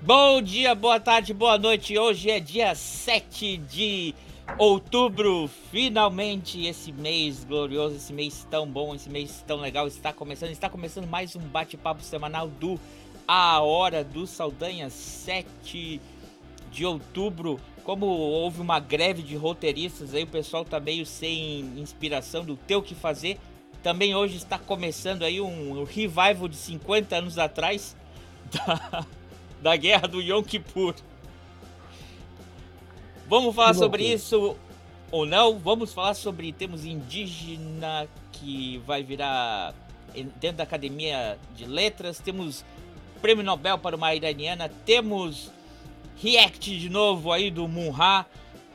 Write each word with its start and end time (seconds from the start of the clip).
Bom 0.00 0.40
dia, 0.40 0.76
boa 0.76 1.00
tarde, 1.00 1.34
boa 1.34 1.58
noite. 1.58 1.98
Hoje 1.98 2.30
é 2.30 2.38
dia 2.38 2.72
7 2.72 3.56
de 3.56 4.14
outubro. 4.56 5.50
Finalmente 5.72 6.64
esse 6.66 6.92
mês 6.92 7.42
glorioso, 7.42 7.96
esse 7.96 8.12
mês 8.12 8.46
tão 8.48 8.64
bom, 8.64 8.94
esse 8.94 9.10
mês 9.10 9.42
tão 9.44 9.56
legal 9.58 9.88
está 9.88 10.12
começando. 10.12 10.50
Está 10.50 10.70
começando 10.70 11.08
mais 11.08 11.34
um 11.34 11.40
bate-papo 11.40 12.00
semanal 12.00 12.46
do 12.46 12.78
A 13.26 13.60
Hora 13.60 14.04
do 14.04 14.24
Saldanha, 14.24 14.88
7 14.88 16.00
de 16.70 16.86
outubro. 16.86 17.58
Como 17.82 18.06
houve 18.06 18.60
uma 18.60 18.78
greve 18.78 19.20
de 19.20 19.34
roteiristas, 19.34 20.14
aí 20.14 20.22
o 20.22 20.28
pessoal 20.28 20.64
tá 20.64 20.78
meio 20.78 21.04
sem 21.04 21.72
inspiração 21.76 22.44
do 22.44 22.56
ter 22.56 22.76
o 22.76 22.82
que 22.82 22.94
fazer. 22.94 23.36
Também 23.82 24.14
hoje 24.14 24.36
está 24.36 24.60
começando 24.60 25.24
aí 25.24 25.40
um 25.40 25.82
revival 25.82 26.46
de 26.46 26.56
50 26.56 27.16
anos 27.16 27.36
atrás 27.36 27.96
da 28.52 29.04
da 29.60 29.76
guerra 29.76 30.06
do 30.06 30.20
Yom 30.20 30.42
Kippur. 30.42 30.94
Vamos 33.28 33.54
falar 33.54 33.74
sobre 33.74 34.04
isso 34.04 34.56
ou 35.10 35.26
não? 35.26 35.58
Vamos 35.58 35.92
falar 35.92 36.14
sobre 36.14 36.52
temos 36.52 36.84
indígena 36.84 38.08
que 38.32 38.78
vai 38.86 39.02
virar 39.02 39.74
dentro 40.40 40.58
da 40.58 40.62
Academia 40.62 41.38
de 41.54 41.64
Letras, 41.66 42.18
temos 42.18 42.64
Prêmio 43.20 43.44
Nobel 43.44 43.78
para 43.78 43.96
uma 43.96 44.14
iraniana, 44.14 44.70
temos 44.86 45.50
react 46.16 46.78
de 46.78 46.88
novo 46.88 47.32
aí 47.32 47.50
do 47.50 47.68
Munha, 47.68 48.24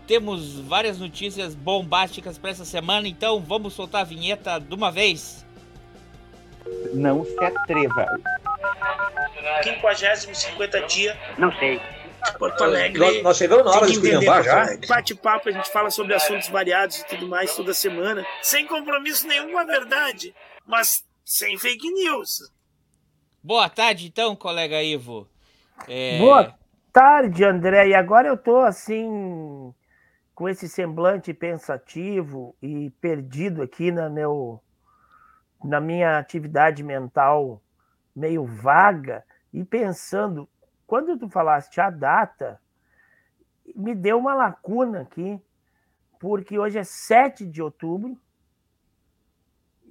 temos 0.06 0.60
várias 0.60 1.00
notícias 1.00 1.56
bombásticas 1.56 2.38
para 2.38 2.52
essa 2.52 2.66
semana, 2.66 3.08
então 3.08 3.40
vamos 3.40 3.74
soltar 3.74 4.02
a 4.02 4.06
vinheta 4.06 4.60
de 4.60 4.74
uma 4.74 4.92
vez. 4.92 5.43
Não 6.94 7.26
se 7.26 7.44
atreva. 7.44 8.08
50 9.64 10.18
50 10.34 10.82
dia. 10.88 11.18
Não 11.38 11.52
sei. 11.58 11.82
Porto 12.40 12.64
Alegre. 12.64 13.00
Nós, 13.00 13.24
nós 13.24 13.38
chegamos 13.38 13.66
na 13.66 13.72
hora 13.72 13.86
de 13.86 13.94
esculhambar 13.94 14.44
já. 14.44 14.78
Bate-papo, 14.88 15.50
a 15.50 15.52
gente 15.52 15.70
fala 15.70 15.90
sobre 15.90 16.14
assuntos 16.14 16.48
variados 16.50 17.00
e 17.00 17.06
tudo 17.06 17.28
mais 17.28 17.56
toda 17.56 17.74
semana. 17.74 18.26
Sem 18.42 18.66
compromisso 18.66 19.28
nenhum 19.28 19.52
com 19.52 19.58
a 19.58 19.66
verdade, 19.66 20.34
mas 20.66 21.04
sem 21.26 21.58
fake 21.58 21.90
news. 21.92 22.52
Boa 23.42 23.70
tarde, 23.70 24.08
então, 24.08 24.36
colega 24.36 24.82
Ivo. 24.82 25.28
É... 25.88 26.18
Boa 26.18 26.56
tarde, 26.94 27.44
André. 27.44 27.90
E 27.90 27.94
agora 27.94 28.30
eu 28.30 28.38
tô 28.38 28.60
assim, 28.60 29.74
com 30.34 30.48
esse 30.48 30.70
semblante 30.70 31.34
pensativo 31.34 32.56
e 32.62 32.90
perdido 33.02 33.62
aqui 33.62 33.92
na, 33.92 34.10
meu, 34.10 34.63
na 35.64 35.80
minha 35.80 36.18
atividade 36.18 36.84
mental 36.84 37.62
meio 38.16 38.46
vaga 38.46 39.24
e 39.52 39.64
pensando, 39.64 40.48
quando 40.86 41.18
tu 41.18 41.30
falaste 41.30 41.80
a 41.80 41.90
data, 41.90 42.60
me 43.76 43.96
deu 43.96 44.18
uma 44.18 44.34
lacuna 44.34 45.02
aqui, 45.02 45.42
porque 46.20 46.58
hoje 46.60 46.78
é 46.78 46.84
7 46.84 47.46
de 47.46 47.62
outubro, 47.62 48.18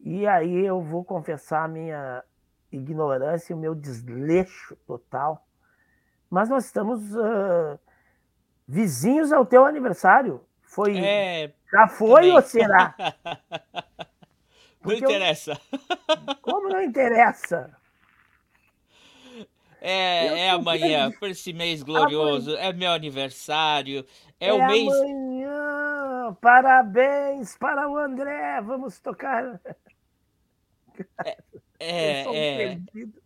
e 0.05 0.27
aí 0.27 0.67
eu 0.67 0.83
vou 0.83 1.05
confessar 1.05 1.65
a 1.65 1.69
minha 1.69 2.25
ignorância 2.70 3.53
e 3.53 3.56
o 3.56 3.59
meu 3.59 3.75
desleixo 3.75 4.77
total. 4.87 5.47
Mas 6.28 6.48
nós 6.48 6.65
estamos 6.65 7.15
uh, 7.15 7.78
vizinhos 8.67 9.33
ao 9.33 9.47
teu 9.47 9.65
aniversário. 9.65 10.45
Foi, 10.62 10.98
é, 10.98 11.53
já 11.70 11.87
foi 11.87 12.23
também. 12.23 12.34
ou 12.34 12.43
será? 12.43 12.95
não 14.91 14.94
interessa. 14.94 15.61
Eu, 15.70 16.36
como 16.42 16.69
não 16.69 16.83
interessa? 16.83 17.77
É, 19.80 20.47
é 20.47 20.50
amanhã, 20.50 21.11
por 21.19 21.28
esse 21.28 21.52
mês 21.52 21.83
glorioso, 21.83 22.52
amanhã. 22.52 22.69
é 22.69 22.72
meu 22.72 22.92
aniversário, 22.92 24.06
é, 24.38 24.48
é 24.48 24.53
o 24.53 24.66
mês. 24.69 24.88
Amanhã, 24.92 26.36
parabéns 26.41 27.56
para 27.58 27.88
o 27.91 27.97
André, 27.97 28.60
vamos 28.60 29.00
tocar. 29.00 29.60
É, 31.25 31.37
é, 31.81 32.22
eu, 32.26 32.32
é... 32.32 32.56
Perdido. 32.69 33.22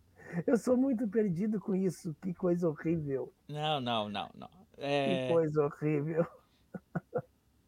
eu 0.46 0.56
sou 0.56 0.78
muito 0.78 1.06
perdido 1.06 1.60
com 1.60 1.74
isso, 1.74 2.16
que 2.22 2.32
coisa 2.32 2.66
horrível. 2.66 3.30
Não, 3.46 3.78
não, 3.78 4.08
não, 4.08 4.30
não. 4.34 4.48
É... 4.78 5.26
Que 5.26 5.32
coisa 5.34 5.62
horrível. 5.62 6.26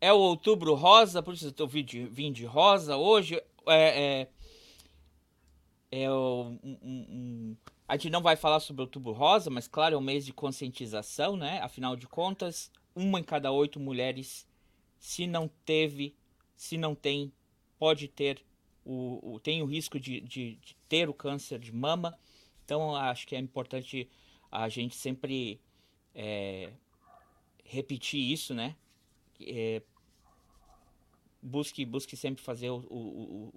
É 0.00 0.12
o 0.12 0.18
outubro 0.18 0.74
rosa, 0.74 1.22
por 1.22 1.34
isso 1.34 1.52
eu 1.58 1.66
vim 1.66 1.84
de, 1.84 2.06
vim 2.06 2.32
de 2.32 2.46
rosa 2.46 2.96
hoje. 2.96 3.42
É, 3.68 4.28
é, 5.90 6.02
é 6.02 6.12
um, 6.12 6.58
um, 6.62 7.56
a 7.86 7.96
gente 7.96 8.10
não 8.10 8.22
vai 8.22 8.36
falar 8.36 8.60
sobre 8.60 8.82
o 8.82 8.84
Outubro 8.84 9.12
Rosa, 9.12 9.50
mas 9.50 9.66
claro, 9.66 9.94
é 9.94 9.98
um 9.98 10.02
mês 10.02 10.24
de 10.24 10.32
conscientização, 10.32 11.36
né? 11.36 11.60
Afinal 11.60 11.96
de 11.96 12.06
contas, 12.06 12.70
uma 12.94 13.18
em 13.20 13.24
cada 13.24 13.50
oito 13.50 13.80
mulheres, 13.80 14.46
se 14.98 15.26
não 15.26 15.48
teve, 15.64 16.14
se 16.54 16.76
não 16.76 16.94
tem, 16.94 17.32
pode 17.78 18.08
ter 18.08 18.44
o, 18.84 19.34
o 19.34 19.40
tem 19.40 19.62
o 19.62 19.66
risco 19.66 20.00
de, 20.00 20.20
de, 20.20 20.56
de, 20.56 20.76
ter 20.88 21.08
o 21.08 21.14
câncer 21.14 21.58
de 21.58 21.72
mama. 21.72 22.18
Então, 22.64 22.94
acho 22.96 23.26
que 23.26 23.36
é 23.36 23.38
importante 23.38 24.08
a 24.50 24.68
gente 24.68 24.96
sempre 24.96 25.60
é, 26.14 26.72
repetir 27.64 28.20
isso, 28.20 28.54
né? 28.54 28.76
É, 29.40 29.82
busque, 31.42 31.84
busque 31.84 32.16
sempre 32.16 32.42
fazer 32.42 32.70
o, 32.70 32.84
o, 32.88 33.52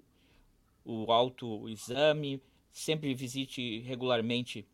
o, 0.84 1.04
o 1.04 1.12
autoexame, 1.12 2.42
sempre 2.70 3.14
visite 3.14 3.80
regularmente 3.80 4.66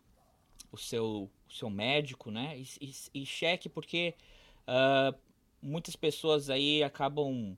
o 0.71 0.77
seu, 0.77 1.31
o 1.49 1.53
seu 1.53 1.71
médico, 1.71 2.31
né? 2.31 2.59
E, 2.59 2.67
e, 3.15 3.23
e 3.23 3.27
cheque 3.27 3.69
porque 3.69 4.15
uh, 4.67 5.17
muitas 5.61 5.97
pessoas 5.97 6.51
aí 6.51 6.83
acabam 6.83 7.57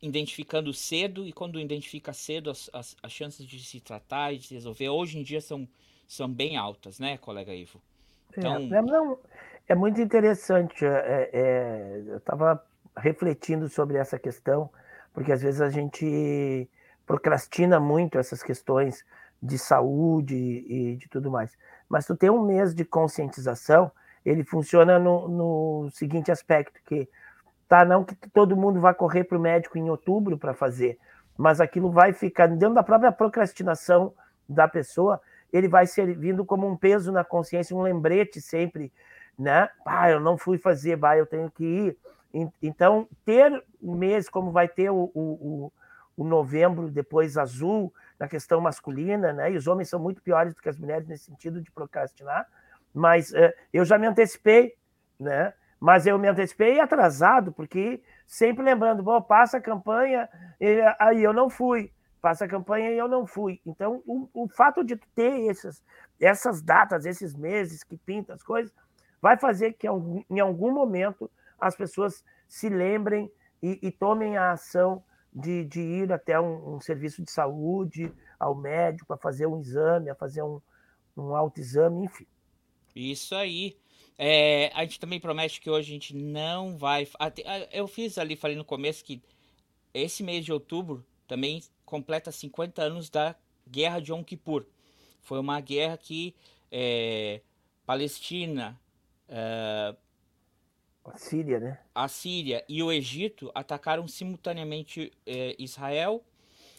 identificando 0.00 0.72
cedo 0.72 1.26
e 1.26 1.32
quando 1.32 1.60
identifica 1.60 2.12
cedo 2.12 2.50
as, 2.50 2.70
as, 2.72 2.96
as, 3.02 3.12
chances 3.12 3.46
de 3.46 3.62
se 3.62 3.80
tratar 3.80 4.32
e 4.32 4.38
de 4.38 4.46
se 4.46 4.54
resolver 4.54 4.88
hoje 4.88 5.18
em 5.18 5.22
dia 5.22 5.42
são, 5.42 5.68
são 6.08 6.28
bem 6.28 6.56
altas, 6.56 6.98
né, 6.98 7.18
colega 7.18 7.54
Ivo? 7.54 7.82
Então... 8.30 8.56
É, 8.56 8.82
não, 8.82 9.18
é 9.68 9.74
muito 9.74 10.00
interessante. 10.00 10.84
É, 10.84 11.30
é, 11.32 12.02
eu 12.06 12.16
estava 12.16 12.64
refletindo 12.96 13.68
sobre 13.68 13.96
essa 13.96 14.18
questão, 14.18 14.70
porque 15.12 15.32
às 15.32 15.42
vezes 15.42 15.60
a 15.60 15.70
gente 15.70 16.68
procrastina 17.06 17.78
muito 17.78 18.18
essas 18.18 18.42
questões 18.42 19.04
de 19.42 19.58
saúde 19.58 20.34
e 20.36 20.96
de 20.96 21.08
tudo 21.08 21.30
mais. 21.30 21.56
Mas 21.88 22.06
tu 22.06 22.16
tem 22.16 22.30
um 22.30 22.44
mês 22.44 22.74
de 22.74 22.84
conscientização, 22.84 23.90
ele 24.24 24.42
funciona 24.42 24.98
no, 24.98 25.28
no 25.28 25.90
seguinte 25.90 26.32
aspecto, 26.32 26.80
que 26.86 27.08
tá 27.68 27.84
não 27.84 28.04
que 28.04 28.14
todo 28.30 28.56
mundo 28.56 28.80
vai 28.80 28.94
correr 28.94 29.24
para 29.24 29.36
o 29.36 29.40
médico 29.40 29.76
em 29.76 29.90
outubro 29.90 30.38
para 30.38 30.54
fazer, 30.54 30.98
mas 31.36 31.60
aquilo 31.60 31.90
vai 31.90 32.12
ficar 32.12 32.46
dentro 32.46 32.74
da 32.74 32.82
própria 32.82 33.12
procrastinação 33.12 34.14
da 34.48 34.68
pessoa, 34.68 35.20
ele 35.52 35.68
vai 35.68 35.86
servindo 35.86 36.44
como 36.44 36.66
um 36.66 36.76
peso 36.76 37.12
na 37.12 37.24
consciência, 37.24 37.76
um 37.76 37.82
lembrete 37.82 38.40
sempre, 38.40 38.92
né? 39.38 39.68
Ah, 39.84 40.10
eu 40.10 40.20
não 40.20 40.36
fui 40.36 40.58
fazer, 40.58 40.96
bah, 40.96 41.16
eu 41.16 41.26
tenho 41.26 41.50
que 41.50 41.64
ir. 41.64 41.98
Então, 42.60 43.08
ter 43.24 43.64
um 43.80 43.94
mês 43.94 44.28
como 44.28 44.50
vai 44.50 44.66
ter 44.66 44.90
o, 44.90 45.10
o, 45.14 45.72
o 46.16 46.24
novembro 46.24 46.90
depois 46.90 47.38
azul, 47.38 47.92
na 48.18 48.28
questão 48.28 48.60
masculina, 48.60 49.32
né? 49.32 49.52
E 49.52 49.56
os 49.56 49.66
homens 49.66 49.88
são 49.88 50.00
muito 50.00 50.20
piores 50.20 50.54
do 50.54 50.60
que 50.60 50.68
as 50.68 50.78
mulheres 50.78 51.06
nesse 51.06 51.24
sentido 51.24 51.60
de 51.60 51.70
procrastinar. 51.70 52.46
Mas 52.92 53.30
uh, 53.30 53.52
eu 53.72 53.84
já 53.84 53.98
me 53.98 54.06
antecipei, 54.06 54.74
né? 55.18 55.52
Mas 55.78 56.06
eu 56.06 56.18
me 56.18 56.28
antecipei 56.28 56.80
atrasado, 56.80 57.52
porque 57.52 58.02
sempre 58.26 58.64
lembrando, 58.64 59.02
bom, 59.02 59.20
passa 59.20 59.58
a 59.58 59.60
campanha, 59.60 60.28
e 60.60 60.80
aí 60.98 61.22
eu 61.22 61.32
não 61.32 61.50
fui, 61.50 61.92
passa 62.22 62.46
a 62.46 62.48
campanha 62.48 62.90
e 62.90 62.98
eu 62.98 63.06
não 63.06 63.26
fui. 63.26 63.60
Então, 63.66 64.02
o, 64.06 64.28
o 64.32 64.48
fato 64.48 64.82
de 64.82 64.96
ter 64.96 65.50
essas, 65.50 65.82
essas 66.18 66.62
datas, 66.62 67.04
esses 67.04 67.34
meses 67.34 67.84
que 67.84 67.96
pintam 67.96 68.34
as 68.34 68.42
coisas, 68.42 68.72
vai 69.20 69.36
fazer 69.36 69.72
que 69.72 69.86
em 69.86 70.40
algum 70.40 70.72
momento 70.72 71.30
as 71.64 71.74
pessoas 71.74 72.22
se 72.46 72.68
lembrem 72.68 73.30
e, 73.62 73.78
e 73.82 73.90
tomem 73.90 74.36
a 74.36 74.52
ação 74.52 75.02
de, 75.32 75.64
de 75.64 75.80
ir 75.80 76.12
até 76.12 76.38
um, 76.38 76.74
um, 76.74 76.80
serviço 76.80 77.24
de 77.24 77.30
saúde, 77.30 78.12
ao 78.38 78.54
médico, 78.54 79.12
a 79.14 79.16
fazer 79.16 79.46
um 79.46 79.58
exame, 79.58 80.10
a 80.10 80.14
fazer 80.14 80.42
um, 80.42 80.60
um 81.16 81.34
autoexame, 81.34 82.04
enfim. 82.04 82.26
Isso 82.94 83.34
aí. 83.34 83.76
É, 84.16 84.70
a 84.74 84.82
gente 84.82 85.00
também 85.00 85.18
promete 85.18 85.60
que 85.60 85.70
hoje 85.70 85.90
a 85.90 85.94
gente 85.94 86.14
não 86.14 86.76
vai. 86.76 87.08
Eu 87.72 87.88
fiz 87.88 88.18
ali, 88.18 88.36
falei 88.36 88.56
no 88.56 88.64
começo 88.64 89.02
que 89.02 89.22
esse 89.92 90.22
mês 90.22 90.44
de 90.44 90.52
outubro 90.52 91.04
também 91.26 91.62
completa 91.84 92.30
50 92.30 92.82
anos 92.82 93.08
da 93.08 93.34
Guerra 93.66 94.00
de 94.00 94.12
Yom 94.12 94.22
Kippur. 94.22 94.66
Foi 95.22 95.40
uma 95.40 95.58
guerra 95.60 95.96
que 95.96 96.36
é, 96.70 97.40
Palestina, 97.86 98.78
é, 99.28 99.96
a 101.04 101.18
Síria, 101.18 101.60
né? 101.60 101.78
A 101.94 102.08
Síria 102.08 102.64
e 102.68 102.82
o 102.82 102.90
Egito 102.90 103.50
atacaram 103.54 104.08
simultaneamente 104.08 105.12
eh, 105.26 105.54
Israel. 105.58 106.24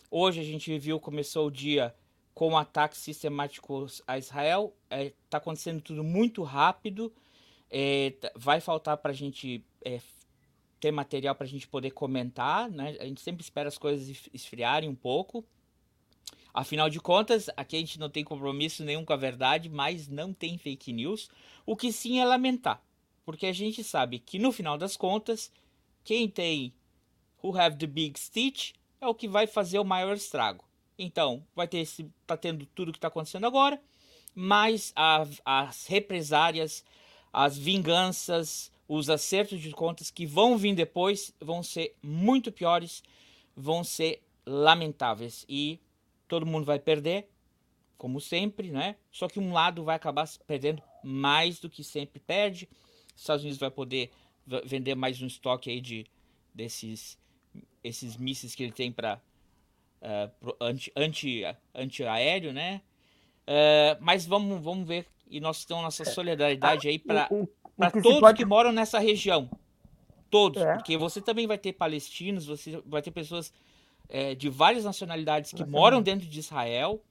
Hoje 0.10 0.42
a 0.42 0.44
gente 0.44 0.77
viu, 0.80 1.00
começou 1.00 1.48
o 1.48 1.51
dia 1.51 1.94
com 2.33 2.57
ataques 2.57 3.00
sistemáticos 3.00 4.01
a 4.07 4.18
Israel. 4.18 4.75
Está 4.83 4.98
é, 4.98 5.13
tá 5.30 5.38
acontecendo 5.38 5.81
tudo 5.81 6.04
muito 6.04 6.44
rápido. 6.44 7.13
É, 7.69 8.13
vai 8.36 8.60
faltar 8.60 8.98
para 8.98 9.12
a 9.12 9.16
gente 9.16 9.63
é, 9.83 10.00
ter 10.80 10.92
material 10.92 11.36
para 11.36 11.45
a 11.45 11.50
gente 11.50 11.68
poder 11.68 11.92
comentar. 11.92 12.69
Né? 12.69 12.98
A 13.00 13.06
gente 13.06 13.21
sempre 13.21 13.44
espera 13.44 13.68
as 13.68 13.78
coisas 13.78 14.30
esfriarem 14.33 14.89
um 14.89 14.95
pouco. 14.95 15.45
Afinal 16.54 16.89
de 16.89 17.00
contas, 17.00 17.50
aqui 17.57 17.75
a 17.75 17.80
gente 17.80 18.00
não 18.00 18.10
tem 18.10 18.24
compromisso 18.24 18.83
nenhum 18.83 19.04
com 19.04 19.12
a 19.12 19.18
verdade, 19.18 19.69
mas 19.69 20.07
não 20.07 20.33
tem 20.33 20.57
fake 20.57 20.94
news. 20.94 21.30
O 21.66 21.75
que 21.75 21.92
sim 21.92 22.19
é 22.19 22.25
lamentar. 22.25 22.81
Porque 23.25 23.48
a 23.48 23.54
gente 23.54 23.83
sabe 23.83 24.19
que 24.19 24.38
no 24.38 24.51
final 24.51 24.77
das 24.77 24.95
contas, 24.95 25.51
quem 26.04 26.30
tem 26.30 26.74
Who 27.44 27.57
Have 27.57 27.77
the 27.77 27.88
Big 27.88 28.19
Stitch 28.19 28.74
é 29.01 29.07
o 29.07 29.16
que 29.16 29.27
vai 29.27 29.48
fazer 29.48 29.80
o 29.80 29.83
maior 29.83 30.16
estrago. 30.16 30.63
Então, 30.98 31.45
vai 31.56 31.68
ter 31.68 31.80
esse, 31.80 32.10
tá 32.25 32.38
tendo 32.38 32.66
tudo 32.68 32.92
que 32.92 32.98
está 32.98 33.07
acontecendo 33.07 33.45
agora, 33.45 33.81
mas 34.33 34.94
as 34.95 35.86
represárias, 35.88 36.86
as 37.33 37.57
vinganças, 37.57 38.72
os 38.88 39.10
acertos 39.10 39.60
de 39.60 39.71
contas 39.71 40.12
que 40.12 40.25
vão 40.25 40.57
vir 40.57 40.75
depois 40.75 41.33
vão 41.39 41.63
ser 41.63 41.95
muito 42.01 42.51
piores, 42.51 43.04
vão 43.56 43.83
ser 43.83 44.21
lamentáveis 44.45 45.45
e 45.50 45.80
todo 46.28 46.45
mundo 46.45 46.66
vai 46.66 46.80
perder, 46.80 47.30
como 47.98 48.21
sempre, 48.21 48.69
né? 48.69 48.95
Só 49.12 49.28
que 49.28 49.39
um 49.39 49.54
lado 49.54 49.83
vai 49.83 49.95
acabar 49.95 50.30
perdendo 50.45 50.81
mais 51.04 51.60
do 51.60 51.69
que 51.69 51.83
sempre 51.83 52.19
perde. 52.19 52.69
Os 53.15 53.21
Estados 53.21 53.44
Unidos 53.44 53.59
vai 53.59 53.71
poder 53.71 54.12
vender 54.65 54.95
mais 54.95 55.21
um 55.21 55.27
estoque 55.27 55.69
aí 55.69 55.81
de 55.81 56.06
desses 56.53 57.17
esses 57.83 58.17
mísseis 58.17 58.56
que 58.56 58.63
ele 58.63 58.71
tem 58.71 58.91
para 58.91 59.21
uh, 60.01 60.56
anti, 60.59 60.91
anti, 60.95 61.44
anti 61.73 62.03
aéreo, 62.03 62.51
né? 62.51 62.81
Uh, 63.47 63.97
mas 64.01 64.25
vamos, 64.25 64.62
vamos 64.62 64.88
ver 64.88 65.07
e 65.29 65.39
nós 65.39 65.65
temos 65.65 65.83
nossa 65.83 66.03
é. 66.03 66.06
solidariedade 66.06 66.88
aí 66.88 67.00
para 67.00 67.27
todos 68.01 68.19
pode... 68.19 68.38
que 68.38 68.45
moram 68.45 68.71
nessa 68.71 69.00
região, 69.00 69.50
todos, 70.29 70.61
é. 70.61 70.75
porque 70.75 70.97
você 70.97 71.21
também 71.21 71.47
vai 71.47 71.57
ter 71.57 71.73
palestinos, 71.73 72.45
você 72.45 72.81
vai 72.85 73.01
ter 73.01 73.11
pessoas 73.11 73.53
é, 74.09 74.35
de 74.35 74.50
várias 74.50 74.83
nacionalidades 74.83 75.51
que 75.51 75.65
moram 75.65 76.01
dentro 76.01 76.27
de 76.27 76.39
Israel 76.39 77.01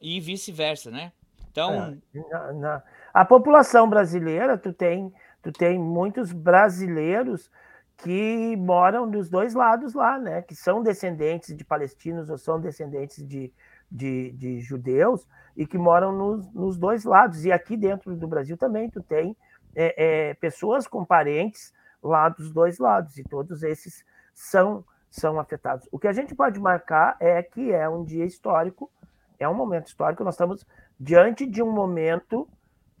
e 0.00 0.20
vice-versa, 0.20 0.90
né? 0.90 1.12
Então, 1.50 1.98
é, 2.14 2.18
na, 2.30 2.52
na, 2.52 2.82
a 3.12 3.24
população 3.24 3.88
brasileira, 3.88 4.56
tu 4.58 4.72
tem, 4.72 5.12
tu 5.42 5.52
tem 5.52 5.78
muitos 5.78 6.32
brasileiros 6.32 7.50
que 7.98 8.56
moram 8.56 9.10
dos 9.10 9.28
dois 9.28 9.54
lados 9.54 9.92
lá, 9.94 10.18
né? 10.18 10.42
Que 10.42 10.54
são 10.54 10.82
descendentes 10.82 11.56
de 11.56 11.64
palestinos 11.64 12.30
ou 12.30 12.38
são 12.38 12.60
descendentes 12.60 13.26
de, 13.26 13.52
de, 13.90 14.30
de 14.32 14.60
judeus 14.60 15.26
e 15.56 15.66
que 15.66 15.76
moram 15.76 16.12
nos, 16.12 16.52
nos, 16.52 16.78
dois 16.78 17.04
lados. 17.04 17.44
E 17.44 17.50
aqui 17.50 17.76
dentro 17.76 18.14
do 18.14 18.28
Brasil 18.28 18.56
também 18.56 18.88
tu 18.88 19.02
tem 19.02 19.36
é, 19.74 20.28
é, 20.28 20.34
pessoas 20.34 20.86
com 20.86 21.04
parentes 21.04 21.74
lá 22.00 22.28
dos 22.28 22.52
dois 22.52 22.78
lados 22.78 23.18
e 23.18 23.24
todos 23.24 23.62
esses 23.62 24.04
são 24.32 24.84
são 25.10 25.40
afetados. 25.40 25.88
O 25.90 25.98
que 25.98 26.06
a 26.06 26.12
gente 26.12 26.34
pode 26.34 26.60
marcar 26.60 27.16
é 27.18 27.42
que 27.42 27.72
é 27.72 27.88
um 27.88 28.04
dia 28.04 28.26
histórico, 28.26 28.90
é 29.38 29.48
um 29.48 29.54
momento 29.54 29.86
histórico. 29.86 30.22
Nós 30.22 30.34
estamos 30.34 30.66
diante 31.00 31.46
de 31.46 31.62
um 31.62 31.72
momento 31.72 32.46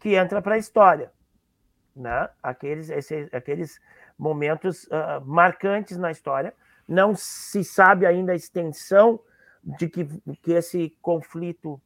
que 0.00 0.14
entra 0.14 0.40
para 0.40 0.54
a 0.54 0.58
história, 0.58 1.12
né? 1.94 2.28
Aqueles, 2.42 2.88
esses, 2.90 3.32
aqueles 3.32 3.80
momentos 4.18 4.84
uh, 4.84 5.24
marcantes 5.24 5.96
na 5.96 6.10
história. 6.10 6.54
Não 6.86 7.14
se 7.14 7.62
sabe 7.62 8.06
ainda 8.06 8.32
a 8.32 8.36
extensão 8.36 9.20
de 9.62 9.88
que, 9.88 10.04
que 10.42 10.52
esse 10.52 10.96
conflito 11.02 11.80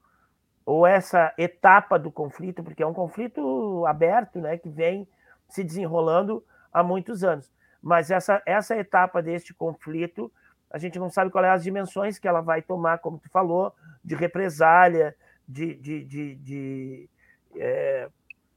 ou 0.65 0.87
essa 0.87 1.35
etapa 1.37 1.99
do 1.99 2.11
conflito, 2.11 2.63
porque 2.63 2.83
é 2.83 2.87
um 2.87 2.95
conflito 2.95 3.85
aberto, 3.87 4.41
né, 4.41 4.57
que 4.57 4.69
vem 4.69 5.09
se 5.49 5.65
desenrolando 5.65 6.45
há 6.73 6.83
muitos 6.83 7.25
anos. 7.25 7.53
Mas 7.83 8.11
essa, 8.11 8.41
essa 8.47 8.77
etapa 8.77 9.21
deste 9.21 9.53
conflito, 9.53 10.33
a 10.71 10.79
gente 10.79 10.99
não 10.99 11.11
sabe 11.11 11.31
quais 11.31 11.47
é 11.47 11.51
as 11.51 11.65
dimensões 11.65 12.19
que 12.19 12.29
ela 12.29 12.41
vai 12.41 12.63
tomar, 12.63 12.99
como 12.99 13.19
tu 13.19 13.29
falou, 13.29 13.75
de 14.05 14.15
represália, 14.15 15.17
de, 15.47 15.75
de, 15.75 16.05
de, 16.05 16.35
de 16.37 17.11
é, 17.57 18.09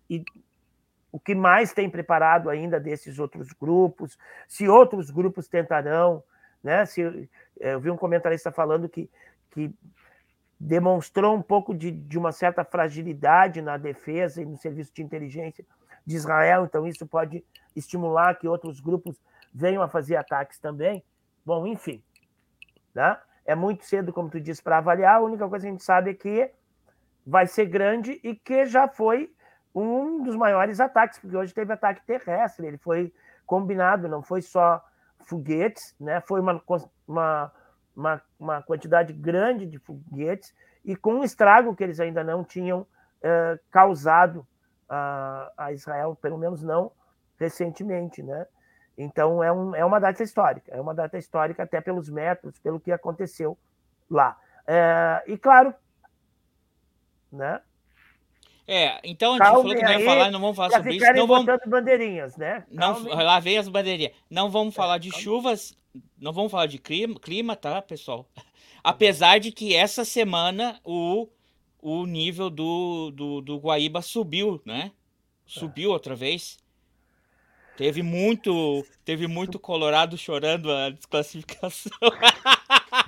e 0.10 0.24
o 1.12 1.20
que 1.20 1.34
mais 1.34 1.74
tem 1.74 1.90
preparado 1.90 2.50
ainda 2.50 2.80
desses 2.80 3.20
outros 3.20 3.52
grupos, 3.54 4.18
se 4.48 4.68
outros 4.68 5.10
grupos 5.10 5.48
tentarão, 5.48 6.24
né? 6.64 6.86
Se, 6.86 7.30
é, 7.60 7.74
eu 7.74 7.80
vi 7.80 7.90
um 7.90 7.98
comentarista 7.98 8.52
falando 8.52 8.90
que, 8.90 9.10
que 9.52 9.74
demonstrou 10.60 11.36
um 11.36 11.42
pouco 11.42 11.74
de, 11.74 11.92
de 11.92 12.18
uma 12.18 12.32
certa 12.32 12.64
fragilidade 12.64 13.62
na 13.62 13.78
defesa 13.78 14.42
e 14.42 14.46
no 14.46 14.58
serviço 14.58 14.94
de 14.94 15.04
inteligência 15.04 15.66
de 16.06 16.16
Israel, 16.16 16.66
então 16.66 16.86
isso 16.86 17.06
pode 17.08 17.44
estimular 17.76 18.36
que 18.36 18.48
outros 18.48 18.80
grupos 18.80 19.20
venham 19.54 19.82
a 19.82 19.88
fazer 19.88 20.16
ataques 20.16 20.60
também. 20.60 21.04
Bom, 21.46 21.66
enfim, 21.66 22.04
né? 22.94 23.18
é 23.46 23.54
muito 23.54 23.86
cedo, 23.86 24.12
como 24.12 24.30
tu 24.30 24.40
disse, 24.40 24.62
para 24.62 24.80
avaliar. 24.80 25.16
A 25.16 25.22
única 25.22 25.48
coisa 25.48 25.64
que 25.64 25.70
a 25.70 25.72
gente 25.72 25.84
sabe 25.84 26.10
é 26.10 26.14
que 26.14 26.52
vai 27.26 27.48
ser 27.48 27.66
grande 27.66 28.20
e 28.24 28.36
que 28.36 28.66
já 28.66 28.88
foi 28.88 29.34
um 29.74 30.24
dos 30.24 30.36
maiores 30.36 30.80
ataques, 30.80 31.20
porque 31.20 31.36
hoje 31.36 31.54
teve 31.54 31.74
ataque 31.74 32.06
terrestre, 32.06 32.68
ele 32.68 32.78
foi 32.78 33.14
combinado, 33.46 34.08
não 34.08 34.22
foi 34.22 34.42
só 34.42 34.84
foguetes, 35.26 35.96
né? 36.00 36.22
foi 36.22 36.40
uma, 36.40 36.62
uma, 37.08 37.52
uma, 37.96 38.22
uma 38.40 38.62
quantidade 38.62 39.12
grande 39.12 39.66
de 39.66 39.78
foguetes 39.80 40.54
e 40.84 40.96
com 40.96 41.16
um 41.16 41.24
estrago 41.24 41.76
que 41.76 41.84
eles 41.84 42.00
ainda 42.00 42.24
não 42.24 42.44
tinham 42.44 42.82
uh, 42.82 43.60
causado 43.72 44.48
a, 44.88 45.52
a, 45.58 45.72
Israel, 45.74 46.16
pelo 46.22 46.38
menos 46.38 46.62
não 46.62 46.92
recentemente. 47.40 48.22
Né? 48.22 48.46
Então 48.98 49.44
é, 49.44 49.52
um, 49.52 49.76
é 49.76 49.84
uma 49.84 50.00
data 50.00 50.24
histórica, 50.24 50.72
é 50.74 50.80
uma 50.80 50.94
data 50.94 51.18
histórica 51.18 51.64
até 51.64 51.82
pelos 51.82 52.10
métodos, 52.10 52.60
pelo 52.60 52.80
que 52.80 52.92
aconteceu 52.92 53.58
lá. 54.10 54.38
É, 54.68 55.24
e 55.28 55.38
claro, 55.38 55.74
né? 57.36 57.62
É, 58.68 59.00
então 59.04 59.34
a 59.34 59.34
gente 59.34 59.44
Calma 59.44 59.62
falou 59.62 59.76
que 59.76 59.84
não 59.84 59.92
ia 59.92 60.06
falar, 60.06 60.32
não 60.32 60.40
vamos 60.40 60.56
falar 60.56 60.72
sobre 60.72 60.96
isso. 60.96 61.14
Não 61.14 61.28
vamos 61.28 61.46
bandeirinhas, 61.68 62.36
né? 62.36 62.66
Não, 62.72 63.04
lá 63.04 63.40
vem 63.40 63.58
as 63.58 63.68
bandeirinhas. 63.68 64.14
Não 64.30 64.50
vamos 64.50 64.74
é, 64.74 64.78
falar 64.78 64.98
de 64.98 65.12
chuvas, 65.12 65.78
não 66.20 66.34
vamos 66.34 66.52
falar 66.52 66.66
de 66.66 66.80
clima, 66.80 67.20
clima, 67.20 67.56
tá, 67.56 67.82
pessoal? 67.82 68.28
Apesar 68.84 69.40
de 69.40 69.52
que 69.52 69.76
essa 69.76 70.04
semana 70.04 70.80
o, 70.84 71.28
o 71.80 72.06
nível 72.06 72.50
do, 72.50 73.12
do, 73.12 73.42
do 73.42 73.58
Guaíba 73.58 74.02
subiu, 74.02 74.62
né? 74.66 74.92
Subiu 75.46 75.92
outra 75.92 76.16
vez. 76.16 76.58
Teve 77.78 78.02
muito, 78.02 78.86
teve 79.04 79.28
muito 79.28 79.60
Colorado 79.60 80.18
chorando 80.18 80.72
a 80.72 80.90
desclassificação. 80.90 81.92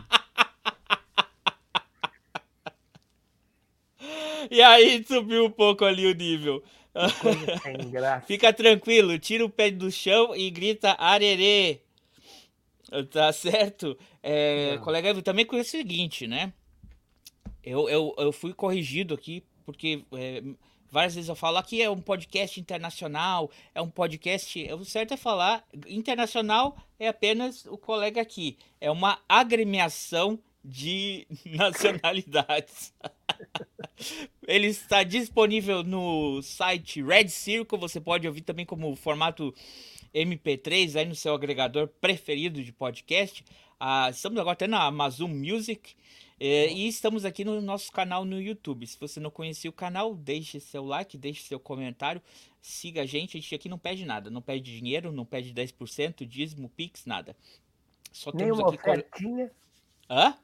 E 4.50 4.62
aí 4.62 5.04
subiu 5.04 5.46
um 5.46 5.52
pouco 5.52 5.86
ali 5.86 6.06
o 6.06 6.14
nível. 6.16 6.64
Fica 8.26 8.52
tranquilo, 8.52 9.20
tira 9.20 9.46
o 9.46 9.50
pé 9.50 9.70
do 9.72 9.92
chão 9.92 10.36
e 10.36 10.50
grita 10.50 10.92
arerê. 10.94 11.82
Tá 13.12 13.32
certo? 13.34 13.98
É, 14.24 14.78
colega, 14.82 15.10
eu 15.10 15.22
também 15.22 15.46
conheço 15.46 15.76
o 15.76 15.80
seguinte, 15.80 16.26
né? 16.26 16.54
Eu, 17.64 17.90
eu, 17.90 18.16
eu 18.18 18.32
fui 18.32 18.54
corrigido 18.54 19.14
aqui, 19.14 19.44
porque 19.66 20.06
é, 20.14 20.42
várias 20.90 21.16
vezes 21.16 21.28
eu 21.28 21.36
falo 21.36 21.58
aqui 21.58 21.82
é 21.82 21.90
um 21.90 22.00
podcast 22.00 22.60
internacional, 22.60 23.52
é 23.76 23.82
um 23.82 23.90
podcast. 23.90 24.74
O 24.74 24.86
certo 24.86 25.14
é 25.14 25.18
falar, 25.18 25.66
internacional 25.88 26.78
é 26.98 27.10
apenas 27.10 27.66
o 27.66 27.78
colega 27.78 28.22
aqui. 28.22 28.58
É 28.80 28.90
uma 28.90 29.20
agremiação 29.28 30.40
de 30.64 31.28
nacionalidades. 31.46 32.94
Ele 34.48 34.68
está 34.68 35.04
disponível 35.04 35.84
no 35.84 36.42
site 36.42 37.02
Red 37.02 37.30
Circle. 37.30 37.80
Você 37.80 38.00
pode 38.00 38.28
ouvir 38.28 38.42
também 38.42 38.66
como 38.66 38.96
formato 38.96 39.54
MP3 40.14 40.96
aí 40.96 41.06
no 41.06 41.16
seu 41.16 41.34
agregador 41.34 41.88
preferido 42.02 42.64
de 42.64 42.72
podcast. 42.72 43.44
Ah, 43.80 44.10
estamos 44.10 44.40
agora 44.40 44.54
até 44.54 44.68
na 44.68 44.84
Amazon 44.84 45.32
Music. 45.32 45.96
É, 46.40 46.72
e 46.72 46.88
estamos 46.88 47.26
aqui 47.26 47.44
no 47.44 47.60
nosso 47.62 47.92
canal 47.92 48.24
no 48.24 48.40
YouTube. 48.40 48.86
Se 48.86 49.00
você 49.00 49.20
não 49.20 49.32
conhecia 49.32 49.70
o 49.70 49.74
canal, 49.74 50.14
deixe 50.16 50.60
seu 50.60 50.86
like, 50.86 51.18
deixe 51.18 51.44
seu 51.44 51.60
comentário, 51.60 52.22
siga 52.62 53.02
a 53.02 53.06
gente. 53.06 53.38
A 53.38 53.42
gente 53.42 53.56
aqui 53.56 53.68
não 53.68 53.80
pede 53.80 54.06
nada, 54.06 54.30
não 54.30 54.42
pede 54.42 54.78
dinheiro, 54.78 55.12
não 55.12 55.26
pede 55.26 55.52
10%, 55.54 56.26
dízimo, 56.26 56.70
pix, 56.70 57.06
nada. 57.06 57.36
Só 58.12 58.32
temos 58.32 58.58
Nenhuma 58.58 58.74
aqui. 58.74 58.80
Ofertinha. 58.80 59.52
Hã? 60.10 60.38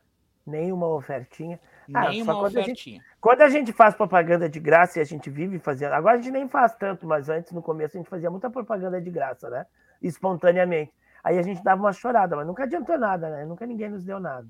Nenhuma 0.46 0.88
ofertinha. 0.88 1.60
Ah, 1.94 2.10
Nenhuma 2.10 2.34
quando 2.36 2.58
ofertinha. 2.58 3.00
A 3.00 3.04
gente, 3.04 3.18
quando 3.20 3.42
a 3.42 3.50
gente 3.50 3.74
faz 3.74 3.96
propaganda 3.96 4.48
de 4.48 4.60
graça 4.60 5.00
e 5.00 5.02
a 5.02 5.06
gente 5.06 5.30
vive 5.30 5.60
fazendo. 5.60 5.94
Agora 5.94 6.18
a 6.18 6.22
gente 6.22 6.32
nem 6.32 6.48
faz 6.48 6.76
tanto, 6.76 7.08
mas 7.08 7.30
antes, 7.30 7.52
no 7.52 7.62
começo, 7.62 7.98
a 7.98 8.00
gente 8.00 8.10
fazia 8.10 8.30
muita 8.30 8.50
propaganda 8.50 9.02
de 9.02 9.10
graça, 9.10 9.50
né? 9.50 9.66
Espontaneamente. 10.02 10.92
Aí 11.24 11.40
a 11.40 11.42
gente 11.42 11.64
dava 11.64 11.82
uma 11.82 11.94
chorada, 11.94 12.36
mas 12.36 12.46
nunca 12.46 12.64
adiantou 12.64 12.98
nada, 12.98 13.30
né? 13.30 13.46
Nunca 13.46 13.66
ninguém 13.66 13.90
nos 13.90 14.04
deu 14.04 14.20
nada. 14.20 14.50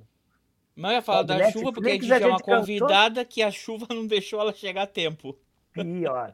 Eu 0.75 0.89
ia 0.89 1.01
falar 1.01 1.23
da 1.23 1.35
Netflix 1.35 1.59
chuva 1.59 1.73
porque 1.73 1.89
a 1.89 1.93
gente 1.93 2.11
é 2.11 2.27
uma 2.27 2.39
convidada 2.39 3.23
que 3.23 3.43
a 3.43 3.51
chuva 3.51 3.85
não 3.91 4.07
deixou 4.07 4.41
ela 4.41 4.51
chegar 4.51 4.83
a 4.83 4.87
tempo. 4.87 5.37
Pior. 5.71 6.33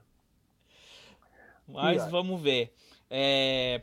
Mas 1.68 2.04
Pior. 2.04 2.10
vamos 2.10 2.42
ver. 2.42 2.74
É, 3.10 3.82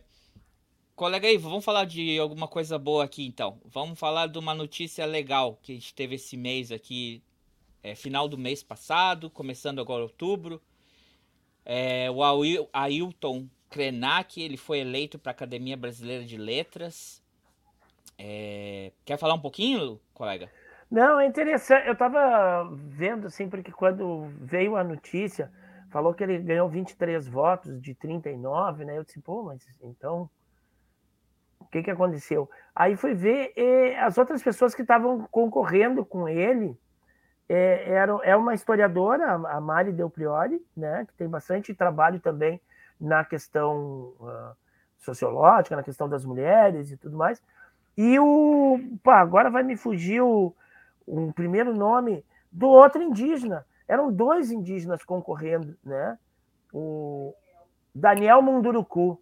Colega 0.96 1.28
aí, 1.28 1.36
vamos 1.36 1.62
falar 1.62 1.84
de 1.84 2.18
alguma 2.18 2.48
coisa 2.48 2.78
boa 2.78 3.04
aqui 3.04 3.26
então. 3.26 3.60
Vamos 3.66 3.98
falar 3.98 4.28
de 4.28 4.38
uma 4.38 4.54
notícia 4.54 5.04
legal 5.04 5.58
que 5.62 5.72
a 5.72 5.74
gente 5.74 5.94
teve 5.94 6.14
esse 6.14 6.36
mês 6.38 6.72
aqui, 6.72 7.22
é, 7.82 7.94
final 7.94 8.26
do 8.26 8.38
mês 8.38 8.62
passado, 8.62 9.28
começando 9.28 9.78
agora 9.78 10.02
outubro. 10.02 10.60
É, 11.66 12.10
o 12.10 12.24
Ail- 12.24 12.68
Ailton 12.72 13.46
Krenak, 13.68 14.40
ele 14.40 14.56
foi 14.56 14.78
eleito 14.78 15.18
para 15.18 15.32
a 15.32 15.34
Academia 15.34 15.76
Brasileira 15.76 16.24
de 16.24 16.38
Letras. 16.38 17.22
É, 18.18 18.92
Quer 19.04 19.18
falar 19.18 19.34
um 19.34 19.40
pouquinho, 19.40 20.00
colega? 20.14 20.50
Não, 20.90 21.18
é 21.18 21.26
interessante. 21.26 21.86
Eu 21.86 21.94
estava 21.94 22.64
vendo 22.74 23.26
assim, 23.26 23.48
porque 23.48 23.72
quando 23.72 24.26
veio 24.40 24.76
a 24.76 24.84
notícia, 24.84 25.50
falou 25.90 26.14
que 26.14 26.22
ele 26.22 26.38
ganhou 26.38 26.68
23 26.68 27.26
votos 27.26 27.80
de 27.80 27.94
39, 27.94 28.84
né? 28.84 28.96
Eu 28.96 29.04
disse, 29.04 29.20
pô, 29.20 29.42
mas 29.42 29.62
então. 29.82 30.30
O 31.60 31.64
que, 31.66 31.82
que 31.82 31.90
aconteceu? 31.90 32.48
Aí 32.74 32.96
fui 32.96 33.14
ver 33.14 33.52
e 33.56 33.94
as 33.96 34.18
outras 34.18 34.42
pessoas 34.42 34.74
que 34.74 34.82
estavam 34.82 35.26
concorrendo 35.30 36.04
com 36.04 36.28
ele. 36.28 36.78
É, 37.48 37.90
era, 37.90 38.12
é 38.24 38.34
uma 38.34 38.54
historiadora, 38.54 39.32
a 39.32 39.60
Mari 39.60 39.92
Del 39.92 40.10
Priori, 40.10 40.60
né, 40.76 41.06
que 41.06 41.14
tem 41.14 41.28
bastante 41.28 41.72
trabalho 41.72 42.18
também 42.18 42.60
na 43.00 43.24
questão 43.24 44.14
ah, 44.20 44.52
sociológica, 44.98 45.76
na 45.76 45.82
questão 45.82 46.08
das 46.08 46.24
mulheres 46.24 46.90
e 46.90 46.96
tudo 46.96 47.16
mais. 47.16 47.40
E 47.96 48.18
o. 48.18 48.78
Pá, 49.02 49.20
agora 49.20 49.50
vai 49.50 49.62
me 49.62 49.76
fugir 49.76 50.20
o, 50.20 50.54
um 51.06 51.32
primeiro 51.32 51.74
nome 51.74 52.24
do 52.50 52.68
outro 52.68 53.02
indígena. 53.02 53.64
Eram 53.88 54.12
dois 54.12 54.50
indígenas 54.50 55.04
concorrendo, 55.04 55.76
né? 55.84 56.18
O 56.72 57.34
Daniel 57.94 58.42
Munduruku. 58.42 59.20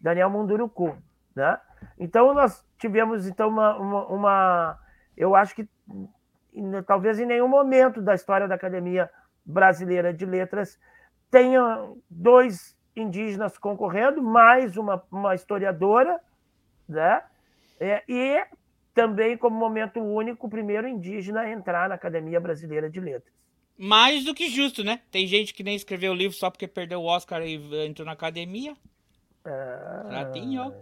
Daniel 0.00 0.30
Munduruku, 0.30 0.96
né? 1.34 1.58
Então 1.98 2.32
nós 2.34 2.64
tivemos 2.78 3.26
então 3.26 3.48
uma, 3.48 3.76
uma, 3.76 4.06
uma- 4.06 4.78
eu 5.16 5.34
acho 5.34 5.54
que 5.54 5.68
talvez 6.86 7.18
em 7.18 7.26
nenhum 7.26 7.48
momento 7.48 8.00
da 8.00 8.14
história 8.14 8.46
da 8.48 8.54
Academia 8.54 9.10
Brasileira 9.44 10.12
de 10.12 10.24
Letras 10.24 10.78
tenha 11.30 11.88
dois 12.10 12.76
indígenas 12.94 13.56
concorrendo, 13.56 14.22
mais 14.22 14.76
uma, 14.76 15.02
uma 15.10 15.34
historiadora, 15.34 16.20
né? 16.88 17.22
É, 17.80 18.02
e 18.06 18.44
também, 18.94 19.36
como 19.36 19.56
momento 19.56 19.98
único, 20.00 20.46
o 20.46 20.50
primeiro 20.50 20.86
indígena 20.86 21.40
a 21.40 21.50
entrar 21.50 21.88
na 21.88 21.94
Academia 21.94 22.38
Brasileira 22.38 22.90
de 22.90 23.00
Letras. 23.00 23.32
Mais 23.78 24.24
do 24.24 24.34
que 24.34 24.48
justo, 24.48 24.84
né? 24.84 25.00
Tem 25.10 25.26
gente 25.26 25.54
que 25.54 25.64
nem 25.64 25.74
escreveu 25.74 26.12
o 26.12 26.14
livro 26.14 26.36
só 26.36 26.50
porque 26.50 26.68
perdeu 26.68 27.00
o 27.00 27.06
Oscar 27.06 27.42
e 27.42 27.56
entrou 27.86 28.04
na 28.04 28.12
academia. 28.12 28.76
Ah, 29.44 30.08
Ratinho. 30.10 30.72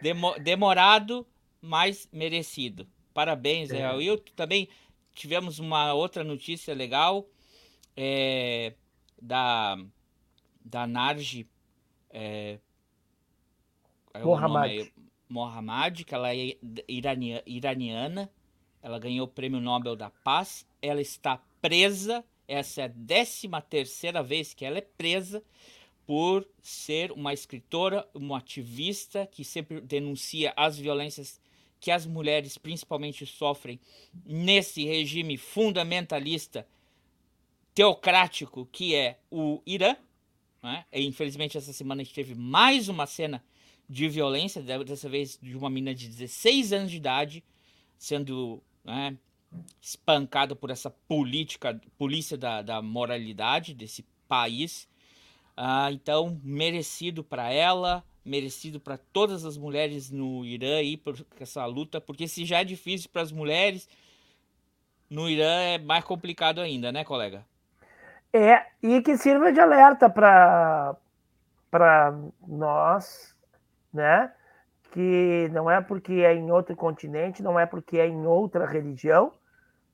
Demo- 0.00 0.38
demorado, 0.38 1.26
mas 1.60 2.08
merecido. 2.12 2.86
Parabéns, 3.12 3.70
É. 3.70 3.76
Wilton. 3.92 4.32
Também 4.34 4.68
tivemos 5.12 5.58
uma 5.58 5.92
outra 5.92 6.24
notícia 6.24 6.74
legal 6.74 7.26
é, 7.96 8.74
da, 9.20 9.76
da 10.64 10.86
Narji 10.86 11.46
é, 12.10 12.58
é 14.14 14.24
que 16.04 16.14
ela 16.14 16.34
é 16.34 16.56
irania- 16.88 17.42
iraniana. 17.46 18.30
Ela 18.82 18.98
ganhou 18.98 19.26
o 19.26 19.30
Prêmio 19.30 19.60
Nobel 19.60 19.94
da 19.94 20.08
Paz. 20.10 20.66
Ela 20.80 21.00
está 21.00 21.40
presa. 21.60 22.24
Essa 22.48 22.82
é 22.82 22.84
a 22.86 22.88
13 22.88 23.48
terceira 23.68 24.22
vez 24.22 24.54
que 24.54 24.64
ela 24.64 24.78
é 24.78 24.80
presa 24.80 25.42
por 26.10 26.44
ser 26.60 27.12
uma 27.12 27.32
escritora, 27.32 28.04
uma 28.12 28.38
ativista 28.38 29.28
que 29.30 29.44
sempre 29.44 29.80
denuncia 29.80 30.52
as 30.56 30.76
violências 30.76 31.40
que 31.78 31.88
as 31.88 32.04
mulheres 32.04 32.58
principalmente 32.58 33.24
sofrem 33.24 33.78
nesse 34.26 34.84
regime 34.84 35.36
fundamentalista 35.36 36.66
teocrático 37.72 38.68
que 38.72 38.92
é 38.92 39.20
o 39.30 39.62
Irã. 39.64 39.94
Né? 40.60 40.84
E, 40.92 41.06
infelizmente, 41.06 41.56
essa 41.56 41.72
semana 41.72 42.02
a 42.02 42.04
gente 42.04 42.12
teve 42.12 42.34
mais 42.34 42.88
uma 42.88 43.06
cena 43.06 43.40
de 43.88 44.08
violência, 44.08 44.60
dessa 44.60 45.08
vez 45.08 45.38
de 45.40 45.56
uma 45.56 45.70
menina 45.70 45.94
de 45.94 46.08
16 46.08 46.72
anos 46.72 46.90
de 46.90 46.96
idade 46.96 47.44
sendo 47.96 48.60
né, 48.82 49.16
espancada 49.80 50.56
por 50.56 50.70
essa 50.70 50.90
política, 50.90 51.80
polícia 51.96 52.36
da, 52.36 52.62
da 52.62 52.82
moralidade 52.82 53.74
desse 53.74 54.04
país. 54.26 54.88
Ah, 55.62 55.92
então, 55.92 56.40
merecido 56.42 57.22
para 57.22 57.52
ela, 57.52 58.02
merecido 58.24 58.80
para 58.80 58.96
todas 58.96 59.44
as 59.44 59.58
mulheres 59.58 60.10
no 60.10 60.42
Irã 60.42 60.78
aí 60.78 60.96
por 60.96 61.14
essa 61.38 61.66
luta, 61.66 62.00
porque 62.00 62.26
se 62.26 62.46
já 62.46 62.60
é 62.60 62.64
difícil 62.64 63.10
para 63.12 63.20
as 63.20 63.30
mulheres, 63.30 63.86
no 65.10 65.28
Irã 65.28 65.60
é 65.60 65.76
mais 65.76 66.02
complicado 66.02 66.62
ainda, 66.62 66.90
né, 66.90 67.04
colega? 67.04 67.44
É, 68.32 68.64
e 68.82 69.02
que 69.02 69.18
sirva 69.18 69.52
de 69.52 69.60
alerta 69.60 70.08
para 70.08 70.96
nós, 72.48 73.36
né? 73.92 74.32
Que 74.92 75.50
não 75.52 75.70
é 75.70 75.82
porque 75.82 76.14
é 76.24 76.34
em 76.34 76.50
outro 76.50 76.74
continente, 76.74 77.42
não 77.42 77.60
é 77.60 77.66
porque 77.66 77.98
é 77.98 78.08
em 78.08 78.24
outra 78.24 78.64
religião, 78.64 79.30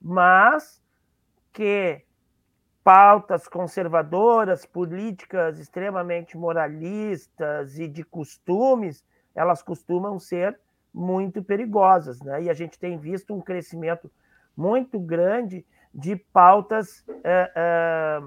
mas 0.01 0.81
que 1.53 2.06
pautas 2.87 3.49
conservadoras, 3.49 4.65
políticas 4.65 5.59
extremamente 5.59 6.39
moralistas 6.39 7.81
e 7.81 7.89
de 7.89 8.05
costumes, 8.05 9.05
elas 9.35 9.61
costumam 9.61 10.21
ser 10.21 10.57
muito 10.95 11.43
perigosas, 11.43 12.21
né? 12.21 12.45
E 12.45 12.49
a 12.49 12.55
gente 12.55 12.79
tem 12.79 12.97
visto 12.97 13.35
um 13.35 13.41
crescimento 13.41 14.09
muito 14.57 15.01
grande 15.01 15.67
de 15.93 16.15
pautas 16.15 17.05
eh, 17.25 17.53
eh, 17.57 18.23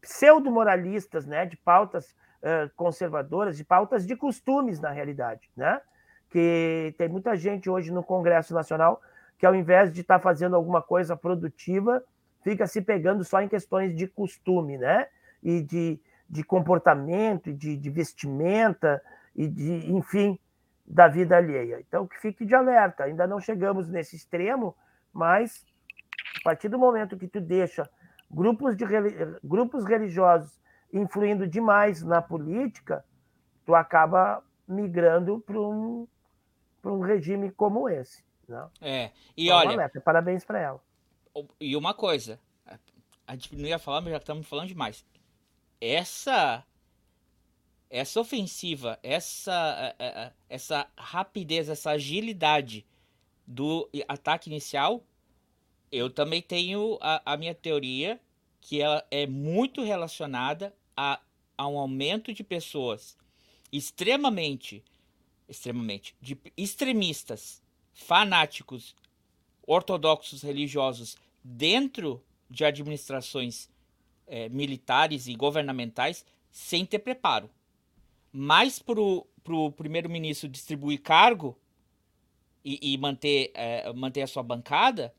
pseudo-moralistas, 0.00 1.26
né? 1.26 1.44
De 1.44 1.56
pautas 1.56 2.14
eh, 2.40 2.70
conservadoras, 2.76 3.56
de 3.56 3.64
pautas 3.64 4.06
de 4.06 4.14
costumes, 4.14 4.78
na 4.78 4.90
realidade, 4.90 5.50
né? 5.56 5.80
Que 6.30 6.94
tem 6.96 7.08
muita 7.08 7.34
gente 7.34 7.68
hoje 7.68 7.90
no 7.90 8.04
Congresso 8.04 8.54
Nacional 8.54 9.02
que, 9.36 9.44
ao 9.44 9.56
invés 9.56 9.92
de 9.92 10.02
estar 10.02 10.20
fazendo 10.20 10.54
alguma 10.54 10.80
coisa 10.80 11.16
produtiva, 11.16 12.00
fica 12.44 12.66
se 12.66 12.82
pegando 12.82 13.24
só 13.24 13.40
em 13.40 13.48
questões 13.48 13.96
de 13.96 14.06
costume, 14.06 14.78
né? 14.78 15.08
E 15.42 15.62
de, 15.62 15.98
de 16.28 16.44
comportamento, 16.44 17.52
de, 17.52 17.76
de 17.76 17.90
vestimenta, 17.90 19.02
e 19.34 19.48
de, 19.48 19.90
enfim, 19.90 20.38
da 20.86 21.08
vida 21.08 21.36
alheia. 21.36 21.80
Então, 21.80 22.06
que 22.06 22.20
fique 22.20 22.44
de 22.44 22.54
alerta. 22.54 23.04
Ainda 23.04 23.26
não 23.26 23.40
chegamos 23.40 23.88
nesse 23.88 24.14
extremo, 24.14 24.76
mas 25.12 25.66
a 26.40 26.44
partir 26.44 26.68
do 26.68 26.78
momento 26.78 27.16
que 27.16 27.26
tu 27.26 27.40
deixa 27.40 27.88
grupos, 28.30 28.76
de, 28.76 28.84
grupos 29.42 29.84
religiosos 29.84 30.60
influindo 30.92 31.46
demais 31.46 32.02
na 32.02 32.22
política, 32.22 33.04
tu 33.64 33.74
acaba 33.74 34.42
migrando 34.68 35.40
para 35.40 35.60
um, 35.60 36.06
para 36.80 36.92
um 36.92 37.00
regime 37.00 37.50
como 37.50 37.88
esse. 37.88 38.22
Né? 38.46 38.68
É. 38.80 39.10
E 39.36 39.46
Então, 39.46 39.56
olha, 39.56 39.70
alerta. 39.70 40.00
parabéns 40.00 40.44
para 40.44 40.60
ela. 40.60 40.80
E 41.60 41.76
uma 41.76 41.92
coisa, 41.92 42.40
a 43.26 43.34
gente 43.34 43.54
não 43.56 43.66
ia 43.66 43.78
falar, 43.78 44.00
mas 44.00 44.12
já 44.12 44.18
estamos 44.18 44.46
falando 44.46 44.68
demais. 44.68 45.04
Essa 45.80 46.64
essa 47.90 48.20
ofensiva, 48.20 48.98
essa 49.02 49.94
essa 50.48 50.90
rapidez, 50.96 51.68
essa 51.68 51.90
agilidade 51.90 52.84
do 53.46 53.88
ataque 54.08 54.48
inicial, 54.48 55.04
eu 55.92 56.10
também 56.10 56.42
tenho 56.42 56.98
a, 57.00 57.32
a 57.32 57.36
minha 57.36 57.54
teoria 57.54 58.20
que 58.60 58.80
ela 58.80 59.06
é 59.10 59.26
muito 59.26 59.82
relacionada 59.82 60.74
a, 60.96 61.20
a 61.56 61.68
um 61.68 61.78
aumento 61.78 62.32
de 62.32 62.42
pessoas 62.42 63.16
extremamente 63.70 64.82
extremamente 65.46 66.16
de 66.20 66.38
extremistas, 66.56 67.62
fanáticos, 67.92 68.96
ortodoxos 69.66 70.42
religiosos 70.42 71.16
dentro 71.44 72.24
de 72.48 72.64
administrações 72.64 73.68
eh, 74.26 74.48
militares 74.48 75.26
e 75.26 75.34
governamentais 75.34 76.24
sem 76.50 76.86
ter 76.86 77.00
preparo. 77.00 77.50
Mais 78.32 78.78
para 78.78 79.00
o 79.00 79.70
primeiro-ministro 79.72 80.48
distribuir 80.48 81.02
cargo 81.02 81.58
e, 82.64 82.94
e 82.94 82.98
manter, 82.98 83.50
eh, 83.54 83.92
manter 83.92 84.22
a 84.22 84.26
sua 84.26 84.42
bancada 84.42 85.14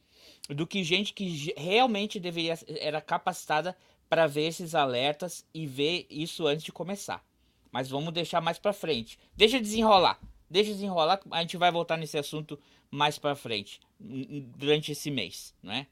do 0.50 0.66
que 0.66 0.84
gente 0.84 1.14
que 1.14 1.54
realmente 1.56 2.20
deveria 2.20 2.58
era 2.80 3.00
capacitada 3.02 3.78
para 4.10 4.28
ver 4.28 4.48
esses 4.48 4.76
alertas 4.76 5.46
e 5.54 5.66
ver 5.66 6.06
isso 6.10 6.48
antes 6.48 6.64
de 6.64 6.72
começar. 6.72 7.24
Mas 7.72 7.90
vamos 7.90 8.14
deixar 8.14 8.42
mais 8.42 8.58
para 8.58 8.74
frente. 8.74 9.20
Deixa 9.36 9.60
desenrolar. 9.60 10.20
deixa 10.50 10.72
desenrolar, 10.72 11.20
a 11.32 11.42
gente 11.42 11.58
vai 11.58 11.72
voltar 11.72 11.98
nesse 11.98 12.18
assunto 12.18 12.60
mais 12.90 13.18
para 13.18 13.36
frente, 13.36 13.82
durante 14.00 14.92
esse 14.92 15.12
mês, 15.12 15.54
né? 15.62 15.88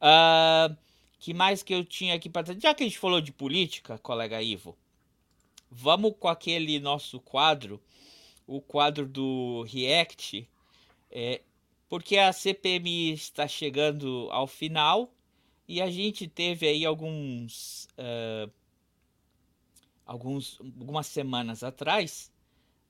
Uh, 0.00 0.76
que 1.18 1.32
mais 1.32 1.62
que 1.62 1.74
eu 1.74 1.84
tinha 1.84 2.14
aqui 2.14 2.28
para 2.28 2.58
Já 2.58 2.74
que 2.74 2.82
a 2.82 2.86
gente 2.86 2.98
falou 2.98 3.20
de 3.20 3.32
política, 3.32 3.98
colega 3.98 4.42
Ivo, 4.42 4.76
vamos 5.70 6.14
com 6.18 6.28
aquele 6.28 6.78
nosso 6.78 7.20
quadro, 7.20 7.82
o 8.46 8.60
quadro 8.60 9.06
do 9.06 9.62
React, 9.62 10.48
é, 11.10 11.40
porque 11.88 12.18
a 12.18 12.32
CPMI 12.32 13.12
está 13.12 13.48
chegando 13.48 14.28
ao 14.30 14.46
final 14.46 15.12
e 15.66 15.80
a 15.80 15.90
gente 15.90 16.28
teve 16.28 16.66
aí 16.68 16.84
alguns, 16.84 17.88
uh, 17.98 18.50
alguns 20.04 20.60
algumas 20.60 21.06
semanas 21.06 21.64
atrás 21.64 22.30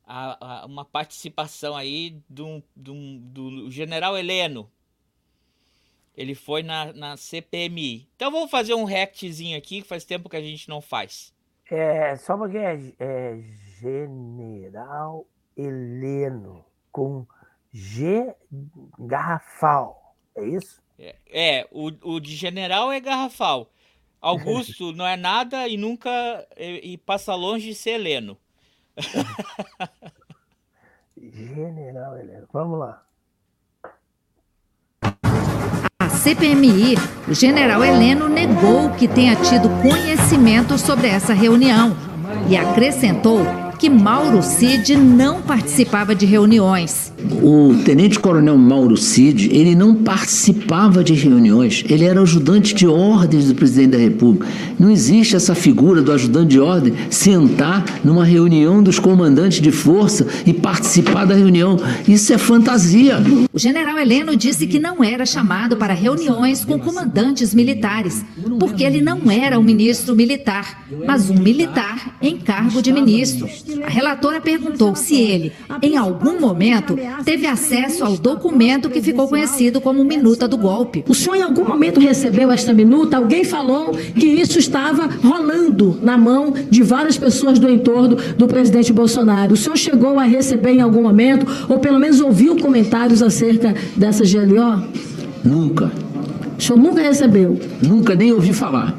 a, 0.06 0.62
a, 0.62 0.66
uma 0.66 0.84
participação 0.84 1.76
aí 1.76 2.22
do, 2.28 2.62
do, 2.75 3.18
do 3.18 3.70
general 3.70 4.16
Heleno. 4.16 4.70
Ele 6.16 6.35
foi 6.35 6.62
na, 6.62 6.92
na 6.92 7.16
CPMI. 7.16 8.08
Então 8.16 8.30
vamos 8.30 8.50
fazer 8.50 8.75
um 8.75 8.85
rectzinho 8.85 9.58
aqui, 9.58 9.82
que 9.82 9.88
faz 9.88 10.04
tempo 10.04 10.28
que 10.28 10.37
a 10.37 10.40
gente 10.40 10.68
não 10.68 10.80
faz. 10.80 11.35
É, 11.70 12.16
só 12.16 12.37
porque 12.37 12.58
é, 12.58 12.78
é 12.99 13.38
General 13.80 15.26
Heleno 15.56 16.64
com 16.90 17.26
G 17.73 18.35
garrafal. 18.99 20.14
É 20.35 20.44
isso? 20.44 20.82
É, 20.99 21.16
é 21.26 21.68
o, 21.70 21.92
o 22.14 22.20
de 22.20 22.35
general 22.35 22.90
é 22.90 23.00
garrafal. 23.00 23.70
Augusto 24.20 24.92
não 24.96 25.06
é 25.06 25.16
nada 25.16 25.68
e 25.68 25.76
nunca 25.76 26.11
e, 26.56 26.92
e 26.92 26.99
passa 26.99 27.35
longe 27.35 27.68
de 27.68 27.75
ser 27.75 27.90
Heleno. 27.90 28.38
General 31.16 32.18
Heleno. 32.18 32.49
Vamos 32.52 32.78
lá. 32.78 33.05
CPMI, 36.26 36.99
o 37.28 37.33
general 37.33 37.85
Heleno 37.85 38.28
negou 38.28 38.90
que 38.90 39.06
tenha 39.06 39.37
tido 39.37 39.71
conhecimento 39.80 40.76
sobre 40.76 41.06
essa 41.06 41.33
reunião 41.33 41.97
e 42.49 42.56
acrescentou 42.56 43.47
que 43.78 43.90
Mauro 43.90 44.42
Cid 44.42 44.97
não 44.97 45.42
participava 45.42 46.14
de 46.14 46.25
reuniões. 46.25 47.12
O 47.42 47.75
tenente-coronel 47.85 48.56
Mauro 48.56 48.97
Cid, 48.97 49.50
ele 49.52 49.75
não 49.75 49.95
participava 49.95 51.02
de 51.02 51.12
reuniões, 51.14 51.85
ele 51.88 52.04
era 52.04 52.21
ajudante 52.21 52.75
de 52.75 52.87
ordens 52.87 53.47
do 53.47 53.54
presidente 53.54 53.90
da 53.90 53.99
República. 53.99 54.47
Não 54.78 54.90
existe 54.90 55.37
essa 55.37 55.54
figura 55.54 56.02
do 56.02 56.12
ajudante 56.12 56.49
de 56.49 56.61
ordem 56.61 56.95
sentar 57.11 57.85
numa 58.04 58.25
reunião 58.25 58.83
dos 58.83 58.99
comandantes 58.99 59.61
de 59.61 59.71
força 59.71 60.26
e 60.47 60.52
participar 60.52 61.25
da 61.25 61.35
reunião. 61.35 61.76
Isso 62.06 62.33
é 62.33 62.38
fantasia. 62.38 63.18
O 63.52 63.59
general 63.59 63.99
Heleno 63.99 64.37
disse 64.37 64.66
que 64.66 64.78
não 64.78 65.02
era 65.02 65.26
chamado 65.26 65.76
para 65.76 65.95
reuniões 65.95 66.64
com 66.64 66.78
comandantes 66.78 67.54
militares, 67.54 68.25
porque 68.59 68.85
ele 68.85 69.00
não 69.00 69.30
era 69.30 69.59
um 69.59 69.62
ministro 69.62 70.14
militar, 70.14 70.85
mas 71.06 71.30
um 71.30 71.38
militar 71.38 72.16
em 72.21 72.37
cargo 72.37 72.80
de 72.80 72.92
ministro. 72.92 73.49
A 73.85 73.88
relatora 73.88 74.40
perguntou 74.40 74.94
se 74.94 75.20
ele, 75.20 75.52
em 75.82 75.96
algum 75.96 76.38
momento, 76.38 76.96
teve 77.25 77.46
acesso 77.46 78.04
ao 78.04 78.16
documento 78.16 78.88
que 78.88 79.02
ficou 79.02 79.26
conhecido 79.26 79.80
como 79.80 80.04
Minuta 80.04 80.46
do 80.46 80.56
Golpe. 80.56 81.04
O 81.08 81.14
senhor, 81.14 81.35
em 81.37 81.42
algum 81.42 81.64
momento, 81.64 81.99
recebeu 81.99 82.50
esta 82.52 82.73
minuta? 82.73 83.16
Alguém 83.16 83.42
falou 83.44 83.90
que 83.90 84.26
isso 84.26 84.58
estava 84.58 85.08
rolando 85.23 85.99
na 86.00 86.16
mão 86.16 86.54
de 86.70 86.82
várias 86.82 87.18
pessoas 87.18 87.58
do 87.58 87.68
entorno 87.68 88.16
do 88.37 88.46
presidente 88.46 88.92
Bolsonaro. 88.92 89.54
O 89.54 89.56
senhor 89.56 89.76
chegou 89.76 90.18
a 90.18 90.25
receber 90.25 90.70
em 90.70 90.80
algum 90.80 91.02
momento, 91.02 91.46
ou 91.68 91.80
pelo 91.80 91.99
menos 91.99 92.20
ouviu 92.20 92.56
comentários 92.56 93.20
acerca 93.20 93.75
dessa 93.96 94.23
GLO? 94.25 94.87
Nunca. 95.44 95.90
O 96.56 96.62
senhor 96.62 96.78
nunca 96.78 97.02
recebeu? 97.02 97.58
Nunca 97.82 98.14
nem 98.14 98.32
ouvi 98.32 98.52
falar. 98.52 98.96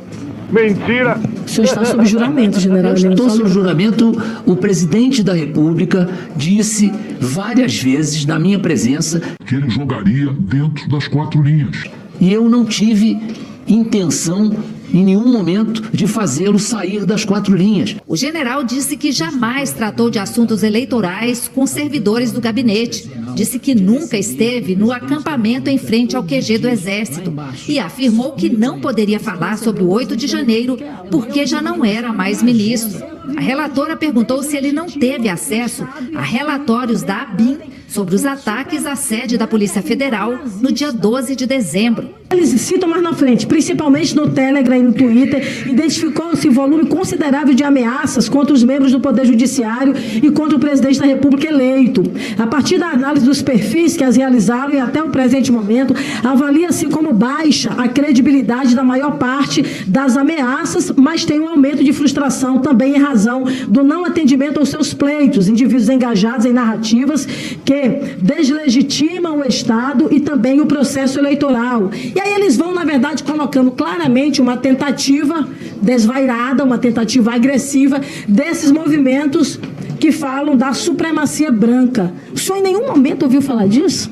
Mentira! 0.51 1.19
O 1.61 1.65
senhor 1.65 1.65
está 1.65 1.85
sob 1.85 2.05
juramento, 2.05 2.59
general. 2.59 2.93
Estou 2.93 3.29
sob 3.29 3.49
juramento. 3.49 4.15
O 4.45 4.55
presidente 4.55 5.23
da 5.23 5.33
República 5.33 6.07
disse 6.35 6.91
várias 7.19 7.81
vezes, 7.81 8.25
na 8.25 8.37
minha 8.37 8.59
presença, 8.59 9.21
que 9.45 9.55
ele 9.55 9.69
jogaria 9.69 10.31
dentro 10.39 10.87
das 10.87 11.07
quatro 11.07 11.41
linhas. 11.41 11.85
E 12.19 12.31
eu 12.31 12.47
não 12.47 12.63
tive 12.63 13.19
intenção 13.67 14.55
em 14.93 15.03
nenhum 15.03 15.27
momento 15.31 15.81
de 15.91 16.07
fazê-lo 16.07 16.59
sair 16.59 17.05
das 17.05 17.25
quatro 17.25 17.55
linhas. 17.55 17.95
O 18.07 18.15
general 18.15 18.63
disse 18.63 18.97
que 18.97 19.11
jamais 19.11 19.71
tratou 19.71 20.09
de 20.09 20.19
assuntos 20.19 20.63
eleitorais 20.63 21.47
com 21.47 21.65
servidores 21.65 22.31
do 22.31 22.41
gabinete. 22.41 23.09
Disse 23.35 23.59
que 23.59 23.75
nunca 23.75 24.17
esteve 24.17 24.75
no 24.75 24.91
acampamento 24.91 25.69
em 25.69 25.77
frente 25.77 26.15
ao 26.15 26.23
QG 26.23 26.57
do 26.57 26.67
Exército 26.67 27.33
e 27.67 27.79
afirmou 27.79 28.31
que 28.33 28.49
não 28.49 28.79
poderia 28.79 29.19
falar 29.19 29.57
sobre 29.57 29.83
o 29.83 29.89
8 29.89 30.15
de 30.15 30.27
janeiro 30.27 30.77
porque 31.11 31.45
já 31.45 31.61
não 31.61 31.85
era 31.85 32.11
mais 32.11 32.41
ministro. 32.41 33.03
A 33.35 33.41
relatora 33.41 33.97
perguntou 33.97 34.41
se 34.41 34.55
ele 34.55 34.71
não 34.71 34.87
teve 34.87 35.27
acesso 35.29 35.87
a 36.15 36.21
relatórios 36.21 37.03
da 37.03 37.23
ABIN 37.23 37.57
sobre 37.87 38.15
os 38.15 38.25
ataques 38.25 38.85
à 38.85 38.95
sede 38.95 39.37
da 39.37 39.47
Polícia 39.47 39.81
Federal 39.81 40.37
no 40.61 40.71
dia 40.71 40.91
12 40.91 41.35
de 41.35 41.45
dezembro. 41.45 42.09
Eles 42.29 42.49
citam 42.59 42.89
mais 42.89 43.01
na 43.01 43.13
frente, 43.13 43.47
principalmente 43.47 44.13
no 44.13 44.29
Telegram 44.29 44.75
e 44.75 44.83
no 44.83 44.91
Twitter, 44.91 45.69
identificou-se 45.69 46.49
volume 46.49 46.85
considerável 46.85 47.53
de 47.53 47.63
ameaças 47.63 48.27
contra 48.27 48.53
os 48.53 48.63
membros 48.63 48.91
do 48.91 48.99
Poder 48.99 49.25
Judiciário 49.25 49.93
e 50.21 50.29
contra 50.31 50.57
o 50.57 50.59
presidente 50.59 50.99
da 50.99 51.05
República 51.05 51.47
eleito. 51.47 52.03
A 52.37 52.45
partir 52.45 52.77
da 52.77 52.87
análise 52.87 53.25
dos 53.25 53.41
perfis 53.41 53.95
que 53.95 54.03
as 54.03 54.17
realizaram 54.17 54.73
e 54.73 54.79
até 54.79 55.01
o 55.01 55.09
presente 55.09 55.53
momento, 55.53 55.93
avalia-se 56.21 56.87
como 56.87 57.13
baixa 57.13 57.71
a 57.77 57.87
credibilidade 57.87 58.75
da 58.75 58.83
maior 58.83 59.17
parte 59.17 59.63
das 59.87 60.17
ameaças, 60.17 60.91
mas 60.97 61.23
tem 61.23 61.39
um 61.39 61.47
aumento 61.47 61.81
de 61.81 61.93
frustração 61.93 62.59
também 62.59 62.95
em 62.95 62.99
razão 62.99 63.45
do 63.69 63.83
não 63.83 64.03
atendimento 64.03 64.59
aos 64.59 64.67
seus 64.67 64.93
pleitos, 64.93 65.47
indivíduos 65.47 65.87
engajados 65.87 66.45
em 66.45 66.51
narrativas 66.51 67.25
que 67.63 68.17
deslegitimam 68.21 69.39
o 69.39 69.47
Estado 69.47 70.09
e 70.11 70.19
também 70.19 70.59
o 70.59 70.65
processo 70.65 71.19
eleitoral. 71.19 71.89
E 72.17 72.19
aí 72.19 72.33
eles 72.33 72.57
vão, 72.57 72.73
na 72.73 72.83
verdade, 72.83 73.21
colocando 73.21 73.69
claramente 73.69 74.41
uma 74.41 74.57
tentativa 74.57 75.47
desvairada, 75.79 76.63
uma 76.63 76.79
tentativa 76.79 77.31
agressiva 77.31 78.01
desses 78.27 78.71
movimentos 78.71 79.59
que 79.99 80.11
falam 80.11 80.57
da 80.57 80.73
supremacia 80.73 81.51
branca. 81.51 82.11
O 82.33 82.39
senhor 82.39 82.57
em 82.57 82.63
nenhum 82.63 82.87
momento 82.87 83.21
ouviu 83.21 83.39
falar 83.39 83.67
disso? 83.67 84.09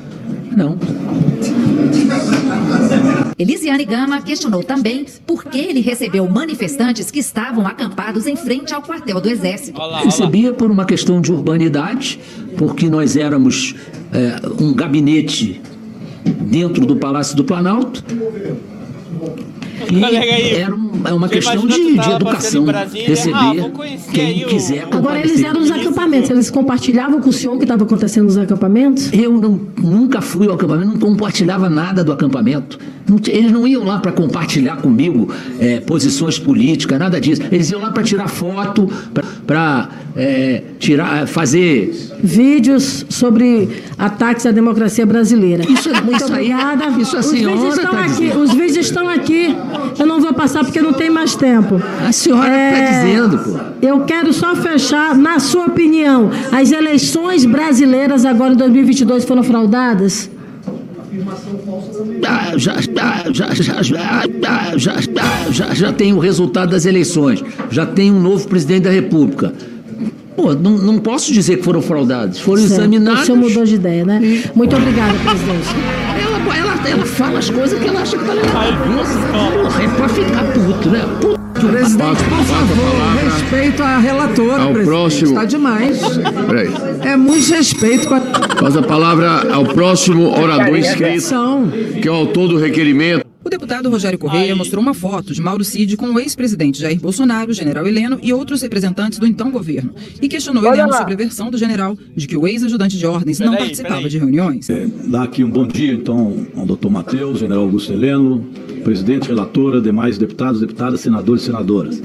Não. 0.56 0.78
Elisiane 3.36 3.84
Gama 3.84 4.22
questionou 4.22 4.62
também 4.62 5.04
por 5.26 5.44
que 5.44 5.58
ele 5.58 5.80
recebeu 5.80 6.28
manifestantes 6.28 7.10
que 7.10 7.18
estavam 7.18 7.66
acampados 7.66 8.28
em 8.28 8.36
frente 8.36 8.72
ao 8.72 8.82
quartel 8.82 9.20
do 9.20 9.28
Exército. 9.28 9.76
Olá, 9.76 9.88
olá. 9.88 10.00
Recebia 10.02 10.52
por 10.52 10.70
uma 10.70 10.84
questão 10.84 11.20
de 11.20 11.32
urbanidade, 11.32 12.20
porque 12.56 12.88
nós 12.88 13.16
éramos 13.16 13.74
é, 14.12 14.62
um 14.62 14.72
gabinete 14.72 15.60
dentro 16.30 16.84
do 16.86 16.96
Palácio 16.96 17.36
do 17.36 17.44
Planalto. 17.44 18.04
E 19.90 20.54
era 20.54 20.74
um, 20.74 21.02
é 21.04 21.12
uma 21.12 21.28
questão 21.28 21.66
de, 21.66 21.98
de 21.98 22.10
educação. 22.10 22.64
Receber 22.64 23.34
ah, 23.34 23.54
quem 24.12 24.44
quiser. 24.46 24.88
Agora, 24.90 25.20
eles 25.20 25.42
eram 25.42 25.60
nos 25.60 25.70
acampamentos. 25.70 26.30
Eles 26.30 26.50
compartilhavam 26.50 27.20
com 27.20 27.28
o 27.28 27.32
senhor 27.32 27.54
o 27.54 27.58
que 27.58 27.64
estava 27.64 27.84
acontecendo 27.84 28.24
nos 28.24 28.38
acampamentos? 28.38 29.12
Eu 29.12 29.32
não, 29.32 29.60
nunca 29.78 30.20
fui 30.20 30.46
ao 30.46 30.54
acampamento, 30.54 30.92
não 30.92 30.98
compartilhava 30.98 31.68
nada 31.68 32.02
do 32.02 32.12
acampamento. 32.12 32.78
Não, 33.08 33.18
eles 33.28 33.52
não 33.52 33.66
iam 33.66 33.84
lá 33.84 33.98
para 33.98 34.10
compartilhar 34.10 34.76
comigo 34.76 35.32
é, 35.60 35.80
posições 35.80 36.38
políticas, 36.38 36.98
nada 36.98 37.20
disso. 37.20 37.42
Eles 37.52 37.70
iam 37.70 37.80
lá 37.80 37.90
para 37.90 38.02
tirar 38.02 38.28
foto, 38.28 38.90
para 39.46 39.88
é, 40.16 40.62
tirar, 40.78 41.26
fazer 41.28 41.94
vídeos 42.22 43.06
sobre 43.08 43.68
ataques 43.96 44.44
à 44.46 44.50
democracia 44.50 45.06
brasileira. 45.06 45.62
Isso, 45.70 45.88
Muito 46.04 46.16
isso 46.16 46.26
obrigada. 46.26 46.86
Isso 47.00 47.16
a 47.16 47.22
senhora 47.22 47.54
os 47.54 47.60
vídeos 47.60 47.78
estão 47.78 47.92
tá 47.92 48.00
aqui. 48.00 48.12
Dizendo. 48.12 48.40
Os 48.40 48.54
vídeos 48.54 48.76
estão 48.76 49.08
aqui. 49.08 49.56
Eu 49.98 50.06
não 50.06 50.20
vou 50.20 50.34
passar 50.34 50.64
porque 50.64 50.80
não 50.80 50.92
tem 50.92 51.08
mais 51.08 51.36
tempo. 51.36 51.80
A 52.06 52.12
senhora 52.12 52.48
está 52.48 52.78
é, 52.78 53.04
dizendo, 53.04 53.38
pô. 53.38 53.58
Eu 53.80 54.00
quero 54.00 54.32
só 54.32 54.56
fechar, 54.56 55.16
na 55.16 55.38
sua 55.38 55.66
opinião, 55.66 56.30
as 56.50 56.72
eleições 56.72 57.44
brasileiras 57.44 58.24
agora 58.24 58.52
em 58.52 58.56
2022 58.56 59.24
foram 59.24 59.42
fraudadas? 59.42 60.30
Já, 62.56 62.56
já, 62.56 62.80
já, 63.32 63.54
já, 63.54 63.82
já, 63.82 64.76
já, 64.76 65.50
já, 65.50 65.74
já 65.74 65.92
tem 65.92 66.12
o 66.12 66.18
resultado 66.18 66.70
das 66.70 66.86
eleições, 66.86 67.42
já 67.70 67.84
tem 67.84 68.10
um 68.10 68.20
novo 68.20 68.46
presidente 68.48 68.84
da 68.84 68.90
República. 68.90 69.52
Pô, 70.36 70.52
não, 70.54 70.76
não 70.76 70.98
posso 70.98 71.32
dizer 71.32 71.56
que 71.56 71.62
foram 71.62 71.80
fraudados, 71.80 72.38
foram 72.38 72.60
certo. 72.62 72.74
examinados. 72.74 73.22
O 73.22 73.26
senhor 73.26 73.38
mudou 73.38 73.64
de 73.64 73.74
ideia, 73.74 74.04
né? 74.04 74.44
Muito 74.54 74.76
obrigada, 74.76 75.14
presidente. 75.18 76.05
Ela, 76.54 76.56
ela, 76.74 76.88
ela 76.88 77.04
fala 77.06 77.38
as 77.38 77.50
coisas 77.50 77.78
que 77.78 77.88
ela 77.88 78.00
acha 78.00 78.16
que 78.16 78.24
tá 78.24 78.32
legal. 78.32 78.52
Porra, 79.62 79.82
é 79.82 79.88
pra 79.88 80.08
ficar 80.08 80.44
puto. 80.52 80.90
Né? 80.90 81.04
Que 81.58 81.66
Presidente, 81.66 82.22
por 82.24 82.44
favor, 82.44 83.24
respeito 83.24 83.82
à 83.82 83.98
relatora, 83.98 84.62
Ao 84.62 84.72
presidente. 84.72 84.84
próximo. 84.84 85.28
Está 85.30 85.44
demais. 85.46 86.00
Peraí. 86.46 86.70
É 87.02 87.16
muito 87.16 87.50
respeito 87.50 88.08
com 88.08 88.14
a 88.14 88.20
Passa 88.20 88.80
a 88.80 88.82
palavra 88.82 89.52
ao 89.52 89.64
próximo 89.64 90.38
orador 90.38 90.76
inscrito, 90.76 91.34
que 92.00 92.06
é 92.06 92.10
o 92.10 92.14
autor 92.14 92.48
do 92.48 92.58
requerimento. 92.58 93.25
O 93.46 93.48
deputado 93.48 93.88
Rogério 93.88 94.18
Correia 94.18 94.56
mostrou 94.56 94.82
uma 94.82 94.92
foto 94.92 95.32
de 95.32 95.40
Mauro 95.40 95.62
Cid 95.62 95.96
com 95.96 96.10
o 96.10 96.18
ex-presidente 96.18 96.80
Jair 96.80 96.98
Bolsonaro, 96.98 97.52
general 97.52 97.86
Heleno 97.86 98.18
e 98.20 98.32
outros 98.32 98.60
representantes 98.60 99.20
do 99.20 99.26
então 99.26 99.52
governo 99.52 99.94
e 100.20 100.28
questionou 100.28 100.64
Olha 100.64 100.74
Heleno 100.74 100.90
lá. 100.90 100.98
sobre 100.98 101.14
a 101.14 101.16
versão 101.16 101.48
do 101.48 101.56
general 101.56 101.96
de 102.16 102.26
que 102.26 102.36
o 102.36 102.44
ex-ajudante 102.44 102.98
de 102.98 103.06
ordens 103.06 103.38
não 103.38 103.52
Peraí, 103.52 103.66
participava 103.66 104.08
de 104.08 104.18
reuniões. 104.18 104.66
Dar 105.04 105.22
aqui 105.22 105.44
um 105.44 105.48
bom 105.48 105.64
dia, 105.64 105.92
então, 105.92 106.44
ao 106.56 106.66
doutor 106.66 106.90
Matheus, 106.90 107.38
general 107.38 107.62
Augusto 107.62 107.92
Heleno, 107.92 108.44
presidente, 108.82 109.28
relatora, 109.28 109.80
demais 109.80 110.18
deputados, 110.18 110.60
deputadas, 110.60 111.00
senadores 111.00 111.42
e 111.42 111.46
senadoras. 111.46 112.02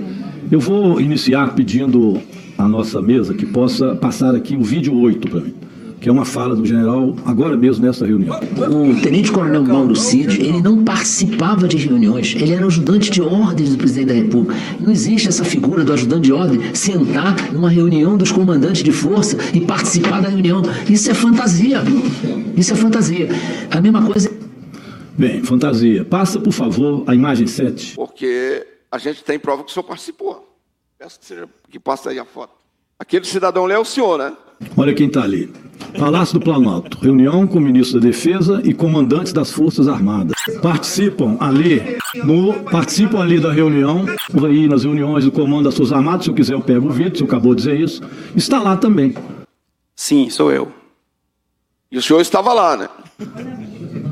Eu 0.51 0.59
vou 0.59 1.01
iniciar 1.01 1.55
pedindo 1.55 2.21
à 2.55 2.67
nossa 2.67 3.01
mesa 3.01 3.33
que 3.33 3.47
possa 3.47 3.95
passar 3.95 4.35
aqui 4.35 4.55
o 4.55 4.61
vídeo 4.61 4.95
8 4.95 5.27
para 5.27 5.41
mim, 5.41 5.55
que 6.01 6.09
é 6.09 6.11
uma 6.11 6.25
fala 6.25 6.55
do 6.55 6.65
general 6.65 7.15
agora 7.23 7.55
mesmo 7.55 7.85
nessa 7.85 8.07
reunião. 8.07 8.35
O 8.35 8.99
tenente-coronel 9.01 9.63
Mauro 9.63 9.95
Cid, 9.95 10.41
ele 10.41 10.59
não 10.59 10.83
participava 10.83 11.67
de 11.67 11.77
reuniões, 11.77 12.35
ele 12.35 12.53
era 12.53 12.65
ajudante 12.65 13.11
de 13.11 13.21
ordens 13.21 13.69
do 13.69 13.77
presidente 13.77 14.07
da 14.07 14.13
República. 14.15 14.55
Não 14.79 14.91
existe 14.91 15.27
essa 15.27 15.45
figura 15.45 15.83
do 15.83 15.93
ajudante 15.93 16.23
de 16.23 16.33
ordem 16.33 16.73
sentar 16.73 17.53
numa 17.53 17.69
reunião 17.69 18.17
dos 18.17 18.31
comandantes 18.31 18.83
de 18.83 18.91
força 18.91 19.37
e 19.53 19.61
participar 19.61 20.23
da 20.23 20.29
reunião. 20.29 20.63
Isso 20.89 21.11
é 21.11 21.13
fantasia. 21.13 21.83
Isso 22.57 22.73
é 22.73 22.75
fantasia. 22.75 23.29
A 23.69 23.79
mesma 23.79 24.03
coisa. 24.03 24.31
Bem, 25.15 25.43
fantasia. 25.43 26.03
Passa, 26.03 26.39
por 26.39 26.51
favor, 26.51 27.03
a 27.05 27.13
imagem 27.13 27.45
7. 27.45 27.93
porque 27.93 28.65
a 28.91 28.97
gente 28.97 29.23
tem 29.23 29.37
prova 29.37 29.63
que 29.63 29.69
o 29.69 29.73
senhor 29.73 29.83
participou. 29.83 30.51
Peço 30.97 31.19
que, 31.19 31.25
seja, 31.27 31.47
que 31.69 31.79
passe 31.79 32.09
aí 32.09 32.17
a 32.17 32.25
foto. 32.25 32.53
Aquele 32.97 33.25
cidadão 33.25 33.65
ali 33.65 33.73
é 33.75 33.79
o 33.79 33.85
senhor, 33.85 34.17
né? 34.17 34.33
Olha 34.75 34.93
quem 34.93 35.07
está 35.07 35.23
ali. 35.23 35.49
Palácio 35.97 36.39
do 36.39 36.43
Planalto. 36.43 36.97
Reunião 36.99 37.45
com 37.45 37.57
o 37.57 37.61
ministro 37.61 37.99
da 37.99 38.07
Defesa 38.07 38.61
e 38.63 38.73
comandantes 38.73 39.33
das 39.33 39.51
Forças 39.51 39.87
Armadas. 39.87 40.35
Participam 40.61 41.37
ali, 41.39 41.97
no, 42.23 42.53
participam 42.63 43.19
ali 43.19 43.39
da 43.39 43.51
reunião, 43.51 44.05
aí 44.45 44.67
nas 44.67 44.83
reuniões 44.83 45.25
do 45.25 45.31
Comando 45.31 45.65
das 45.65 45.75
Forças 45.75 45.93
Armadas, 45.93 46.25
se 46.25 46.29
eu 46.29 46.33
quiser 46.33 46.53
eu 46.53 46.61
pego 46.61 46.87
o 46.87 46.91
vídeo, 46.91 47.17
se 47.17 47.23
eu 47.23 47.27
acabou 47.27 47.53
de 47.53 47.63
dizer 47.63 47.79
isso. 47.79 48.01
Está 48.35 48.61
lá 48.61 48.77
também. 48.77 49.13
Sim, 49.95 50.29
sou 50.29 50.51
eu. 50.51 50.71
E 51.91 51.97
o 51.97 52.01
senhor 52.01 52.21
estava 52.21 52.53
lá, 52.53 52.77
né? 52.77 52.89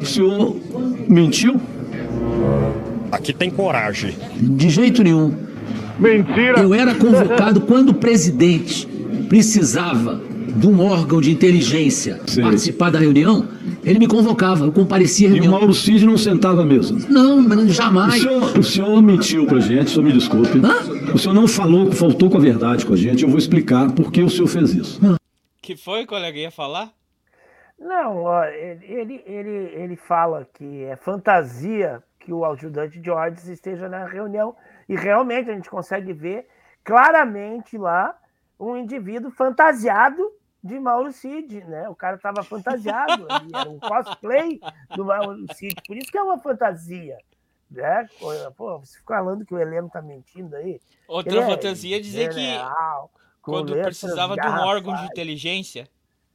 O 0.01 0.05
senhor 0.05 0.55
mentiu? 1.07 1.59
Aqui 3.11 3.33
tem 3.33 3.49
coragem. 3.49 4.15
De 4.35 4.69
jeito 4.69 5.01
nenhum. 5.01 5.33
Mentira! 5.97 6.61
Eu 6.61 6.73
era 6.73 6.93
convocado 6.93 7.61
quando 7.61 7.89
o 7.89 7.93
presidente 7.93 8.87
precisava 9.27 10.28
de 10.55 10.67
um 10.67 10.81
órgão 10.81 11.21
de 11.21 11.31
inteligência 11.31 12.19
participar 12.41 12.91
da 12.91 12.99
reunião, 12.99 13.47
ele 13.83 13.99
me 13.99 14.07
convocava, 14.07 14.65
eu 14.65 14.71
comparecia 14.71 15.27
à 15.27 15.29
E 15.29 15.33
o 15.33 15.35
reunião. 15.35 15.59
Mauro 15.59 15.73
Cid 15.73 16.05
não 16.05 16.17
sentava 16.17 16.61
à 16.61 16.65
mesa. 16.65 16.95
Não, 17.09 17.41
mas 17.41 17.73
jamais. 17.73 18.15
O 18.15 18.27
senhor, 18.27 18.57
o 18.57 18.63
senhor 18.63 19.01
mentiu 19.01 19.45
pra 19.45 19.59
gente, 19.59 19.87
o 19.87 19.89
senhor 19.89 20.03
me 20.05 20.13
desculpe. 20.13 20.59
O 21.13 21.17
senhor 21.17 21.33
não 21.33 21.47
falou, 21.47 21.91
faltou 21.91 22.29
com 22.29 22.37
a 22.37 22.41
verdade 22.41 22.85
com 22.85 22.93
a 22.93 22.97
gente. 22.97 23.23
Eu 23.23 23.29
vou 23.29 23.37
explicar 23.37 23.91
por 23.91 24.11
que 24.11 24.21
o 24.21 24.29
senhor 24.29 24.47
fez 24.47 24.73
isso. 24.73 25.19
Que 25.61 25.75
foi, 25.75 26.05
colega? 26.05 26.37
Ia 26.37 26.51
falar? 26.51 26.91
Não, 27.79 28.23
ó, 28.23 28.43
ele, 28.45 28.85
ele, 28.85 29.23
ele, 29.25 29.71
ele 29.73 29.95
fala 29.95 30.47
que 30.53 30.83
é 30.83 30.95
fantasia 30.97 32.03
que 32.19 32.33
o 32.33 32.43
ajudante 32.43 32.99
de 32.99 33.09
ordens 33.09 33.47
esteja 33.47 33.87
na 33.87 34.05
reunião 34.05 34.53
e 34.87 34.95
realmente 34.95 35.49
a 35.49 35.53
gente 35.53 35.69
consegue 35.69 36.11
ver 36.11 36.45
claramente 36.83 37.77
lá 37.77 38.13
um 38.59 38.75
indivíduo 38.75 39.31
fantasiado 39.31 40.21
de 40.63 40.79
Mauro 40.79 41.11
Cid, 41.11 41.63
né? 41.65 41.87
O 41.89 41.95
cara 41.95 42.15
estava 42.17 42.43
fantasiado, 42.43 43.27
ele 43.41 43.55
era 43.55 43.69
um 43.69 43.79
cosplay 43.79 44.59
do 44.95 45.05
Mauro 45.05 45.45
Cid, 45.53 45.75
por 45.87 45.95
isso 45.97 46.11
que 46.11 46.17
é 46.17 46.21
uma 46.23 46.37
fantasia, 46.39 47.17
né? 47.71 48.07
Pô, 48.57 48.79
você 48.79 48.97
fica 48.97 49.15
falando 49.15 49.45
que 49.45 49.53
o 49.53 49.59
Heleno 49.59 49.89
tá 49.89 50.01
mentindo 50.01 50.55
aí. 50.55 50.79
Outra 51.07 51.31
Ele 51.31 51.39
é 51.41 51.45
fantasia 51.45 51.97
é 51.97 51.99
dizer 51.99 52.29
que 52.29 52.35
general, 52.41 53.11
com 53.41 53.51
quando 53.53 53.73
precisava 53.73 54.35
de 54.35 54.47
um 54.47 54.59
órgão 54.59 54.95
de 54.95 55.05
inteligência, 55.05 55.87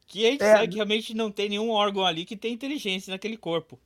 que 0.06 0.26
a 0.26 0.30
gente 0.30 0.42
É. 0.42 0.52
sabe 0.52 0.68
que 0.68 0.76
realmente 0.76 1.14
não 1.14 1.30
tem 1.30 1.48
nenhum 1.48 1.70
órgão 1.70 2.04
ali 2.04 2.24
que 2.24 2.36
tem 2.36 2.52
inteligência 2.52 3.10
naquele 3.10 3.36
corpo. 3.36 3.78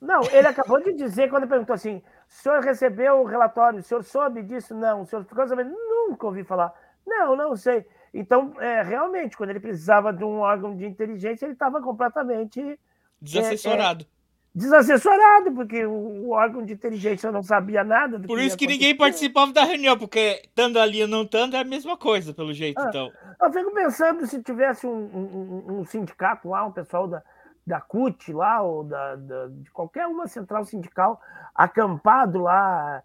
Não, 0.00 0.20
ele 0.32 0.48
acabou 0.48 0.82
de 0.82 0.92
dizer 0.94 1.30
quando 1.30 1.46
perguntou 1.46 1.74
assim: 1.74 1.98
o 1.98 2.02
senhor 2.32 2.60
recebeu 2.60 3.20
o 3.20 3.24
relatório, 3.24 3.78
o 3.78 3.82
senhor 3.82 4.02
soube 4.02 4.42
disso? 4.42 4.74
Não, 4.74 5.02
o 5.02 5.06
senhor 5.06 5.24
ficou 5.24 5.46
sabendo? 5.46 5.70
Nunca 5.70 6.26
ouvi 6.26 6.42
falar. 6.44 6.74
Não, 7.06 7.36
não 7.36 7.56
sei. 7.56 7.86
Então, 8.14 8.52
é, 8.60 8.82
realmente, 8.82 9.36
quando 9.36 9.50
ele 9.50 9.60
precisava 9.60 10.12
de 10.12 10.22
um 10.22 10.38
órgão 10.40 10.76
de 10.76 10.84
inteligência, 10.84 11.46
ele 11.46 11.54
estava 11.54 11.80
completamente 11.80 12.78
Desassessorado. 13.20 14.04
é, 14.04 14.06
é, 14.06 14.08
desassessorado, 14.54 15.52
porque 15.52 15.86
o, 15.86 15.92
o 16.26 16.30
órgão 16.30 16.62
de 16.64 16.74
inteligência 16.74 17.32
não 17.32 17.42
sabia 17.42 17.82
nada. 17.82 18.18
Do 18.18 18.26
Por 18.28 18.38
que 18.38 18.44
isso 18.44 18.56
que 18.56 18.66
ninguém 18.66 18.94
participava 18.94 19.50
da 19.52 19.64
reunião, 19.64 19.96
porque 19.96 20.42
estando 20.44 20.78
ali 20.78 21.00
ou 21.02 21.08
não 21.08 21.22
estando 21.22 21.56
é 21.56 21.60
a 21.60 21.64
mesma 21.64 21.96
coisa, 21.96 22.34
pelo 22.34 22.52
jeito, 22.52 22.78
Ah, 22.80 22.86
então. 22.88 23.10
Eu 23.40 23.52
fico 23.52 23.72
pensando 23.72 24.26
se 24.26 24.42
tivesse 24.42 24.86
um, 24.86 24.90
um- 24.90 25.64
um- 25.68 25.80
um 25.80 25.84
sindicato 25.86 26.50
lá, 26.50 26.66
um 26.66 26.72
pessoal 26.72 27.08
da, 27.08 27.22
da 27.66 27.80
CUT 27.80 28.30
lá, 28.32 28.60
ou 28.60 28.84
da, 28.84 29.16
da- 29.16 29.46
de 29.48 29.70
qualquer 29.70 30.06
uma 30.06 30.26
central 30.26 30.64
sindical, 30.66 31.18
acampado 31.54 32.42
lá 32.42 33.02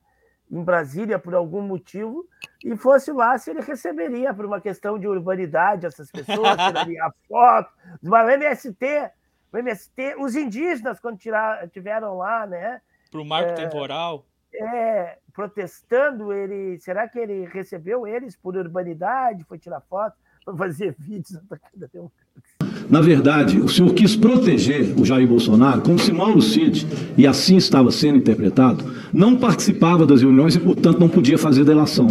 em 0.50 0.64
Brasília 0.64 1.20
por 1.20 1.36
algum 1.36 1.62
motivo, 1.62 2.26
e 2.64 2.76
fosse 2.78 3.12
lá 3.12 3.38
se 3.38 3.50
ele 3.52 3.62
receberia 3.62 4.34
por 4.34 4.46
uma 4.46 4.62
questão 4.62 4.98
de 4.98 5.08
urbanidade 5.08 5.86
essas 5.86 6.10
pessoas, 6.12 6.56
tiraria 6.68 7.04
a 7.04 7.12
foto, 7.28 7.70
mas 8.02 8.26
o 8.28 8.30
MST, 8.32 9.12
o 9.52 9.58
MST, 9.58 10.16
os 10.20 10.36
indígenas, 10.36 11.00
quando 11.00 11.18
tirar, 11.18 11.68
tiveram 11.70 12.18
lá, 12.18 12.46
né? 12.48 12.82
Pro 13.12 13.26
marco 13.26 13.52
É, 13.52 13.54
temporal. 13.56 14.26
é, 14.54 15.18
protestando, 15.34 16.32
ele. 16.34 16.78
Será 16.80 17.08
que 17.08 17.20
ele 17.20 17.46
recebeu 17.46 18.08
eles 18.08 18.36
por 18.36 18.56
urbanidade? 18.58 19.44
Foi 19.44 19.58
tirar 19.60 19.82
foto, 19.82 20.16
foi 20.44 20.56
fazer 20.58 20.96
vídeos? 21.00 21.40
Na 22.90 23.02
verdade, 23.02 23.60
o 23.60 23.68
senhor 23.68 23.94
quis 23.94 24.16
proteger 24.16 24.94
o 24.98 25.04
Jair 25.04 25.28
Bolsonaro 25.28 25.82
como 25.82 26.00
se 26.00 26.12
Mauro 26.14 26.42
Cid, 26.42 26.88
e 27.18 27.28
assim 27.28 27.58
estava 27.58 27.92
sendo 27.92 28.18
interpretado, 28.18 28.86
não 29.14 29.36
participava 29.36 30.06
das 30.06 30.22
reuniões 30.22 30.56
e, 30.56 30.60
portanto, 30.60 30.98
não 30.98 31.10
podia 31.10 31.38
fazer 31.38 31.66
delação. 31.66 32.08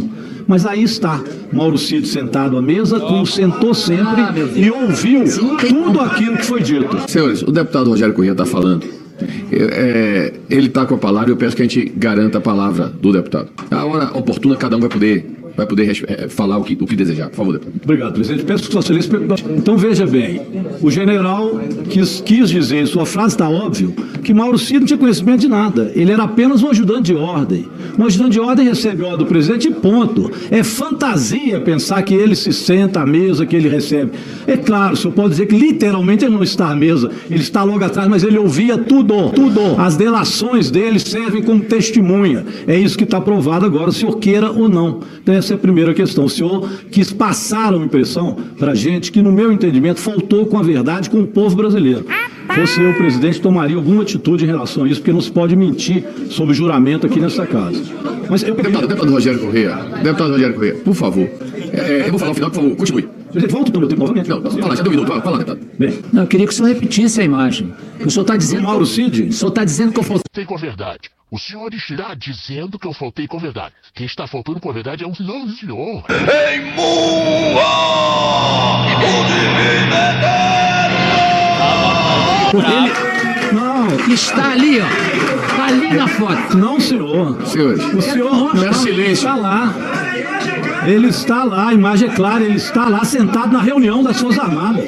Mas 0.47 0.67
aí 0.67 0.83
está, 0.83 1.23
Mauro 1.51 1.79
Cid 1.79 2.07
sentado 2.07 2.59
à 2.59 2.63
mesa, 2.63 3.01
como 3.01 3.27
sentou 3.27 3.73
sempre 3.75 4.23
e 4.55 4.71
ouviu 4.71 5.25
tudo 5.59 6.01
aquilo 6.01 6.37
que 6.37 6.45
foi 6.45 6.63
dito. 6.63 7.11
Senhores, 7.11 7.43
o 7.43 7.51
deputado 7.51 7.89
Rogério 7.89 8.15
Corrêa 8.15 8.33
está 8.33 8.45
falando. 8.45 8.87
É, 9.51 10.35
ele 10.51 10.67
está 10.67 10.85
com 10.85 10.95
a 10.95 10.99
palavra 10.99 11.31
e 11.31 11.33
eu 11.33 11.37
peço 11.39 11.57
que 11.57 11.63
a 11.63 11.65
gente 11.65 11.91
garanta 11.97 12.37
a 12.37 12.41
palavra 12.41 12.89
do 12.89 13.13
deputado. 13.13 13.49
A 13.71 13.85
hora 13.85 14.11
oportuna, 14.17 14.57
cada 14.57 14.77
um 14.77 14.81
vai 14.81 14.91
poder, 14.91 15.27
vai 15.57 15.67
poder 15.67 16.05
eh, 16.07 16.29
falar 16.29 16.59
o 16.59 16.65
que, 16.65 16.77
o 16.81 16.87
que 16.87 16.95
desejar. 16.95 17.29
Por 17.31 17.37
favor, 17.37 17.53
deputado. 17.53 17.81
Obrigado, 17.83 18.13
presidente. 18.13 18.45
Peço 18.45 18.65
que 18.65 18.73
Sua 18.73 18.81
Excelência. 18.81 19.11
Então 19.57 19.77
veja 19.77 20.07
bem, 20.07 20.41
o 20.83 20.91
general 20.91 21.61
quis, 21.89 22.21
quis 22.21 22.51
dizer, 22.51 22.83
em 22.83 22.87
sua 22.87 23.07
frase 23.07 23.35
está 23.35 23.49
óbvio, 23.49 23.95
que 24.23 24.35
Mauro 24.35 24.59
Cid 24.59 24.81
não 24.81 24.87
tinha 24.87 24.99
conhecimento 24.99 25.41
de 25.41 25.49
nada. 25.49 25.93
Ele 25.95 26.13
era 26.13 26.25
apenas 26.25 26.63
um 26.63 26.69
ajudante 26.69 27.13
de 27.13 27.15
ordem. 27.15 27.69
Um 27.99 28.05
ajudante 28.05 28.33
de 28.33 28.41
ordem 28.41 28.69
recebe 28.69 29.03
ordem 29.03 29.19
do 29.19 29.27
presidente 29.27 29.69
e 29.69 29.71
ponto. 29.71 30.31
É 30.51 30.63
fantasia 30.63 31.61
pensar 31.61 32.03
que 32.03 32.15
ele 32.15 32.35
se 32.35 32.53
senta 32.53 33.01
à 33.01 33.07
mesa, 33.07 33.47
que 33.47 33.57
ele 33.57 33.69
recebe. 33.69 34.13
É 34.47 34.57
claro, 34.57 34.95
o 34.95 34.97
senhor 34.97 35.15
pode 35.15 35.31
dizer 35.31 35.47
que 35.47 35.57
literalmente 35.57 36.25
ele 36.25 36.35
não 36.35 36.43
está 36.43 36.71
à 36.71 36.77
mesa, 36.77 37.11
ele 37.31 37.41
está 37.41 37.63
logo 37.63 37.85
atrás, 37.85 38.09
mas 38.09 38.23
ele 38.23 38.39
ouvia 38.39 38.77
tudo, 38.77 39.31
tudo. 39.31 39.61
As 39.79 39.97
delações 39.97 40.71
dele 40.71 40.99
servem 40.99 41.43
como 41.43 41.61
testemunha. 41.61 42.45
É 42.67 42.79
isso 42.79 42.99
que 42.99 43.05
está 43.05 43.21
provado 43.21 43.65
agora, 43.65 43.91
o 43.91 43.93
senhor 43.93 44.19
queira 44.19 44.51
ou 44.51 44.69
não. 44.69 45.01
Então 45.23 45.35
essa 45.47 45.55
é 45.55 45.57
a 45.57 45.59
primeira 45.59 45.95
questão. 45.95 46.25
O 46.25 46.29
senhor 46.29 46.69
quis 46.91 47.13
passar 47.13 47.73
uma 47.73 47.85
impressão 47.85 48.37
para 48.59 48.73
a 48.73 48.75
gente 48.75 49.13
que, 49.13 49.23
no 49.23 49.31
meu 49.31 49.53
entendimento, 49.53 50.01
faltou 50.01 50.45
com 50.47 50.59
a 50.59 50.63
verdade 50.63 51.09
com 51.09 51.21
o 51.21 51.27
povo 51.27 51.55
brasileiro. 51.55 52.05
Fosse 52.53 52.81
eu, 52.81 52.93
presidente, 52.95 53.41
tomaria 53.41 53.77
alguma 53.77 54.03
atitude 54.03 54.45
em 54.45 54.47
relação 54.47 54.85
a 54.85 54.89
isso, 54.89 55.01
porque 55.01 55.13
não 55.13 55.21
se 55.21 55.31
pode 55.31 55.55
mentir 55.55 56.05
sobre 56.31 56.53
juramento 56.53 57.07
aqui 57.07 57.21
nessa 57.21 57.47
casa. 57.47 57.81
Mas 58.29 58.43
eu 58.43 58.57
Deputado, 58.57 58.89
deputado 58.89 59.13
Rogério 59.13 59.39
Corrêa, 59.39 59.77
deputado 60.03 60.33
Rogério 60.33 60.55
Corrêa, 60.55 60.75
por 60.75 60.95
favor. 60.95 61.29
É, 61.73 62.03
eu 62.07 62.11
vou 62.11 62.19
falar 62.19 62.31
no 62.31 62.35
final, 62.35 62.51
por 62.51 62.61
favor, 62.63 62.77
continue. 62.77 63.09
Volta 63.51 63.71
para 63.71 63.77
o 63.79 63.81
meu 63.81 63.89
tempo 63.89 64.01
novamente. 64.01 64.29
Não, 64.29 64.43
fala, 64.43 64.77
já 64.77 64.83
deu 64.83 64.93
um 64.93 64.95
minuto, 64.95 65.09
fala, 65.09 65.23
fala, 65.23 65.39
deputado. 65.39 65.69
Bem, 65.79 65.99
Não, 66.13 66.23
eu 66.23 66.29
queria 66.29 66.47
que 66.47 66.53
o 66.53 66.57
senhor 66.57 66.69
repetisse 66.69 67.21
a 67.21 67.25
imagem. 67.25 67.73
O 68.05 68.11
senhor 68.11 68.23
está 68.23 68.37
dizendo. 68.37 68.63
Mauro 68.63 68.87
Cid? 68.87 69.29
O 69.29 69.33
senhor 69.33 69.49
está 69.51 69.65
dizendo 69.65 69.93
que 69.93 69.99
eu 69.99 70.03
faltei. 70.05 70.23
Faltei 70.27 70.45
com 70.47 70.55
a 70.55 70.59
verdade. 70.59 71.11
O 71.31 71.39
senhor 71.39 71.73
está 71.75 72.15
dizendo 72.15 72.79
que 72.79 72.87
eu 72.87 72.93
faltei 72.93 73.27
com 73.27 73.37
a 73.37 73.41
verdade. 73.41 73.75
Quem 73.95 74.07
está 74.07 74.27
faltando 74.27 74.61
com 74.61 74.71
a 74.71 74.73
verdade 74.73 75.03
é 75.03 75.07
um 75.07 75.13
não, 75.19 75.49
senhor. 75.49 76.05
Em 76.09 76.75
Mua! 76.77 77.87
O 82.55 82.59
ele. 82.59 82.93
Não, 83.53 84.13
Está 84.15 84.53
ali, 84.53 84.81
ó. 84.81 84.87
Está 85.47 85.67
ali 85.67 85.95
na 85.95 86.09
foto. 86.09 86.57
Não, 86.57 86.81
senhor. 86.81 87.45
Senhores, 87.47 87.85
O 87.95 88.01
senhor 88.01 88.53
peço 88.53 88.83
silêncio. 88.83 89.13
está 89.13 89.35
lá. 89.37 89.75
Ele 90.87 91.09
está 91.09 91.43
lá, 91.43 91.69
a 91.69 91.75
imagem 91.75 92.09
é 92.09 92.13
clara, 92.15 92.45
ele 92.45 92.57
está 92.57 92.89
lá 92.89 93.05
sentado 93.05 93.53
na 93.53 93.61
reunião 93.61 94.03
das 94.03 94.21
Forças 94.21 94.39
Armadas. 94.39 94.85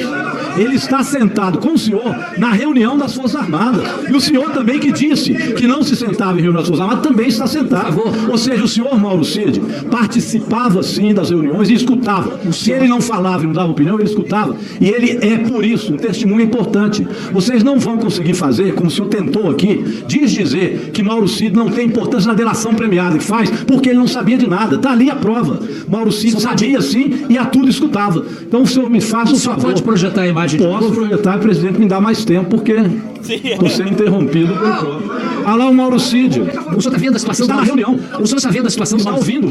Ele 0.57 0.77
está 0.77 1.03
sentado 1.03 1.59
com 1.59 1.75
o 1.75 1.79
senhor 1.79 2.15
na 2.37 2.51
reunião 2.53 2.97
das 2.97 3.15
Forças 3.15 3.37
Armadas. 3.37 3.83
E 4.09 4.13
o 4.15 4.21
senhor 4.21 4.51
também 4.51 4.79
que 4.79 4.93
disse 4.93 5.35
que 5.35 5.67
não 5.67 5.83
se 5.83 5.97
sentava 5.97 6.39
em 6.39 6.43
reunião 6.43 6.61
das 6.61 6.69
Forças 6.69 6.85
Armadas 6.85 7.07
também 7.07 7.29
está 7.29 7.47
sentado. 7.47 8.01
Ou 8.29 8.39
seja, 8.39 8.65
o 8.65 8.69
senhor 8.69 8.99
Mauro 8.99 9.25
Cid 9.25 9.61
participava 9.91 10.83
sim 10.83 11.13
das 11.13 11.31
reuniões 11.31 11.69
e 11.71 11.75
escutava. 11.75 12.39
Se 12.53 12.71
ele 12.73 12.89
não 12.89 13.01
falava 13.01 13.45
e 13.45 13.47
não 13.47 13.53
dava 13.53 13.71
opinião, 13.71 13.97
ele 13.97 14.09
escutava. 14.09 14.57
E 14.81 14.89
ele 14.89 15.19
é, 15.21 15.39
por 15.39 15.65
isso, 15.65 15.95
um 15.95 15.97
testemunho 15.97 16.43
importante. 16.43 17.07
Vocês 17.33 17.63
não 17.63 17.79
vão 17.79 17.99
conseguir 17.99 18.35
fazer, 18.35 18.75
como 18.75 18.89
o 18.89 18.91
senhor 18.91 19.09
tentou 19.09 19.51
aqui, 19.51 20.03
diz 20.07 20.31
dizer 20.31 20.91
que 20.93 21.03
Mauro 21.03 21.29
Cid 21.29 21.55
não 21.55 21.71
tem 21.71 21.87
importância 21.87 22.29
na 22.29 22.35
delação 22.35 22.75
premiada 22.75 23.17
e 23.17 23.21
faz 23.21 23.51
porque 23.67 23.91
ele 23.91 23.99
não 23.99 24.09
sabia 24.09 24.37
de 24.39 24.47
nada. 24.47 24.77
Está 24.77 24.93
ali 24.93 25.11
a 25.11 25.17
prova. 25.17 25.61
Mauro 25.89 26.13
Cid 26.13 26.41
sabia 26.41 26.81
sim 26.81 27.27
e 27.29 27.37
a 27.39 27.45
tudo 27.45 27.69
escutava. 27.69 28.25
Então 28.43 28.63
o 28.63 28.67
senhor 28.67 28.89
me 28.89 29.01
faça 29.01 29.33
um 29.33 29.37
Só 29.37 29.51
favor. 29.51 29.67
pode 29.67 29.83
projetar 29.83 30.23
a 30.23 30.29
imagem 30.29 30.38
de 30.47 30.59
Posso 30.59 30.93
projetar, 30.93 31.35
e 31.35 31.37
o 31.39 31.41
presidente 31.41 31.79
me 31.79 31.87
dá 31.87 32.01
mais 32.01 32.25
tempo, 32.25 32.51
porque 32.51 32.75
estou 33.23 33.69
sendo 33.69 33.91
interrompido 33.91 34.55
pelo 34.55 35.01
próprio. 35.01 35.19
Ah 35.45 35.55
lá 35.55 35.67
o 35.69 35.75
Mauro 35.75 35.99
Cid. 35.99 36.41
O 36.41 36.45
senhor 36.45 36.79
está 36.79 36.99
vendo 36.99 37.17
a 37.17 37.19
situação 37.19 37.47
Está 37.47 37.57
na 37.57 37.63
reunião. 37.63 37.99
O 38.21 38.27
senhor 38.27 38.37
está 38.37 38.51
vendo 38.51 38.67
a 38.67 38.71
situação 38.71 38.99
do 38.99 39.01
Está 39.01 39.15
ouvindo, 39.15 39.51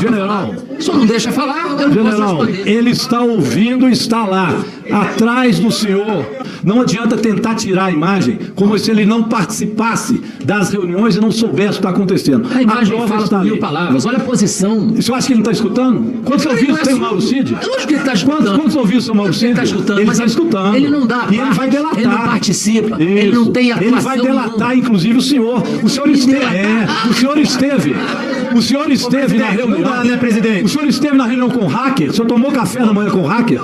general. 0.00 0.54
O 0.78 0.82
senhor 0.82 0.98
não 0.98 1.06
deixa 1.06 1.32
falar, 1.32 1.80
eu 1.80 1.88
não 1.88 1.92
General, 1.92 2.46
ele 2.46 2.90
está 2.90 3.20
ouvindo 3.20 3.88
e 3.88 3.92
está 3.92 4.24
lá, 4.24 4.64
atrás 4.92 5.58
do 5.58 5.70
senhor. 5.70 6.24
Não 6.64 6.80
adianta 6.80 7.16
tentar 7.16 7.54
tirar 7.56 7.86
a 7.86 7.90
imagem 7.90 8.38
como 8.54 8.78
se 8.78 8.90
ele 8.90 9.04
não 9.04 9.24
participasse 9.24 10.20
das 10.44 10.70
reuniões 10.70 11.16
e 11.16 11.20
não 11.20 11.32
soubesse 11.32 11.70
o 11.70 11.72
que 11.72 11.78
está 11.78 11.90
acontecendo. 11.90 12.46
A 12.54 12.62
imagem 12.62 12.94
prova 12.96 13.08
fala 13.08 13.24
está 13.24 13.38
mil 13.40 13.52
ali. 13.54 13.60
palavras. 13.60 14.06
Olha 14.06 14.18
a 14.18 14.20
posição. 14.20 14.90
O 14.90 15.02
senhor 15.02 15.16
acha 15.18 15.26
que 15.26 15.32
ele 15.32 15.42
não 15.42 15.50
está 15.50 15.52
escutando? 15.52 16.22
Quantos 16.24 16.46
ouvidos 16.46 16.78
é 16.78 16.82
tem 16.82 16.92
o 16.94 16.96
surdo. 16.96 17.00
Mauro 17.00 17.20
Cid? 17.20 17.52
É 17.60 17.66
lógico 17.66 17.86
que 17.88 17.94
ele 17.94 18.00
está 18.00 18.12
escutando. 18.12 18.38
Quantos, 18.44 18.56
quantos 18.60 18.76
ouvidos 18.76 19.04
tem 19.04 19.12
o 19.14 19.16
Mauro 19.16 19.32
Cid? 19.34 19.44
Ele 19.44 19.52
está 19.52 19.64
escutando, 19.64 20.00
Ele 20.00 20.10
está 20.10 20.24
escutando. 20.24 20.76
ele 20.76 20.88
não 20.88 21.06
dá 21.06 21.26
E 21.30 21.34
ele 21.34 21.44
vai 21.44 21.54
parte, 21.56 21.70
delatar. 21.70 21.98
ele 21.98 22.06
não 22.08 22.18
participa, 22.18 23.02
ele 23.02 23.32
não 23.36 23.46
tem 23.46 23.70
Ele 23.70 23.80
vai 23.90 23.98
atuação 23.98 24.22
delatar, 24.24 24.76
inclusive, 24.78 25.18
o 25.18 25.22
senhor. 25.22 25.62
O 25.82 25.88
senhor 25.88 26.08
esteve. 26.10 26.44
É, 26.56 26.86
o 27.10 27.14
senhor 27.14 27.38
esteve. 27.38 27.94
O 28.54 28.62
senhor 28.62 28.90
esteve 28.90 29.38
na 29.38 29.46
reunião. 29.46 29.82
dá, 29.82 30.04
né, 30.04 30.16
presidente? 30.16 30.64
O 30.64 30.68
senhor 30.68 30.86
esteve 30.86 31.16
na 31.16 31.24
reunião 31.26 31.50
com 31.50 31.64
o 31.64 31.68
hacker? 31.68 32.10
O 32.10 32.12
senhor 32.12 32.26
tomou 32.28 32.52
café 32.52 32.80
da 32.80 32.92
manhã 32.92 33.10
com 33.10 33.22
o 33.22 33.26
hacker? 33.26 33.60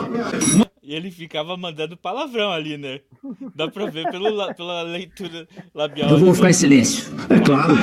E 0.88 0.94
ele 0.94 1.10
ficava 1.10 1.54
mandando 1.54 1.98
palavrão 1.98 2.50
ali, 2.50 2.78
né? 2.78 3.00
Dá 3.54 3.68
pra 3.68 3.90
ver 3.90 4.10
pelo, 4.10 4.34
la- 4.34 4.54
pela 4.54 4.80
leitura 4.84 5.46
labial. 5.74 6.08
Eu 6.08 6.16
vou 6.16 6.28
ali. 6.28 6.36
ficar 6.36 6.48
em 6.48 6.52
silêncio. 6.54 7.12
É 7.28 7.38
claro. 7.40 7.74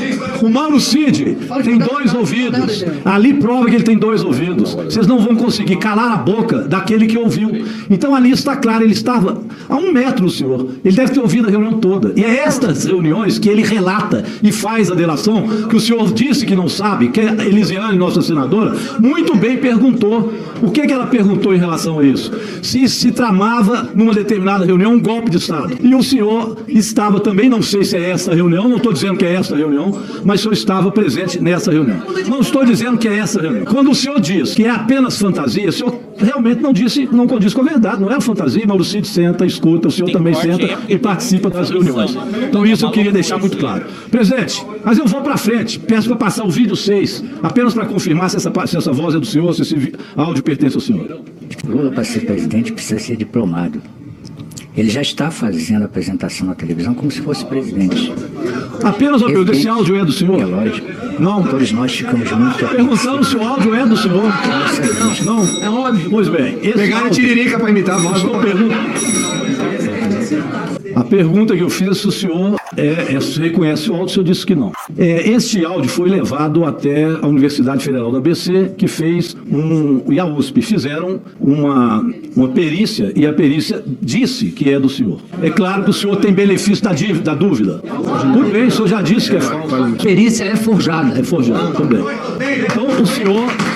O 0.42 0.50
Mauro 0.50 0.80
Cid 0.80 1.38
tem 1.64 1.78
dois 1.78 2.16
ouvidos. 2.16 2.84
Ali 3.06 3.36
prova 3.36 3.70
que 3.70 3.76
ele 3.76 3.84
tem 3.84 3.96
dois 3.96 4.24
ouvidos. 4.24 4.74
Vocês 4.74 5.06
não 5.06 5.20
vão 5.20 5.36
conseguir 5.36 5.76
calar 5.78 6.14
a 6.14 6.18
boca 6.18 6.64
daquele 6.64 7.06
que 7.06 7.16
ouviu. 7.16 7.52
Então 7.92 8.16
ali 8.16 8.32
está 8.32 8.56
claro, 8.58 8.84
ele 8.84 8.94
estava 8.94 9.40
a 9.70 9.76
um 9.76 9.92
metro 9.94 10.26
do 10.26 10.32
senhor. 10.32 10.68
Ele 10.84 10.96
deve 10.96 11.12
ter 11.14 11.20
ouvido 11.20 11.48
a 11.48 11.52
reunião 11.52 11.80
toda. 11.80 12.12
E 12.20 12.24
é 12.24 12.40
estas 12.40 12.86
reuniões 12.86 13.38
que 13.38 13.48
ele 13.50 13.62
relata 13.62 14.26
e 14.42 14.52
faz 14.52 14.90
a 14.90 14.96
delação 14.96 15.68
que 15.70 15.76
o 15.76 15.80
senhor 15.80 16.12
disse 16.12 16.44
que 16.44 16.56
não 16.56 16.68
sabe, 16.68 17.10
que 17.10 17.20
a 17.22 17.46
Elisiane, 17.46 18.00
nossa 18.00 18.24
senadora, 18.24 18.74
muito 19.00 19.36
bem 19.38 19.58
perguntou. 19.58 20.34
O 20.60 20.72
que, 20.72 20.88
que 20.88 20.92
ela 20.94 21.06
perguntou 21.06 21.54
em 21.54 21.58
relação 21.60 22.00
a 22.00 22.04
isso? 22.04 22.32
Se 22.64 22.95
se 22.96 23.12
tramava 23.12 23.90
numa 23.94 24.14
determinada 24.14 24.66
reunião 24.66 24.94
um 24.94 25.00
golpe 25.00 25.30
de 25.30 25.38
Estado. 25.38 25.78
E 25.82 25.94
o 25.94 26.02
senhor 26.02 26.58
estava 26.68 27.20
também, 27.20 27.50
não 27.50 27.62
sei 27.62 27.84
se 27.84 27.96
é 27.98 28.10
essa 28.10 28.34
reunião, 28.34 28.68
não 28.68 28.78
estou 28.78 28.94
dizendo 28.94 29.18
que 29.18 29.26
é 29.26 29.34
essa 29.34 29.56
reunião, 29.56 30.00
mas 30.24 30.40
o 30.40 30.44
senhor 30.44 30.54
estava 30.54 30.92
presente 30.92 31.40
nessa 31.42 31.72
reunião. 31.72 32.02
Não 32.28 32.40
estou 32.40 32.64
dizendo 32.66 32.98
que 32.98 33.08
é 33.08 33.18
essa 33.18 33.42
reunião. 33.42 33.66
Quando 33.66 33.92
o 33.92 33.96
senhor 33.96 34.20
diz 34.20 34.54
que 34.54 34.64
é 34.64 34.70
apenas 34.70 35.18
fantasia, 35.18 35.70
o 35.70 35.72
senhor 35.72 36.05
realmente 36.18 36.62
não 36.62 36.72
disse, 36.72 37.08
não 37.12 37.28
condiz 37.28 37.54
com 37.54 37.62
a 37.62 37.64
verdade, 37.64 38.02
não 38.02 38.12
é 38.12 38.20
fantasia. 38.20 38.66
Mauro 38.66 38.84
Cid 38.84 39.08
senta, 39.08 39.46
escuta, 39.46 39.88
o 39.88 39.92
senhor 39.92 40.12
também 40.12 40.34
corte 40.34 40.50
aí, 40.50 40.58
senta 40.58 40.76
porque 40.78 40.94
e 40.94 40.98
participa 40.98 41.50
das 41.50 41.70
reuniões. 41.70 42.16
Então 42.48 42.66
isso 42.66 42.86
eu 42.86 42.92
queria 42.92 43.12
deixar 43.12 43.38
muito 43.38 43.58
claro. 43.58 43.86
Presidente, 44.10 44.66
mas 44.84 44.98
eu 44.98 45.06
vou 45.06 45.22
para 45.22 45.38
frente, 45.38 45.80
peço 45.80 46.08
para 46.08 46.18
passar 46.18 46.46
o 46.46 46.50
vídeo 46.50 46.76
6, 46.76 47.24
apenas 47.44 47.74
para 47.74 47.86
confirmar 47.86 48.30
se 48.30 48.38
essa, 48.38 48.52
se 48.68 48.78
essa 48.78 48.92
voz 48.92 49.16
é 49.16 49.20
do 49.20 49.26
senhor, 49.26 49.54
se 49.54 49.62
esse 49.62 49.94
áudio 50.16 50.44
pertence 50.44 50.76
ao 50.76 50.82
senhor. 50.82 51.22
Lula, 51.68 51.92
para 51.92 52.04
ser 52.04 52.22
presidente, 52.22 52.72
precisa 52.72 53.00
ser 53.00 53.18
diplomado. 53.18 53.82
Ele 54.78 54.90
já 54.90 55.02
está 55.02 55.32
fazendo 55.32 55.84
a 55.84 55.86
apresentação 55.86 56.48
na 56.48 56.56
televisão 56.56 56.94
como 56.94 57.10
se 57.10 57.22
fosse 57.22 57.46
presidente. 57.46 58.12
Apenas, 58.84 59.22
ó, 59.22 59.30
meu, 59.30 59.50
esse 59.52 59.68
áudio 59.68 59.96
é 60.00 60.04
do 60.06 60.12
senhor? 60.12 60.42
É 60.42 60.46
lógico. 60.46 60.88
Não. 61.18 61.44
Todos 61.44 61.72
nós 61.72 61.94
ficamos 61.96 62.30
muito 62.32 62.68
Perguntando 62.68 63.24
se 63.24 63.36
o 63.38 63.42
áudio 63.48 63.74
é 63.74 63.86
do 63.86 63.96
senhor. 63.96 64.24
Não, 65.26 65.64
é 65.64 65.70
óbvio. 65.70 66.10
Pois 66.10 66.28
bem. 66.28 66.58
esse 66.62 66.74
Pegaram 66.74 67.06
áudio- 67.06 67.24
tiririca 67.24 67.58
para 67.58 67.70
imitar 67.70 67.96
a 67.96 68.00
voz. 68.00 68.22
Mas 68.22 68.24
uma 68.24 68.42
pergunta. 68.42 68.76
A 70.96 71.04
pergunta 71.04 71.56
que 71.56 71.62
eu 71.62 71.70
fiz 71.70 71.98
se 71.98 72.08
o 72.08 72.12
senhor 72.12 72.56
é, 72.78 73.16
é, 73.16 73.20
se 73.20 73.40
reconhece 73.40 73.90
o 73.90 73.94
áudio, 73.94 74.06
o 74.06 74.10
senhor 74.10 74.24
disse 74.26 74.46
que 74.46 74.56
não. 74.56 74.72
É, 74.98 75.30
este 75.30 75.64
áudio 75.66 75.90
foi 75.90 76.10
levado 76.10 76.64
até 76.66 77.06
a 77.06 77.28
Universidade 77.28 77.84
Federal 77.84 78.12
da 78.12 78.18
ABC, 78.18 78.72
que 78.78 78.88
fez 78.88 79.36
um. 79.50 80.02
e 80.10 80.20
a 80.20 80.26
USP 80.26 80.62
fizeram 80.62 81.20
uma, 81.40 82.06
uma 82.36 82.48
perícia, 82.50 83.12
e 83.16 83.26
a 83.26 83.34
perícia 83.34 83.84
disse 84.02 84.48
que 84.48 84.70
é 84.70 84.80
do 84.80 84.90
senhor. 84.90 85.20
É 85.42 85.50
claro 85.50 85.84
que 85.84 85.90
o 85.90 85.94
senhor 85.94 86.16
tem 86.18 86.34
benefício 86.34 86.84
da, 86.84 86.94
dívida, 86.94 87.22
da 87.22 87.36
dúvida. 87.36 87.82
Tudo 87.84 88.52
bem, 88.52 88.68
o 88.68 88.72
senhor 88.72 88.88
já 88.88 89.02
disse 89.02 89.30
que 89.30 89.38
é 89.38 89.42
falso. 89.42 89.96
Perícia 90.02 90.44
é 90.46 90.56
forjada. 90.56 91.20
É 91.20 91.24
forjada, 91.24 91.72
tudo 91.72 91.88
bem. 91.88 92.66
Então 92.66 92.88
o 93.02 93.06
senhor. 93.06 93.75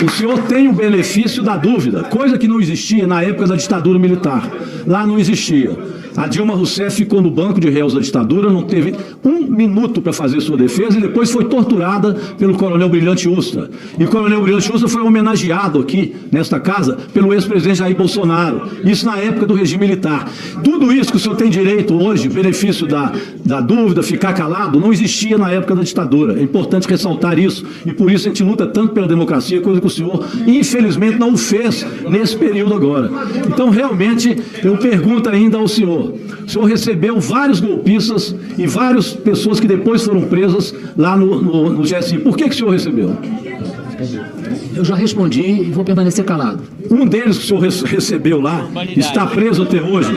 O 0.00 0.08
senhor 0.10 0.38
tem 0.44 0.68
o 0.68 0.72
benefício 0.72 1.42
da 1.42 1.56
dúvida, 1.56 2.04
coisa 2.04 2.38
que 2.38 2.46
não 2.46 2.60
existia 2.60 3.06
na 3.06 3.22
época 3.22 3.48
da 3.48 3.56
ditadura 3.56 3.98
militar. 3.98 4.48
Lá 4.86 5.04
não 5.04 5.18
existia. 5.18 5.76
A 6.16 6.26
Dilma 6.26 6.54
Rousseff 6.54 6.96
ficou 6.96 7.20
no 7.20 7.30
banco 7.30 7.60
de 7.60 7.68
réus 7.68 7.94
da 7.94 8.00
ditadura, 8.00 8.50
não 8.50 8.62
teve 8.62 8.94
um 9.24 9.42
minuto 9.50 10.00
para 10.00 10.12
fazer 10.12 10.40
sua 10.40 10.56
defesa 10.56 10.98
e 10.98 11.00
depois 11.00 11.30
foi 11.30 11.44
torturada 11.44 12.14
pelo 12.38 12.54
coronel 12.54 12.88
Brilhante 12.88 13.28
Ustra. 13.28 13.70
E 13.98 14.04
o 14.04 14.08
coronel 14.08 14.42
Brilhante 14.42 14.70
Ustra 14.72 14.88
foi 14.88 15.02
homenageado 15.02 15.80
aqui, 15.80 16.14
nesta 16.30 16.60
casa, 16.60 16.96
pelo 17.12 17.32
ex-presidente 17.32 17.78
Jair 17.78 17.96
Bolsonaro. 17.96 18.62
Isso 18.84 19.06
na 19.06 19.16
época 19.18 19.46
do 19.46 19.54
regime 19.54 19.86
militar. 19.86 20.30
Tudo 20.62 20.92
isso 20.92 21.10
que 21.10 21.16
o 21.16 21.20
senhor 21.20 21.36
tem 21.36 21.50
direito 21.50 21.94
hoje, 21.94 22.28
benefício 22.28 22.86
da, 22.86 23.12
da 23.44 23.60
dúvida, 23.60 24.02
ficar 24.02 24.32
calado, 24.32 24.80
não 24.80 24.92
existia 24.92 25.38
na 25.38 25.50
época 25.50 25.74
da 25.74 25.82
ditadura. 25.82 26.38
É 26.38 26.42
importante 26.42 26.88
ressaltar 26.88 27.38
isso. 27.38 27.64
E 27.86 27.92
por 27.92 28.10
isso 28.10 28.26
a 28.26 28.30
gente 28.30 28.42
luta 28.42 28.66
tanto 28.66 28.92
pela 28.92 29.06
democracia, 29.06 29.60
coisa 29.60 29.80
que 29.80 29.86
o 29.86 29.90
senhor, 29.90 30.24
infelizmente, 30.46 31.18
não 31.18 31.36
fez 31.36 31.86
nesse 32.08 32.36
período 32.36 32.74
agora. 32.74 33.10
Então, 33.46 33.70
realmente, 33.70 34.36
eu 34.62 34.76
pergunto 34.76 35.28
ainda 35.28 35.58
ao 35.58 35.68
senhor. 35.68 36.07
O 36.08 36.48
senhor 36.48 36.64
recebeu 36.66 37.18
vários 37.20 37.60
golpistas 37.60 38.34
e 38.56 38.66
várias 38.66 39.12
pessoas 39.12 39.58
que 39.60 39.66
depois 39.66 40.04
foram 40.04 40.22
presas 40.22 40.74
lá 40.96 41.16
no, 41.16 41.40
no, 41.42 41.70
no 41.70 41.82
GSI. 41.82 42.18
Por 42.18 42.36
que, 42.36 42.44
que 42.44 42.54
o 42.54 42.58
senhor 42.58 42.70
recebeu? 42.70 43.16
Eu 44.74 44.84
já 44.84 44.94
respondi 44.94 45.40
e 45.42 45.70
vou 45.70 45.84
permanecer 45.84 46.24
calado. 46.24 46.60
Um 46.90 47.04
deles 47.06 47.36
que 47.38 47.44
o 47.44 47.46
senhor 47.48 47.60
rece- 47.60 47.84
recebeu 47.86 48.40
lá 48.40 48.68
está 48.96 49.26
preso 49.26 49.62
até 49.64 49.82
hoje. 49.82 50.10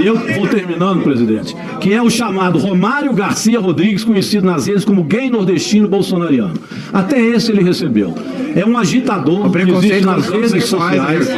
E 0.00 0.06
eu 0.06 0.16
vou 0.16 0.46
terminando, 0.46 1.02
presidente. 1.02 1.56
Que 1.80 1.92
é 1.92 2.02
o 2.02 2.10
chamado 2.10 2.58
Romário 2.58 3.12
Garcia 3.14 3.58
Rodrigues, 3.58 4.04
conhecido 4.04 4.46
nas 4.46 4.66
redes 4.66 4.84
como 4.84 5.02
gay 5.02 5.30
nordestino 5.30 5.88
bolsonariano. 5.88 6.54
Até 6.92 7.20
esse 7.20 7.50
ele 7.50 7.62
recebeu. 7.62 8.14
É 8.54 8.64
um 8.64 8.76
agitador 8.76 9.50
que 9.50 9.58
existe 9.70 10.04
nas 10.04 10.28
redes 10.28 10.64
sociais. 10.66 11.28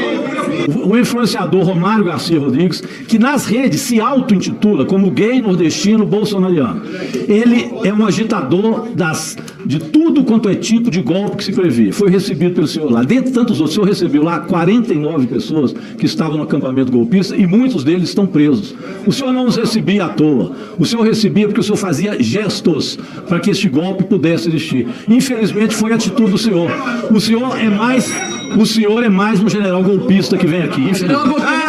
O 0.85 0.96
influenciador 0.96 1.64
Romário 1.64 2.05
Garcia 2.05 2.38
Rodrigues, 2.38 2.81
que 3.09 3.18
nas 3.18 3.46
redes 3.46 3.81
se 3.81 4.01
auto-intitula 4.01 4.85
como 4.85 5.11
gay 5.11 5.40
nordestino 5.40 6.07
bolsonariano. 6.07 6.83
Ele 7.29 7.70
é 7.85 7.92
um 7.92 8.07
agitador 8.07 8.88
das, 8.94 9.37
de 9.64 9.79
tudo 9.79 10.25
quanto 10.25 10.49
é 10.49 10.55
tipo 10.55 10.90
de 10.90 11.01
golpe 11.03 11.38
que 11.38 11.44
se 11.44 11.53
previa. 11.53 11.92
Foi 11.92 12.11
recebido 12.11 12.55
pelo 12.55 12.66
senhor 12.66 12.90
lá. 12.90 13.03
Dentre 13.03 13.33
tantos 13.33 13.61
outros, 13.61 13.73
o 13.73 13.75
senhor 13.75 13.88
recebeu 13.88 14.23
lá 14.23 14.40
49 14.40 15.27
pessoas 15.27 15.73
que 15.96 16.07
estavam 16.07 16.37
no 16.37 16.42
acampamento 16.44 16.92
golpista 16.92 17.37
e 17.37 17.46
muitos 17.46 17.85
deles 17.85 18.09
estão 18.09 18.27
presos. 18.27 18.75
O 19.07 19.12
senhor 19.12 19.33
não 19.33 19.46
os 19.46 19.57
recebia 19.57 20.05
à 20.05 20.09
toa. 20.09 20.53
O 20.79 20.85
senhor 20.85 21.03
recebia 21.03 21.46
porque 21.46 21.61
o 21.61 21.64
senhor 21.64 21.77
fazia 21.77 22.20
gestos 22.23 22.99
para 23.29 23.40
que 23.40 23.51
este 23.51 23.68
golpe 23.68 24.05
pudesse 24.05 24.49
existir. 24.49 24.87
Infelizmente 25.09 25.75
foi 25.75 25.92
a 25.92 25.94
atitude 25.94 26.31
do 26.31 26.38
senhor. 26.38 26.70
O 27.11 27.20
senhor 27.20 27.59
é 27.59 27.68
mais, 27.68 28.12
o 28.58 28.66
senhor 28.66 29.02
é 29.02 29.08
mais 29.08 29.40
um 29.40 29.48
general 29.48 29.82
golpista 29.82 30.36
que 30.36 30.46
vem 30.46 30.62
aqui. 30.62 30.90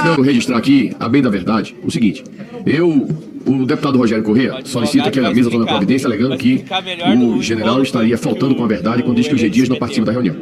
Eu 0.05 0.15
vou 0.15 0.25
registrar 0.25 0.57
aqui, 0.57 0.91
a 0.99 1.07
bem 1.07 1.21
da 1.21 1.29
verdade, 1.29 1.75
o 1.83 1.91
seguinte. 1.91 2.23
Eu, 2.65 3.07
o 3.45 3.65
deputado 3.65 3.97
Rogério 3.97 4.23
Corrêa, 4.23 4.59
solicita 4.63 5.09
que 5.11 5.19
a 5.19 5.31
mesa 5.31 5.49
tome 5.49 5.65
providência 5.65 6.07
alegando 6.07 6.37
que 6.37 6.63
o 7.17 7.41
general 7.41 7.81
estaria 7.81 8.17
faltando 8.17 8.55
com 8.55 8.63
a 8.63 8.67
verdade 8.67 9.03
quando 9.03 9.17
diz 9.17 9.27
que 9.27 9.35
o 9.35 9.37
G. 9.37 9.49
Dias 9.49 9.69
não 9.69 9.77
participa 9.77 10.07
da 10.07 10.11
reunião. 10.11 10.35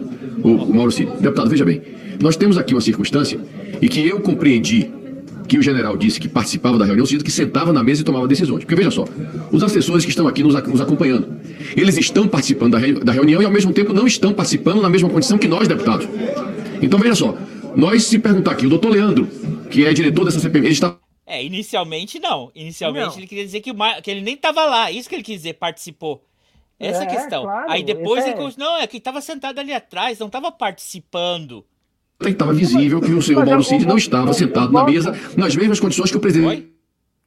O, 0.43 0.49
o 0.49 0.73
Mauro 0.73 0.91
Cid. 0.91 1.11
Deputado, 1.19 1.49
veja 1.49 1.65
bem. 1.65 1.81
Nós 2.21 2.35
temos 2.35 2.57
aqui 2.57 2.73
uma 2.73 2.81
circunstância 2.81 3.39
e 3.81 3.87
que 3.87 4.05
eu 4.05 4.19
compreendi 4.19 4.89
que 5.49 5.57
o 5.57 5.61
general 5.61 5.97
disse 5.97 6.19
que 6.19 6.29
participava 6.29 6.77
da 6.77 6.85
reunião, 6.85 7.05
sinto 7.05 7.23
que 7.25 7.31
sentava 7.31 7.73
na 7.73 7.83
mesa 7.83 8.01
e 8.01 8.05
tomava 8.05 8.27
decisões. 8.27 8.59
Porque 8.63 8.75
veja 8.75 8.91
só, 8.91 9.05
os 9.51 9.63
assessores 9.63 10.05
que 10.05 10.11
estão 10.11 10.27
aqui 10.27 10.43
nos, 10.43 10.53
nos 10.67 10.79
acompanhando, 10.79 11.41
eles 11.75 11.97
estão 11.97 12.27
participando 12.27 12.73
da, 12.73 12.77
re, 12.77 12.93
da 12.93 13.11
reunião 13.11 13.41
e 13.41 13.45
ao 13.45 13.51
mesmo 13.51 13.73
tempo 13.73 13.91
não 13.91 14.05
estão 14.07 14.31
participando 14.31 14.81
na 14.81 14.89
mesma 14.89 15.09
condição 15.09 15.37
que 15.37 15.47
nós, 15.47 15.67
deputados. 15.67 16.07
Então 16.81 16.99
veja 16.99 17.15
só, 17.15 17.35
nós 17.75 18.03
se 18.05 18.19
perguntar 18.19 18.51
aqui, 18.51 18.65
o 18.65 18.69
doutor 18.69 18.89
Leandro, 18.91 19.27
que 19.69 19.85
é 19.85 19.91
diretor 19.93 20.23
dessa 20.25 20.39
CPM, 20.39 20.67
ele 20.67 20.73
está 20.73 20.95
É, 21.25 21.43
inicialmente 21.43 22.19
não. 22.19 22.51
Inicialmente 22.55 23.07
Não. 23.09 23.17
ele 23.17 23.27
queria 23.27 23.45
dizer 23.45 23.59
que, 23.61 23.71
o 23.71 23.75
Mar- 23.75 24.01
que 24.01 24.09
ele 24.09 24.21
nem 24.21 24.37
tava 24.37 24.63
lá. 24.65 24.91
Isso 24.91 25.09
que 25.09 25.15
ele 25.15 25.23
quis 25.23 25.37
dizer, 25.37 25.53
participou. 25.55 26.23
Essa 26.79 27.03
é 27.03 27.07
a 27.07 27.09
questão. 27.09 27.43
claro, 27.43 27.69
Aí 27.71 27.83
depois 27.83 28.25
ele. 28.25 28.35
é- 28.41 28.51
Não, 28.57 28.77
é 28.77 28.87
que 28.87 28.99
tava 29.01 29.19
sentado 29.19 29.59
ali 29.59 29.73
atrás, 29.73 30.17
não 30.17 30.29
tava 30.29 30.51
participando. 30.51 31.65
Estava 32.27 32.53
visível 32.53 32.99
que 32.99 33.11
o 33.13 33.21
senhor 33.21 33.45
Mauro 33.45 33.63
Cid 33.63 33.85
não 33.85 33.97
estava 33.97 34.33
sentado 34.33 34.71
na 34.71 34.83
mesa 34.83 35.13
nas 35.37 35.55
mesmas 35.55 35.79
condições 35.79 36.11
que 36.11 36.17
o 36.17 36.19
presidente. 36.19 36.73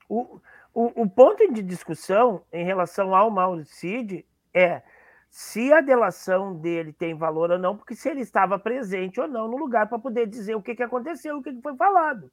O, 0.08 0.38
o, 0.74 1.02
o 1.02 1.10
ponto 1.10 1.50
de 1.52 1.62
discussão 1.62 2.42
em 2.52 2.64
relação 2.64 3.14
ao 3.14 3.30
Mauro 3.30 3.64
Cid 3.64 4.24
é 4.52 4.82
se 5.30 5.72
a 5.72 5.80
delação 5.80 6.54
dele 6.54 6.92
tem 6.92 7.14
valor 7.14 7.50
ou 7.52 7.58
não, 7.58 7.74
porque 7.74 7.94
se 7.94 8.10
ele 8.10 8.20
estava 8.20 8.58
presente 8.58 9.18
ou 9.18 9.26
não 9.26 9.48
no 9.48 9.56
lugar 9.56 9.88
para 9.88 9.98
poder 9.98 10.26
dizer 10.26 10.54
o 10.54 10.60
que, 10.60 10.74
que 10.74 10.82
aconteceu, 10.82 11.38
o 11.38 11.42
que, 11.42 11.54
que 11.54 11.62
foi 11.62 11.74
falado. 11.74 12.30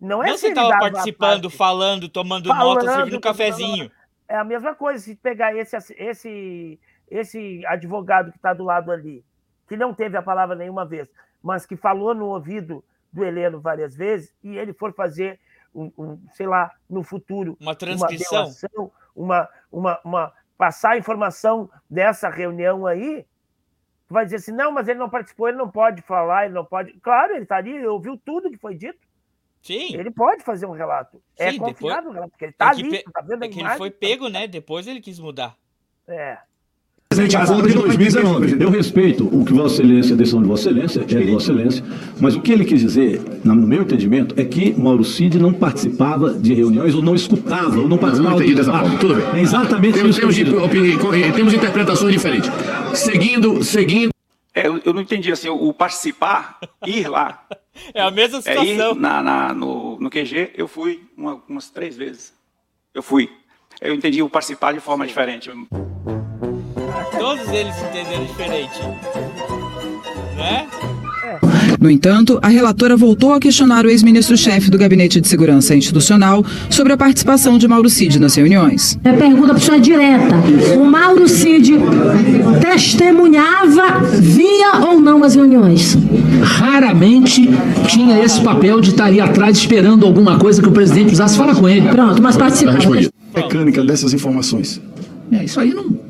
Não 0.00 0.22
é 0.22 0.26
não 0.26 0.34
se 0.34 0.40
você 0.40 0.46
ele 0.48 0.54
tava 0.56 0.68
dava 0.70 0.80
participando, 0.80 1.42
parte- 1.44 1.56
falando, 1.56 2.08
tomando 2.08 2.48
Falando, 2.48 2.84
nota, 2.84 2.94
servindo 2.96 3.16
um 3.16 3.20
cafezinho. 3.20 3.90
É 4.28 4.36
a 4.36 4.44
mesma 4.44 4.74
coisa 4.74 4.98
se 5.02 5.14
pegar 5.14 5.54
esse, 5.56 5.76
esse, 5.96 6.80
esse 7.08 7.64
advogado 7.64 8.32
que 8.32 8.38
está 8.38 8.52
do 8.52 8.64
lado 8.64 8.90
ali, 8.90 9.24
que 9.68 9.76
não 9.76 9.92
teve 9.94 10.16
a 10.16 10.22
palavra 10.22 10.54
nenhuma 10.54 10.84
vez, 10.84 11.08
mas 11.42 11.66
que 11.66 11.76
falou 11.76 12.14
no 12.14 12.26
ouvido 12.26 12.84
do 13.12 13.24
Heleno 13.24 13.60
várias 13.60 13.94
vezes, 13.96 14.34
e 14.42 14.56
ele 14.56 14.72
for 14.72 14.92
fazer, 14.92 15.38
um, 15.74 15.90
um, 15.96 16.18
sei 16.34 16.46
lá, 16.46 16.70
no 16.88 17.02
futuro, 17.02 17.56
Uma 17.60 17.74
transcrição. 17.74 18.44
delação, 18.44 18.92
uma, 19.14 19.48
uma, 19.72 20.00
uma, 20.04 20.32
passar 20.58 20.90
a 20.92 20.98
informação 20.98 21.70
dessa 21.88 22.28
reunião 22.28 22.86
aí, 22.86 23.24
vai 24.08 24.24
dizer 24.24 24.36
assim, 24.36 24.52
não, 24.52 24.70
mas 24.70 24.86
ele 24.88 24.98
não 24.98 25.08
participou, 25.10 25.48
ele 25.48 25.56
não 25.56 25.70
pode 25.70 26.02
falar, 26.02 26.44
ele 26.44 26.54
não 26.54 26.64
pode. 26.64 26.92
Claro, 27.00 27.32
ele 27.34 27.42
está 27.42 27.56
ali, 27.56 27.70
ele 27.72 27.86
ouviu 27.86 28.16
tudo 28.24 28.50
que 28.50 28.56
foi 28.58 28.74
dito. 28.74 28.98
Sim. 29.62 29.96
Ele 29.96 30.10
pode 30.12 30.44
fazer 30.44 30.64
um 30.66 30.70
relato. 30.72 31.20
é 31.36 31.50
Sim, 31.50 31.58
confiável 31.58 32.10
o 32.10 32.12
relato, 32.12 32.30
porque 32.30 32.44
ele 32.44 32.52
está 32.52 32.70
É 32.70 32.74
que 32.74 32.80
ali, 32.82 32.90
pe- 32.90 33.02
tu 33.02 33.10
tá 33.10 33.20
vendo 33.20 33.42
a 33.42 33.46
É 33.46 33.48
que 33.48 33.54
ele 33.54 33.60
imagem, 33.62 33.78
foi 33.78 33.90
pego, 33.90 34.28
né? 34.28 34.46
Depois 34.46 34.86
ele 34.86 35.00
quis 35.00 35.18
mudar. 35.18 35.56
É. 36.06 36.38
Presidente, 37.08 37.36
a 37.36 37.44
de 37.44 37.72
2019. 37.72 38.56
Eu 38.62 38.68
respeito 38.68 39.24
o 39.32 39.44
que 39.44 39.52
Vossa 39.52 39.74
Excelência, 39.80 40.14
a 40.14 40.16
decisão 40.18 40.42
de 40.42 40.48
Vossa 40.48 40.68
Excelência, 40.68 41.00
é 41.00 41.04
de 41.04 41.30
Vossa 41.30 41.52
Excelência, 41.52 41.84
mas 42.20 42.34
o 42.34 42.40
que 42.42 42.52
ele 42.52 42.64
quis 42.64 42.80
dizer, 42.80 43.22
na- 43.44 43.54
no 43.54 43.66
meu 43.66 43.82
entendimento, 43.82 44.34
é 44.38 44.44
que 44.44 44.74
Mauro 44.78 45.04
Cid 45.04 45.38
não 45.38 45.52
participava 45.52 46.34
de 46.34 46.52
reuniões, 46.52 46.94
ou 46.94 47.02
não 47.02 47.14
escutava, 47.14 47.78
ou 47.78 47.88
não 47.88 47.96
participava 47.96 48.34
não 48.36 48.42
entendi 48.42 48.54
de 48.54 48.60
dessa 48.60 48.72
forma. 48.76 48.98
Tudo 48.98 49.14
bem. 49.14 49.24
É 49.34 49.40
exatamente 49.40 49.94
Temos, 49.94 50.10
isso. 50.18 50.20
que 50.20 50.26
eu 50.42 50.48
temos, 50.50 50.64
opini- 50.64 50.96
opini- 50.96 51.32
temos 51.32 51.54
interpretações 51.54 52.12
diferentes. 52.12 52.50
Seguindo, 52.94 53.62
seguindo. 53.62 54.10
É, 54.52 54.66
eu, 54.66 54.80
eu 54.84 54.92
não 54.92 55.00
entendi 55.00 55.30
assim, 55.30 55.48
o 55.48 55.72
participar, 55.72 56.58
ir 56.86 57.08
lá. 57.08 57.44
É 57.94 58.02
a 58.02 58.10
mesma 58.10 58.40
É, 58.44 58.54
ir 58.64 58.66
situação. 58.72 58.94
na, 58.96 59.22
na- 59.22 59.54
no, 59.54 59.98
no 60.00 60.10
QG, 60.10 60.50
eu 60.56 60.66
fui 60.66 61.00
uma- 61.16 61.40
umas 61.48 61.70
três 61.70 61.96
vezes. 61.96 62.32
Eu 62.92 63.02
fui. 63.02 63.28
Eu 63.80 63.94
entendi 63.94 64.22
o 64.22 64.28
participar 64.28 64.72
de 64.72 64.80
forma 64.80 65.06
diferente. 65.06 65.50
Todos 67.26 67.48
eles 67.48 67.74
entenderam 67.82 68.24
diferente. 68.24 68.80
Né? 70.36 70.64
No 71.80 71.90
entanto, 71.90 72.38
a 72.40 72.46
relatora 72.46 72.96
voltou 72.96 73.32
a 73.32 73.40
questionar 73.40 73.84
o 73.84 73.90
ex-ministro-chefe 73.90 74.70
do 74.70 74.78
Gabinete 74.78 75.20
de 75.20 75.26
Segurança 75.26 75.74
Institucional 75.74 76.44
sobre 76.70 76.92
a 76.92 76.96
participação 76.96 77.58
de 77.58 77.66
Mauro 77.66 77.90
Cid 77.90 78.20
nas 78.20 78.36
reuniões. 78.36 78.96
É 79.02 79.12
pergunta 79.12 79.54
para 79.54 79.58
senhora 79.60 79.80
direta. 79.80 80.36
O 80.78 80.84
Mauro 80.84 81.28
Cid 81.28 81.72
testemunhava, 82.60 84.04
via 84.20 84.86
ou 84.86 85.00
não 85.00 85.24
as 85.24 85.34
reuniões? 85.34 85.98
Raramente 86.44 87.50
tinha 87.88 88.20
esse 88.22 88.40
papel 88.40 88.80
de 88.80 88.90
estar 88.90 89.06
ali 89.06 89.20
atrás 89.20 89.58
esperando 89.58 90.06
alguma 90.06 90.38
coisa 90.38 90.62
que 90.62 90.68
o 90.68 90.72
presidente 90.72 91.06
precisasse 91.06 91.36
falar 91.36 91.56
com 91.56 91.68
ele. 91.68 91.88
Pronto, 91.88 92.22
mas 92.22 92.36
participava. 92.36 92.78
Mecânica 93.34 93.82
dessas 93.82 94.14
informações. 94.14 94.80
É, 95.32 95.42
isso 95.42 95.58
aí 95.58 95.74
não, 95.74 96.05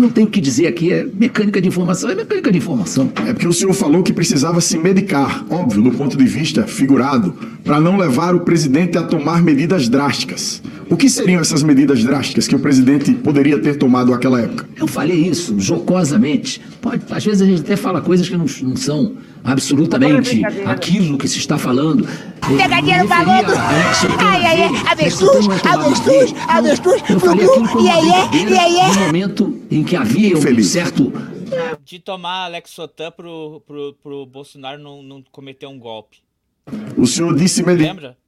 não 0.00 0.08
tem 0.08 0.24
o 0.24 0.26
que 0.26 0.40
dizer 0.40 0.66
aqui, 0.66 0.92
é 0.92 1.06
mecânica 1.14 1.60
de 1.60 1.68
informação, 1.68 2.10
é 2.10 2.14
mecânica 2.14 2.50
de 2.50 2.58
informação. 2.58 3.12
É 3.26 3.32
porque 3.32 3.46
o 3.46 3.52
senhor 3.52 3.72
falou 3.72 4.02
que 4.02 4.12
precisava 4.12 4.60
se 4.60 4.78
medicar, 4.78 5.44
óbvio, 5.50 5.82
do 5.82 5.90
ponto 5.92 6.16
de 6.16 6.24
vista 6.24 6.66
figurado, 6.66 7.34
para 7.62 7.78
não 7.80 7.96
levar 7.96 8.34
o 8.34 8.40
presidente 8.40 8.96
a 8.96 9.02
tomar 9.02 9.42
medidas 9.42 9.88
drásticas. 9.88 10.62
O 10.88 10.96
que 10.96 11.08
seriam 11.08 11.40
essas 11.40 11.62
medidas 11.62 12.02
drásticas 12.02 12.48
que 12.48 12.56
o 12.56 12.58
presidente 12.58 13.12
poderia 13.12 13.58
ter 13.58 13.76
tomado 13.76 14.10
naquela 14.10 14.40
época? 14.40 14.66
Eu 14.76 14.88
falei 14.88 15.16
isso 15.16 15.54
jocosamente. 15.60 16.60
Pode, 16.80 17.02
às 17.10 17.24
vezes 17.24 17.42
a 17.42 17.46
gente 17.46 17.60
até 17.60 17.76
fala 17.76 18.00
coisas 18.00 18.28
que 18.28 18.36
não, 18.36 18.46
não 18.62 18.76
são 18.76 19.12
absolutamente 19.44 20.44
aquilo 20.66 21.18
que 21.18 21.28
se 21.28 21.38
está 21.38 21.58
falando. 21.58 22.06
Pegadinha 22.56 23.02
no 23.02 23.08
maluco. 23.08 23.52
Ai, 24.18 24.46
ai, 24.46 24.62
ai, 24.62 24.70
avestruz, 24.90 25.46
avestruz, 25.64 26.34
avestruz, 26.48 27.02
Eu 27.08 27.20
falei 27.20 27.46
aquilo 27.46 27.68
como 27.68 27.86
e 27.86 27.90
aí, 27.90 28.08
e 28.08 28.28
brincadeira 28.28 28.62
aí, 28.62 28.94
no 28.94 29.00
momento 29.06 29.62
em 29.70 29.84
que 29.84 29.96
havia 29.96 30.36
um 30.36 30.62
certo 30.62 31.12
De 31.84 31.98
tomar 31.98 32.44
Alex 32.44 32.70
Sotan 32.70 33.10
pro, 33.10 33.62
pro, 33.66 33.94
pro 34.02 34.26
Bolsonaro 34.26 34.80
não, 34.80 35.02
não 35.02 35.22
cometer 35.30 35.66
um 35.66 35.78
golpe. 35.78 36.18
O 36.96 37.06
senhor 37.06 37.34
disse 37.36 37.62
medicar. 37.62 37.94
Lembra? 37.94 38.19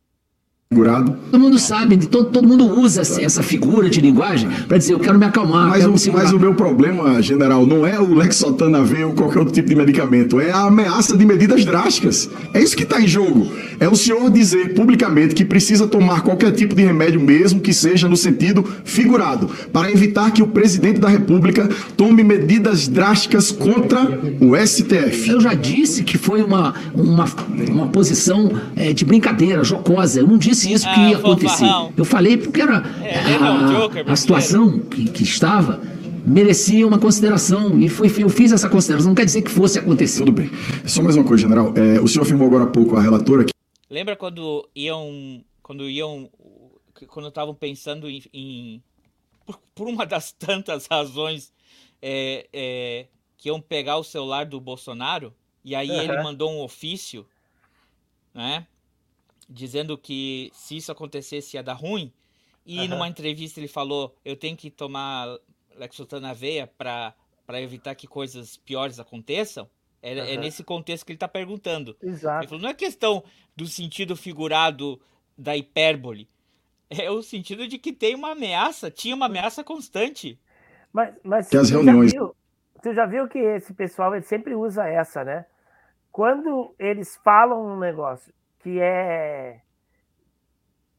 Figurado. 0.73 1.15
Todo 1.31 1.39
mundo 1.39 1.59
sabe, 1.59 1.99
todo, 1.99 2.31
todo 2.31 2.49
mundo 2.49 2.65
usa 2.81 3.03
essa, 3.03 3.21
essa 3.21 3.43
figura 3.43 3.91
de 3.91 4.01
linguagem 4.01 4.49
para 4.67 4.79
dizer 4.79 4.95
eu 4.95 4.99
quero 4.99 5.19
me 5.19 5.27
acalmar. 5.27 5.69
Mas 5.69 5.85
o, 5.85 5.93
me 5.93 6.17
mas 6.17 6.33
o 6.33 6.39
meu 6.39 6.55
problema, 6.55 7.21
general, 7.21 7.67
não 7.67 7.87
é 7.87 8.01
o 8.01 8.15
Lexotan 8.15 8.83
V 8.83 9.05
ou 9.05 9.13
qualquer 9.13 9.41
outro 9.41 9.53
tipo 9.53 9.69
de 9.69 9.75
medicamento, 9.75 10.41
é 10.41 10.51
a 10.51 10.63
ameaça 10.63 11.15
de 11.15 11.27
medidas 11.27 11.63
drásticas. 11.67 12.31
É 12.55 12.63
isso 12.63 12.75
que 12.75 12.85
está 12.85 12.99
em 12.99 13.07
jogo. 13.07 13.53
É 13.79 13.87
o 13.87 13.95
senhor 13.95 14.31
dizer 14.31 14.73
publicamente 14.73 15.35
que 15.35 15.45
precisa 15.45 15.87
tomar 15.87 16.23
qualquer 16.23 16.53
tipo 16.53 16.75
de 16.75 16.83
remédio, 16.83 17.21
mesmo 17.21 17.61
que 17.61 17.75
seja 17.75 18.09
no 18.09 18.17
sentido 18.17 18.65
figurado, 18.83 19.51
para 19.71 19.91
evitar 19.91 20.31
que 20.31 20.43
o 20.43 20.47
presidente 20.47 21.01
da 21.01 21.09
República 21.09 21.69
tome 21.99 22.25
medidas 22.25 22.89
drásticas 22.89 23.51
contra 23.51 24.19
o 24.41 24.57
STF. 24.57 25.29
Eu 25.29 25.41
já 25.41 25.53
disse 25.53 26.03
que 26.03 26.17
foi 26.17 26.43
uma, 26.43 26.75
uma, 26.95 27.27
uma 27.69 27.89
posição 27.89 28.51
eh, 28.75 28.95
de 28.95 29.05
brincadeira, 29.05 29.63
jocosa. 29.63 30.21
Eu 30.21 30.27
não 30.27 30.39
disse 30.39 30.62
isso 30.71 30.85
que 30.85 31.01
Ah, 31.01 31.11
ia 31.11 31.17
acontecer. 31.19 31.57
fofarrão. 31.67 31.93
Eu 31.97 32.05
falei 32.05 32.37
porque 32.37 32.61
era 32.61 32.79
ele 33.01 33.35
é 33.35 33.39
um 33.41 33.45
a, 33.67 33.73
joker 33.81 34.11
a 34.11 34.17
situação 34.17 34.79
que, 34.81 35.11
que 35.11 35.23
estava 35.23 35.81
merecia 36.25 36.87
uma 36.87 36.99
consideração 36.99 37.81
e 37.81 37.89
foi, 37.89 38.07
eu 38.19 38.29
fiz 38.29 38.53
essa 38.53 38.69
consideração. 38.69 39.09
Não 39.09 39.15
quer 39.17 39.25
dizer 39.25 39.43
que 39.43 39.51
fosse 39.51 39.79
acontecer. 39.79 40.19
Tudo 40.25 40.33
bem. 40.33 40.51
Só 40.87 41.03
mais 41.03 41.17
uma 41.17 41.25
coisa, 41.25 41.43
general. 41.43 41.73
É, 41.77 42.01
o 42.01 42.07
senhor 42.07 42.23
afirmou 42.25 42.47
agora 42.47 42.65
há 42.65 42.69
pouco 42.69 42.97
a 42.97 43.03
relatora 43.03 43.45
que 43.45 43.53
Lembra 43.91 44.15
quando 44.17 44.69
iam. 44.75 45.45
Quando 45.63 45.89
iam. 45.91 46.31
Quando 47.09 47.29
estavam 47.29 47.55
pensando 47.55 48.09
em. 48.09 48.23
em- 48.33 48.83
por, 49.45 49.59
por 49.75 49.89
uma 49.89 50.07
das 50.07 50.31
tantas 50.33 50.87
razões 50.87 51.53
é, 52.01 52.47
é, 52.53 53.07
que 53.37 53.49
iam 53.49 53.61
pegar 53.61 53.97
o 53.97 54.05
celular 54.05 54.47
do 54.47 54.61
Bolsonaro, 54.61 55.35
e 55.65 55.75
aí 55.75 55.91
ele 55.91 56.13
Aham. 56.13 56.23
mandou 56.23 56.51
um 56.53 56.63
ofício, 56.63 57.27
né? 58.33 58.67
Dizendo 59.53 59.99
que 59.99 60.51
se 60.55 60.77
isso 60.77 60.91
acontecesse 60.91 61.57
ia 61.57 61.63
dar 61.63 61.75
ruim. 61.75 62.13
E 62.65 62.79
Aham. 62.79 62.89
numa 62.89 63.09
entrevista 63.09 63.61
ele 63.61 63.69
falou: 63.69 64.15
eu 64.25 64.37
tenho 64.37 64.57
que 64.57 64.71
tomar 64.71 65.27
Lexotan 65.77 66.21
na 66.21 66.33
veia 66.33 66.67
para 66.67 67.15
evitar 67.61 67.95
que 67.95 68.07
coisas 68.07 68.57
piores 68.57 68.99
aconteçam. 68.99 69.69
É, 70.01 70.17
é 70.17 70.21
Aham. 70.33 70.41
nesse 70.41 70.65
contexto 70.65 71.05
que 71.05 71.13
ele 71.13 71.17
está 71.17 71.29
perguntando. 71.29 71.97
Exato. 72.03 72.41
Ele 72.43 72.49
falou, 72.49 72.63
não 72.63 72.71
é 72.71 72.75
questão 72.75 73.23
do 73.55 73.67
sentido 73.67 74.17
figurado 74.17 75.01
da 75.37 75.57
hipérbole. 75.57 76.29
É 76.91 77.11
o 77.11 77.23
sentido 77.23 77.67
de 77.69 77.79
que 77.79 77.93
tem 77.93 78.15
uma 78.15 78.33
ameaça, 78.33 78.91
tinha 78.91 79.15
uma 79.15 79.27
ameaça 79.27 79.63
constante. 79.65 80.39
Mas, 80.93 81.15
mas 81.23 81.49
Que 81.49 81.57
as 81.57 81.71
reuniões- 81.71 82.11
já 82.13 82.19
viu, 82.19 82.37
tu 82.83 82.93
já 82.95 83.07
viu 83.07 83.29
que 83.29 83.39
esse 83.39 83.73
pessoal 83.73 84.15
ele 84.15 84.25
sempre 84.25 84.55
usa 84.55 84.87
essa, 84.87 85.25
né? 85.25 85.47
Quando 86.11 86.75
eles 86.79 87.19
falam 87.25 87.65
um 87.65 87.79
negócio 87.79 88.33
que 88.63 88.81
é 88.81 89.61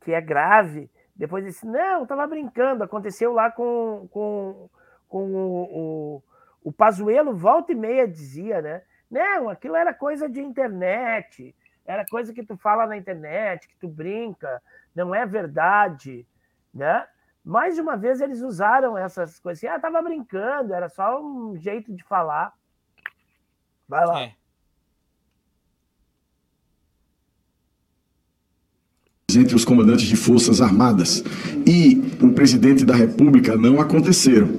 que 0.02 0.12
é 0.12 0.20
grave, 0.20 0.92
depois 1.16 1.46
eles 1.46 1.64
não, 1.64 2.06
tava 2.06 2.28
brincando, 2.28 2.84
aconteceu 2.84 3.32
lá 3.32 3.50
com, 3.50 4.08
com, 4.12 4.70
com 5.08 5.34
o, 5.34 5.64
o, 5.72 6.24
o 6.62 6.72
Pazuello, 6.74 7.34
volta 7.34 7.72
e 7.72 7.76
meia 7.76 8.06
dizia, 8.06 8.62
né? 8.62 8.82
Não, 9.10 9.48
aquilo 9.48 9.78
era 9.78 9.94
coisa 9.94 10.28
de 10.28 10.42
internet, 10.42 11.56
era 11.86 12.06
coisa 12.06 12.34
que 12.34 12.44
tu 12.44 12.58
fala 12.58 12.86
na 12.86 12.98
internet, 12.98 13.68
que 13.68 13.78
tu 13.78 13.88
brinca, 13.88 14.62
não 14.94 15.16
é 15.16 15.26
verdade, 15.26 16.28
né? 16.74 17.08
Mais 17.46 17.76
de 17.76 17.82
uma 17.82 17.96
vez 17.96 18.20
eles 18.20 18.42
usaram 18.42 18.98
essas 18.98 19.40
coisas 19.40 19.64
assim, 19.64 19.74
ah, 19.74 19.80
tava 19.80 20.02
brincando, 20.02 20.74
era 20.74 20.90
só 20.90 21.22
um 21.22 21.56
jeito 21.58 21.94
de 21.94 22.04
falar. 22.04 22.54
Vai 23.88 24.06
lá. 24.06 24.22
É. 24.24 24.43
entre 29.36 29.56
os 29.56 29.66
comandantes 29.66 30.06
de 30.06 30.16
forças 30.16 30.62
armadas 30.62 31.24
e 31.66 32.02
o 32.22 32.30
presidente 32.30 32.86
da 32.86 32.96
República 32.96 33.56
não 33.56 33.80
aconteceram. 33.80 34.50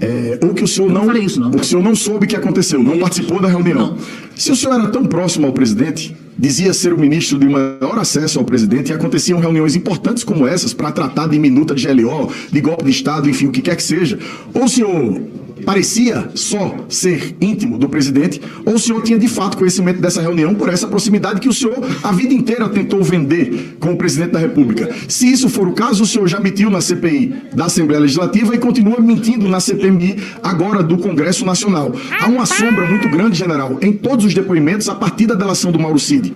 É, 0.00 0.38
ou 0.42 0.54
que 0.54 0.64
o 0.64 0.68
senhor 0.68 0.90
não, 0.90 1.14
isso, 1.14 1.38
não. 1.38 1.50
O 1.50 1.62
senhor 1.62 1.82
não 1.82 1.94
soube 1.94 2.26
que 2.26 2.34
aconteceu, 2.34 2.82
não 2.82 2.98
participou 2.98 3.40
da 3.40 3.48
reunião. 3.48 3.78
Não. 3.78 3.98
Se 4.34 4.50
o 4.50 4.56
senhor 4.56 4.74
era 4.74 4.88
tão 4.88 5.04
próximo 5.04 5.46
ao 5.46 5.52
presidente, 5.52 6.16
dizia 6.38 6.72
ser 6.72 6.94
o 6.94 6.98
ministro 6.98 7.38
de 7.38 7.46
maior 7.46 7.98
acesso 7.98 8.38
ao 8.38 8.44
presidente 8.44 8.88
e 8.90 8.94
aconteciam 8.94 9.38
reuniões 9.38 9.76
importantes 9.76 10.24
como 10.24 10.46
essas 10.46 10.72
para 10.72 10.90
tratar 10.90 11.26
de 11.26 11.38
minuta 11.38 11.74
de 11.74 11.86
GLO, 11.86 12.32
de 12.50 12.60
golpe 12.62 12.84
de 12.84 12.90
Estado, 12.90 13.28
enfim, 13.28 13.46
o 13.46 13.50
que 13.50 13.60
quer 13.60 13.76
que 13.76 13.82
seja. 13.82 14.18
Ou 14.54 14.64
o 14.64 14.68
senhor 14.68 15.20
parecia 15.64 16.30
só 16.34 16.74
ser 16.88 17.36
íntimo 17.40 17.78
do 17.78 17.88
presidente, 17.88 18.40
ou 18.64 18.74
o 18.74 18.78
senhor 18.78 19.02
tinha 19.02 19.18
de 19.18 19.28
fato 19.28 19.56
conhecimento 19.56 20.00
dessa 20.00 20.20
reunião 20.20 20.54
por 20.54 20.68
essa 20.68 20.86
proximidade 20.86 21.40
que 21.40 21.48
o 21.48 21.52
senhor 21.52 21.78
a 22.02 22.12
vida 22.12 22.34
inteira 22.34 22.68
tentou 22.68 23.02
vender 23.02 23.76
com 23.78 23.92
o 23.92 23.96
presidente 23.96 24.32
da 24.32 24.38
República. 24.38 24.88
Se 25.08 25.30
isso 25.30 25.48
for 25.48 25.68
o 25.68 25.72
caso, 25.72 26.02
o 26.02 26.06
senhor 26.06 26.28
já 26.28 26.40
mentiu 26.40 26.70
na 26.70 26.80
CPI 26.80 27.34
da 27.54 27.66
Assembleia 27.66 28.00
Legislativa 28.00 28.54
e 28.54 28.58
continua 28.58 29.00
mentindo 29.00 29.48
na 29.48 29.60
CPMI 29.60 30.16
agora 30.42 30.82
do 30.82 30.98
Congresso 30.98 31.44
Nacional. 31.44 31.92
Há 32.20 32.26
uma 32.28 32.46
sombra 32.46 32.88
muito 32.88 33.08
grande, 33.08 33.38
general, 33.38 33.78
em 33.80 33.92
todos 33.92 34.24
os 34.24 34.34
depoimentos 34.34 34.88
a 34.88 34.94
partir 34.94 35.26
da 35.26 35.34
delação 35.34 35.72
do 35.72 35.78
Mauro 35.78 35.98
Cid 35.98 36.32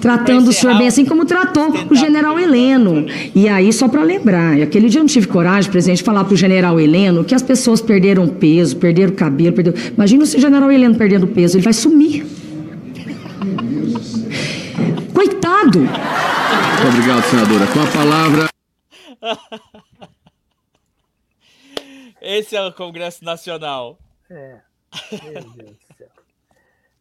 tratando 0.00 0.48
o 0.48 0.52
senhor 0.52 0.76
bem 0.78 0.88
assim 0.88 1.04
como 1.04 1.24
tratou 1.24 1.72
o 1.90 1.94
general 1.94 2.38
Heleno. 2.38 3.06
E 3.34 3.48
aí, 3.48 3.72
só 3.72 3.88
para 3.88 4.02
lembrar, 4.02 4.60
aquele 4.60 4.88
dia 4.88 4.98
eu 4.98 5.02
não 5.02 5.08
tive 5.08 5.26
coragem, 5.26 5.70
presidente, 5.70 5.98
de 5.98 6.04
falar 6.04 6.24
para 6.24 6.34
o 6.34 6.36
general 6.36 6.80
Heleno 6.80 7.24
que 7.24 7.34
as 7.34 7.42
pessoas 7.42 7.80
perderam 7.80 8.26
peso, 8.28 8.76
perderam 8.76 9.14
cabelo, 9.14 9.52
perderam... 9.52 9.78
Imagina 9.94 10.26
se 10.26 10.36
o 10.36 10.40
general 10.40 10.70
Heleno 10.70 10.94
perdendo 10.94 11.26
peso, 11.26 11.56
ele 11.56 11.64
vai 11.64 11.72
sumir. 11.72 12.26
Coitado! 15.12 15.80
Muito 15.80 16.88
obrigado, 16.88 17.22
senadora. 17.24 17.66
Com 17.66 17.80
a 17.80 17.86
palavra. 17.86 18.48
Esse 22.22 22.56
é 22.56 22.62
o 22.62 22.72
Congresso 22.72 23.24
Nacional. 23.24 23.98
É. 24.30 24.58
Meu 25.12 25.42
Deus. 25.56 25.89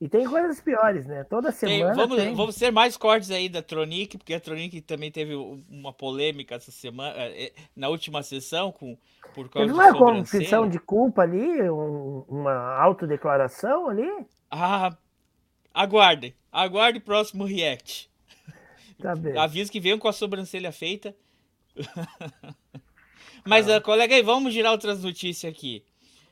E 0.02 0.08
tem 0.08 0.26
coisas 0.26 0.62
piores, 0.62 1.06
né? 1.06 1.26
Toda 1.26 1.52
semana. 1.52 1.88
Tem, 1.88 1.95
vamos, 1.95 2.18
tem... 2.18 2.34
vamos 2.34 2.56
ter 2.56 2.72
mais 2.72 2.95
cortes 2.95 3.30
aí 3.32 3.50
da 3.50 3.62
Tronic, 3.62 4.18
porque 4.18 4.34
a 4.34 4.39
Tronic 4.39 4.80
também 4.82 5.12
teve 5.12 5.36
uma 5.36 5.91
polêmica 5.91 6.56
essa 6.56 6.72
semana, 6.72 7.14
eh, 7.18 7.52
na 7.76 7.89
última 7.89 8.24
sessão, 8.24 8.72
com, 8.72 8.97
por 9.34 9.50
causa 9.50 9.68
Teve 9.68 9.74
uma 9.74 9.93
confissão 9.93 10.70
de 10.70 10.80
culpa 10.80 11.24
ali, 11.24 11.70
um, 11.70 12.24
uma 12.30 12.78
autodeclaração 12.82 13.89
ali? 13.89 14.10
Ah, 14.50 14.95
aguardem. 15.74 16.34
Aguarde 16.50 17.00
o 17.00 17.02
próximo 17.02 17.43
react. 17.43 18.10
Tá 19.02 19.16
bem. 19.16 19.38
Aviso 19.38 19.70
que 19.70 19.82
venham 19.82 20.00
com 20.00 20.08
a 20.08 20.14
sobrancelha 20.14 20.72
feita. 20.72 21.14
Mas, 23.45 23.68
tá. 23.68 23.78
uh, 23.78 23.82
colega, 23.82 24.16
aí, 24.16 24.24
vamos 24.24 24.54
girar 24.54 24.72
outras 24.72 25.04
notícias 25.04 25.52
aqui. 25.52 25.84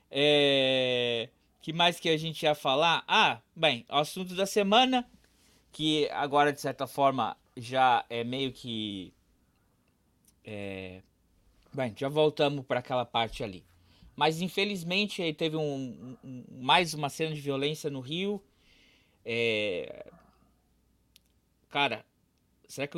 É 0.09 1.30
que 1.68 1.74
mais 1.74 1.99
que 1.99 2.07
a 2.07 2.15
gente 2.15 2.43
ia 2.43 2.55
falar? 2.55 3.03
Ah, 3.05 3.41
bem, 3.53 3.86
o 3.89 3.97
assunto 3.97 4.34
da 4.34 4.45
semana, 4.45 5.05
que 5.70 6.09
agora 6.11 6.53
de 6.53 6.61
certa 6.61 6.88
forma 6.88 7.36
já 7.57 8.05
é 8.09 8.24
meio 8.24 8.53
que. 8.53 9.13
É, 10.45 11.01
bem, 11.74 11.93
já 11.93 12.07
voltamos 12.07 12.65
para 12.65 12.80
aquela 12.80 13.03
parte 13.03 13.43
ali. 13.43 13.65
Mas 14.15 14.39
infelizmente 14.39 15.22
aí 15.22 15.34
teve 15.34 15.57
um, 15.57 16.15
um, 16.24 16.45
mais 16.51 16.93
uma 16.93 17.09
cena 17.09 17.36
de 17.36 17.41
violência 17.41 17.89
no 17.89 17.99
Rio. 17.99 18.41
É, 19.26 20.09
cara, 21.68 22.05
será 22.65 22.88
que 22.88 22.97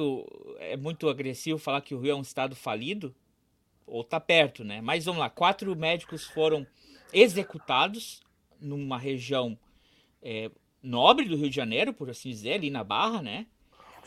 é 0.59 0.77
muito 0.77 1.09
agressivo 1.09 1.57
falar 1.57 1.81
que 1.81 1.95
o 1.95 1.99
Rio 1.99 2.11
é 2.11 2.15
um 2.15 2.21
estado 2.21 2.55
falido? 2.55 3.15
Ou 3.87 4.03
tá 4.03 4.19
perto, 4.19 4.63
né? 4.63 4.79
Mas 4.79 5.05
vamos 5.05 5.21
lá, 5.21 5.27
quatro 5.27 5.75
médicos 5.75 6.25
foram 6.25 6.67
executados 7.11 8.21
numa 8.59 8.97
região 8.97 9.57
é, 10.21 10.49
nobre 10.81 11.25
do 11.25 11.35
Rio 11.35 11.49
de 11.49 11.55
Janeiro, 11.55 11.93
por 11.93 12.09
assim 12.09 12.29
dizer, 12.29 12.53
ali 12.53 12.69
na 12.69 12.83
Barra, 12.83 13.21
né? 13.21 13.47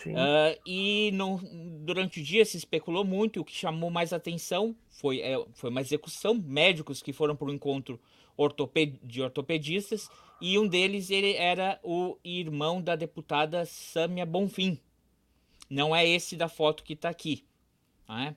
Uh, 0.06 0.58
e 0.66 1.10
no, 1.12 1.38
durante 1.84 2.20
o 2.20 2.24
dia 2.24 2.44
se 2.44 2.56
especulou 2.56 3.04
muito, 3.04 3.40
o 3.40 3.44
que 3.44 3.54
chamou 3.54 3.88
mais 3.90 4.12
atenção 4.12 4.74
foi, 4.88 5.20
é, 5.20 5.34
foi 5.52 5.70
uma 5.70 5.80
execução, 5.80 6.34
médicos 6.34 7.00
que 7.00 7.12
foram 7.12 7.36
para 7.36 7.46
o 7.46 7.52
encontro 7.52 8.00
ortoped, 8.36 8.98
de 9.02 9.22
ortopedistas, 9.22 10.08
e 10.40 10.58
um 10.58 10.66
deles 10.66 11.10
ele 11.10 11.34
era 11.34 11.78
o 11.84 12.18
irmão 12.24 12.82
da 12.82 12.96
deputada 12.96 13.64
Sâmia 13.64 14.26
Bonfim. 14.26 14.80
Não 15.70 15.94
é 15.94 16.06
esse 16.06 16.36
da 16.36 16.48
foto 16.48 16.82
que 16.82 16.94
está 16.94 17.08
aqui. 17.08 17.44
Né? 18.08 18.34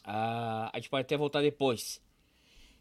Uh, 0.00 0.70
a 0.72 0.72
gente 0.74 0.90
pode 0.90 1.02
até 1.02 1.16
voltar 1.16 1.40
depois 1.40 2.02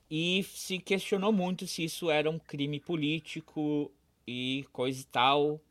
e 0.10 0.44
se 0.44 0.80
questionou 0.80 1.32
muito 1.32 1.68
se 1.68 1.84
isso 1.84 2.10
era 2.10 2.30
um 2.30 2.40
crime 2.40 2.80
político 2.80 3.92
e 4.28 4.66
coisa 4.74 5.02
e 5.02 5.06
tal. 5.06 5.62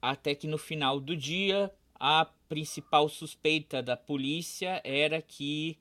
Até 0.00 0.34
que 0.34 0.46
no 0.46 0.58
final 0.58 1.00
do 1.00 1.16
dia, 1.16 1.72
a 1.98 2.26
principal 2.48 3.08
suspeita 3.08 3.82
da 3.82 3.96
polícia 3.96 4.80
era 4.84 5.20
que 5.20 5.76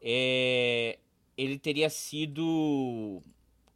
é, 0.00 0.98
ele 1.36 1.58
teria 1.58 1.88
sido 1.88 3.22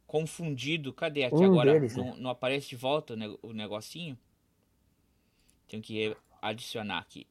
confundido. 0.05 0.91
Cadê 0.91 1.23
aqui 1.23 1.35
um 1.35 1.45
agora? 1.45 1.73
Deles, 1.73 1.95
não, 1.95 2.05
né? 2.05 2.15
não, 2.17 2.29
aparece 2.29 2.69
de 2.69 2.75
volta 2.75 3.15
o 3.41 3.53
negocinho? 3.53 4.17
Tenho 5.67 5.81
que 5.81 6.15
adicionar 6.41 6.97
aqui. 6.97 7.25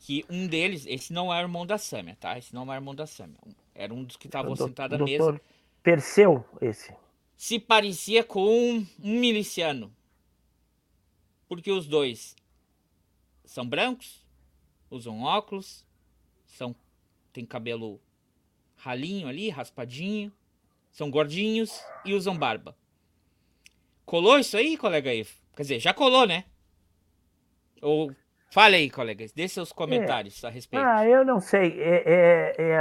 Que 0.00 0.24
um 0.28 0.46
deles, 0.46 0.86
esse 0.86 1.12
não 1.12 1.32
é 1.32 1.38
o 1.38 1.42
irmão 1.42 1.64
da 1.64 1.78
Sâmia, 1.78 2.16
tá? 2.18 2.36
Esse 2.36 2.54
não 2.54 2.70
é 2.72 2.76
o 2.76 2.78
irmão 2.78 2.94
da 2.94 3.06
Sâmia. 3.06 3.38
Era 3.76 3.92
um 3.92 4.02
dos 4.04 4.16
que 4.16 4.26
estavam 4.26 4.52
É 4.52 4.56
sentados 4.56 5.00
à 5.00 5.04
mesa. 5.04 5.40
Perseu, 5.82 6.44
esse. 6.60 6.94
Se 7.36 7.58
parecia 7.60 8.24
com 8.24 8.40
um, 8.44 8.86
miliciano. 8.98 9.94
Porque 11.48 11.70
os 11.70 11.86
dois 11.86 12.34
são 13.44 13.66
brancos, 13.68 14.26
usam 14.90 15.22
óculos, 15.22 15.84
são 16.46 16.74
tem 17.32 17.44
cabelo 17.44 18.00
ralinho 18.76 19.28
ali, 19.28 19.48
raspadinho, 19.50 20.32
são 20.90 21.10
gordinhos 21.10 21.80
e 22.04 22.14
usam 22.14 22.36
barba. 22.36 22.76
Colou 24.04 24.38
isso 24.38 24.56
aí, 24.56 24.76
colega 24.76 25.10
aí? 25.10 25.24
Quer 25.54 25.62
dizer, 25.62 25.78
já 25.80 25.92
colou, 25.92 26.26
né? 26.26 26.44
Ou 27.82 28.10
fale 28.50 28.76
aí, 28.76 28.90
colegas, 28.90 29.32
dê 29.32 29.46
seus 29.48 29.70
comentários 29.72 30.42
É. 30.42 30.46
a 30.46 30.50
respeito. 30.50 30.84
Ah, 30.84 31.06
eu 31.06 31.24
não 31.24 31.40
sei. 31.40 31.78
É, 31.80 32.02
é- 32.06 32.54
é, 32.58 32.80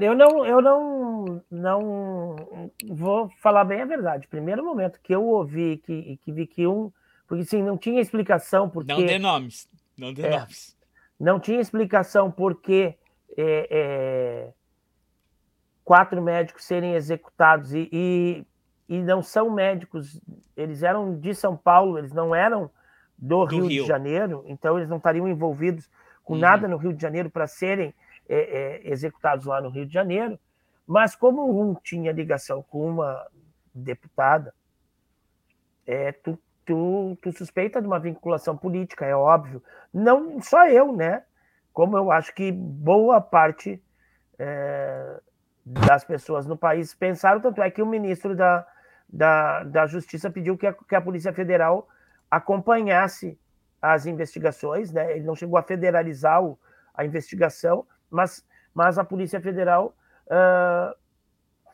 eu 0.00 0.14
não, 0.14 0.44
eu 0.46 0.60
não, 0.60 1.42
não 1.50 2.70
vou 2.90 3.30
falar 3.40 3.64
bem 3.64 3.80
a 3.80 3.86
verdade. 3.86 4.28
Primeiro 4.28 4.64
momento 4.64 5.00
que 5.02 5.14
eu 5.14 5.24
ouvi 5.24 5.78
que, 5.78 6.18
que 6.22 6.30
vi 6.32 6.46
que 6.46 6.66
um, 6.66 6.92
porque 7.26 7.44
sim, 7.44 7.62
não 7.62 7.78
tinha 7.78 8.00
explicação 8.00 8.68
porque 8.68 8.92
Não 8.92 9.04
dê 9.04 9.18
nomes. 9.18 9.66
Não 9.96 10.12
dê 10.12 10.22
É. 10.22 10.38
nomes. 10.40 10.76
não 11.18 11.40
tinha 11.40 11.60
explicação 11.60 12.30
porque 12.30 12.94
é, 13.36 13.68
é, 13.70 14.52
quatro 15.84 16.20
médicos 16.20 16.64
serem 16.64 16.94
executados 16.94 17.72
e, 17.72 17.88
e, 17.92 18.46
e 18.88 18.98
não 19.02 19.22
são 19.22 19.50
médicos, 19.50 20.20
eles 20.56 20.82
eram 20.82 21.18
de 21.18 21.34
São 21.34 21.56
Paulo, 21.56 21.98
eles 21.98 22.12
não 22.12 22.34
eram 22.34 22.70
do, 23.16 23.44
Do 23.46 23.56
Rio, 23.56 23.66
Rio. 23.66 23.82
de 23.84 23.88
Janeiro, 23.88 24.44
então 24.46 24.76
eles 24.76 24.88
não 24.88 24.98
estariam 24.98 25.26
envolvidos 25.28 25.88
com 26.24 26.34
Uhum. 26.34 26.40
nada 26.40 26.68
no 26.68 26.76
Rio 26.76 26.92
de 26.92 27.00
Janeiro 27.00 27.30
para 27.30 27.46
serem 27.46 27.94
é, 28.28 28.36
é, 28.36 28.90
executados 28.90 29.46
lá 29.46 29.60
no 29.60 29.70
Rio 29.70 29.86
de 29.86 29.92
Janeiro, 29.92 30.38
mas 30.86 31.14
como 31.14 31.60
um 31.60 31.74
tinha 31.74 32.12
ligação 32.12 32.62
com 32.62 32.88
uma 32.88 33.26
deputada, 33.74 34.54
é, 35.86 36.12
tu, 36.12 36.38
tu, 36.64 37.16
tu 37.20 37.32
suspeita 37.32 37.80
de 37.80 37.86
uma 37.86 37.98
vinculação 37.98 38.56
política, 38.56 39.06
é 39.06 39.14
óbvio. 39.14 39.62
Não 39.92 40.40
só 40.40 40.66
eu, 40.68 40.92
né? 40.92 41.24
Como 41.72 41.96
eu 41.96 42.10
acho 42.10 42.34
que 42.34 42.52
boa 42.52 43.20
parte 43.20 43.82
é, 44.38 45.20
das 45.64 46.04
pessoas 46.04 46.46
no 46.46 46.56
país 46.56 46.94
pensaram, 46.94 47.40
tanto 47.40 47.62
é 47.62 47.70
que 47.70 47.82
o 47.82 47.86
ministro 47.86 48.36
da, 48.36 48.66
da, 49.08 49.64
da 49.64 49.86
Justiça 49.86 50.30
pediu 50.30 50.56
que 50.56 50.66
a, 50.66 50.72
que 50.72 50.94
a 50.94 51.00
Polícia 51.00 51.32
Federal 51.32 51.88
acompanhasse 52.30 53.38
as 53.80 54.06
investigações, 54.06 54.92
né? 54.92 55.16
Ele 55.16 55.24
não 55.24 55.34
chegou 55.34 55.58
a 55.58 55.62
federalizar 55.62 56.42
o, 56.42 56.58
a 56.94 57.04
investigação, 57.04 57.86
mas, 58.12 58.44
mas 58.74 58.98
a 58.98 59.04
Polícia 59.04 59.40
Federal 59.40 59.94
ah, 60.30 60.94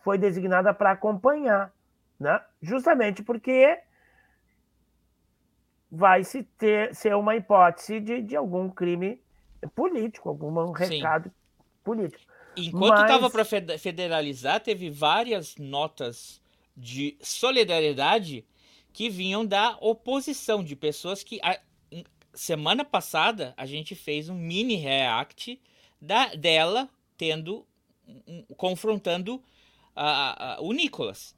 foi 0.03 0.17
designada 0.17 0.73
para 0.73 0.93
acompanhar, 0.93 1.73
né? 2.19 2.41
Justamente 2.63 3.23
porque 3.23 3.79
vai 5.91 6.23
se 6.25 6.43
ter 6.43 6.95
ser 6.95 7.15
uma 7.17 7.35
hipótese 7.37 8.01
de, 8.01 8.23
de 8.23 8.37
algum 8.37 8.69
crime 8.69 9.21
político, 9.75 10.29
algum 10.29 10.71
recado 10.73 11.31
político. 11.83 12.23
Enquanto 12.57 12.91
Mas- 12.91 13.03
estava 13.03 13.31
para 13.31 13.45
federalizar, 13.79 14.61
teve 14.61 14.91
várias 14.91 15.57
notas 15.57 16.41
de 16.77 17.17
solidariedade 17.21 18.45
que 18.93 19.09
vinham 19.09 19.45
da 19.47 19.77
oposição, 19.81 20.63
de 20.63 20.75
pessoas 20.77 21.23
que 21.23 21.41
a- 21.43 21.59
em- 21.91 22.05
semana 22.35 22.85
passada 22.85 23.55
a 23.57 23.65
gente 23.65 23.95
fez 23.95 24.29
um 24.29 24.35
mini 24.35 24.75
react 24.77 25.61
da, 26.01 26.35
dela 26.35 26.89
tendo 27.17 27.67
um, 28.07 28.43
confrontando 28.57 29.43
o 30.61 30.73
Nicolas. 30.73 31.37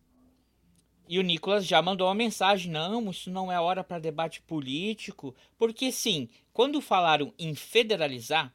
E 1.08 1.18
o 1.18 1.22
Nicolas 1.22 1.66
já 1.66 1.82
mandou 1.82 2.06
uma 2.06 2.14
mensagem: 2.14 2.70
não, 2.70 3.10
isso 3.10 3.30
não 3.30 3.50
é 3.50 3.58
hora 3.58 3.82
para 3.82 3.98
debate 3.98 4.40
político. 4.42 5.34
Porque, 5.58 5.90
sim, 5.90 6.28
quando 6.52 6.80
falaram 6.80 7.34
em 7.36 7.54
federalizar, 7.54 8.54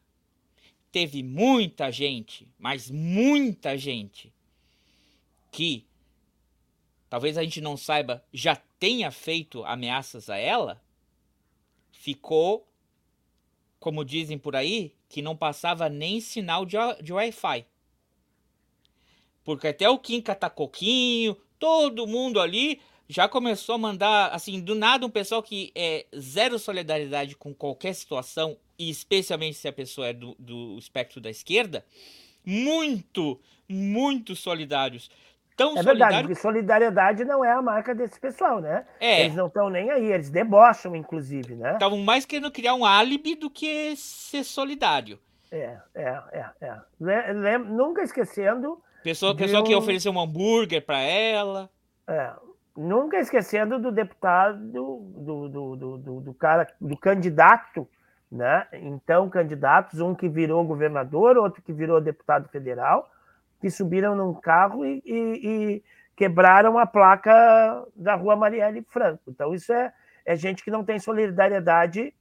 teve 0.89 1.21
muita 1.21 1.91
gente, 1.91 2.47
mas 2.57 2.89
muita 2.89 3.77
gente, 3.77 4.31
que 5.51 5.85
talvez 7.09 7.37
a 7.37 7.43
gente 7.43 7.59
não 7.59 7.75
saiba, 7.75 8.23
já 8.31 8.55
tenha 8.79 9.11
feito 9.11 9.65
ameaças 9.65 10.29
a 10.29 10.37
ela, 10.37 10.81
ficou, 11.91 12.65
como 13.79 14.05
dizem 14.05 14.37
por 14.37 14.55
aí, 14.55 14.94
que 15.07 15.21
não 15.21 15.35
passava 15.35 15.89
nem 15.89 16.19
sinal 16.19 16.65
de, 16.65 16.77
de 17.01 17.13
Wi-Fi. 17.13 17.65
Porque 19.43 19.67
até 19.67 19.89
o 19.89 19.99
Kim 19.99 20.21
Catacoquinho, 20.21 21.37
todo 21.59 22.07
mundo 22.07 22.39
ali 22.39 22.81
já 23.07 23.27
começou 23.27 23.75
a 23.75 23.77
mandar, 23.77 24.29
assim, 24.29 24.59
do 24.59 24.73
nada 24.73 25.05
um 25.05 25.09
pessoal 25.09 25.43
que 25.43 25.71
é 25.75 26.07
zero 26.17 26.57
solidariedade 26.57 27.35
com 27.35 27.53
qualquer 27.53 27.93
situação, 27.93 28.57
e 28.77 28.89
especialmente 28.89 29.57
se 29.57 29.67
a 29.67 29.73
pessoa 29.73 30.07
é 30.07 30.13
do, 30.13 30.35
do 30.39 30.77
espectro 30.77 31.21
da 31.21 31.29
esquerda, 31.29 31.85
muito, 32.43 33.39
muito 33.69 34.35
solidários. 34.35 35.09
Tão 35.55 35.77
é 35.77 35.83
verdade, 35.83 36.19
porque 36.19 36.35
solidariedade 36.35 37.23
não 37.23 37.43
é 37.43 37.51
a 37.51 37.61
marca 37.61 37.95
desse 37.95 38.19
pessoal, 38.19 38.59
né? 38.59 38.85
É. 38.99 39.21
Eles 39.21 39.35
não 39.35 39.47
estão 39.47 39.69
nem 39.69 39.89
aí, 39.89 40.11
eles 40.11 40.29
debocham, 40.29 40.95
inclusive, 40.95 41.55
né? 41.55 41.73
Estavam 41.73 41.97
mais 41.99 42.25
querendo 42.25 42.51
criar 42.51 42.73
um 42.73 42.83
álibi 42.83 43.35
do 43.35 43.49
que 43.49 43.95
ser 43.95 44.43
solidário. 44.43 45.17
É, 45.49 45.77
é, 45.93 46.21
é, 46.33 46.45
é. 46.61 46.75
Lem 46.99 47.59
nunca 47.59 48.01
esquecendo. 48.03 48.81
Pessoa, 49.01 49.33
pessoa 49.35 49.61
um... 49.61 49.63
que 49.63 49.73
ofereceu 49.73 50.11
um 50.11 50.19
hambúrguer 50.19 50.85
para 50.85 50.99
ela. 50.99 51.69
É, 52.05 52.33
nunca 52.75 53.17
esquecendo 53.17 53.79
do 53.79 53.93
deputado, 53.93 54.59
do, 54.59 54.97
do, 55.15 55.47
do, 55.47 55.97
do, 55.97 56.21
do 56.21 56.33
cara, 56.33 56.67
do 56.81 56.97
candidato, 56.97 57.87
né? 58.29 58.67
Então, 58.73 59.29
candidatos, 59.29 60.01
um 60.01 60.13
que 60.13 60.27
virou 60.27 60.65
governador, 60.65 61.37
outro 61.37 61.61
que 61.61 61.71
virou 61.71 62.01
deputado 62.01 62.49
federal, 62.49 63.09
que 63.65 63.71
subiram 63.71 64.15
num 64.15 64.31
carro 64.31 64.85
e, 64.85 65.01
e, 65.03 65.39
e 65.43 65.83
quebraram 66.15 66.77
a 66.77 66.85
placa 66.85 67.83
da 67.95 68.13
rua 68.13 68.35
Marielle 68.35 68.83
Franco. 68.83 69.23
Então, 69.27 69.55
isso 69.55 69.73
é, 69.73 69.91
é 70.23 70.35
gente 70.35 70.63
que 70.63 70.69
não 70.69 70.85
tem 70.85 70.99
solidariedade 70.99 72.13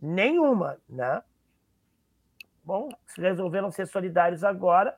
nenhuma, 0.00 0.78
né? 0.88 1.20
Bom, 2.62 2.88
se 3.04 3.20
resolveram 3.20 3.68
ser 3.72 3.88
solidários 3.88 4.44
agora, 4.44 4.96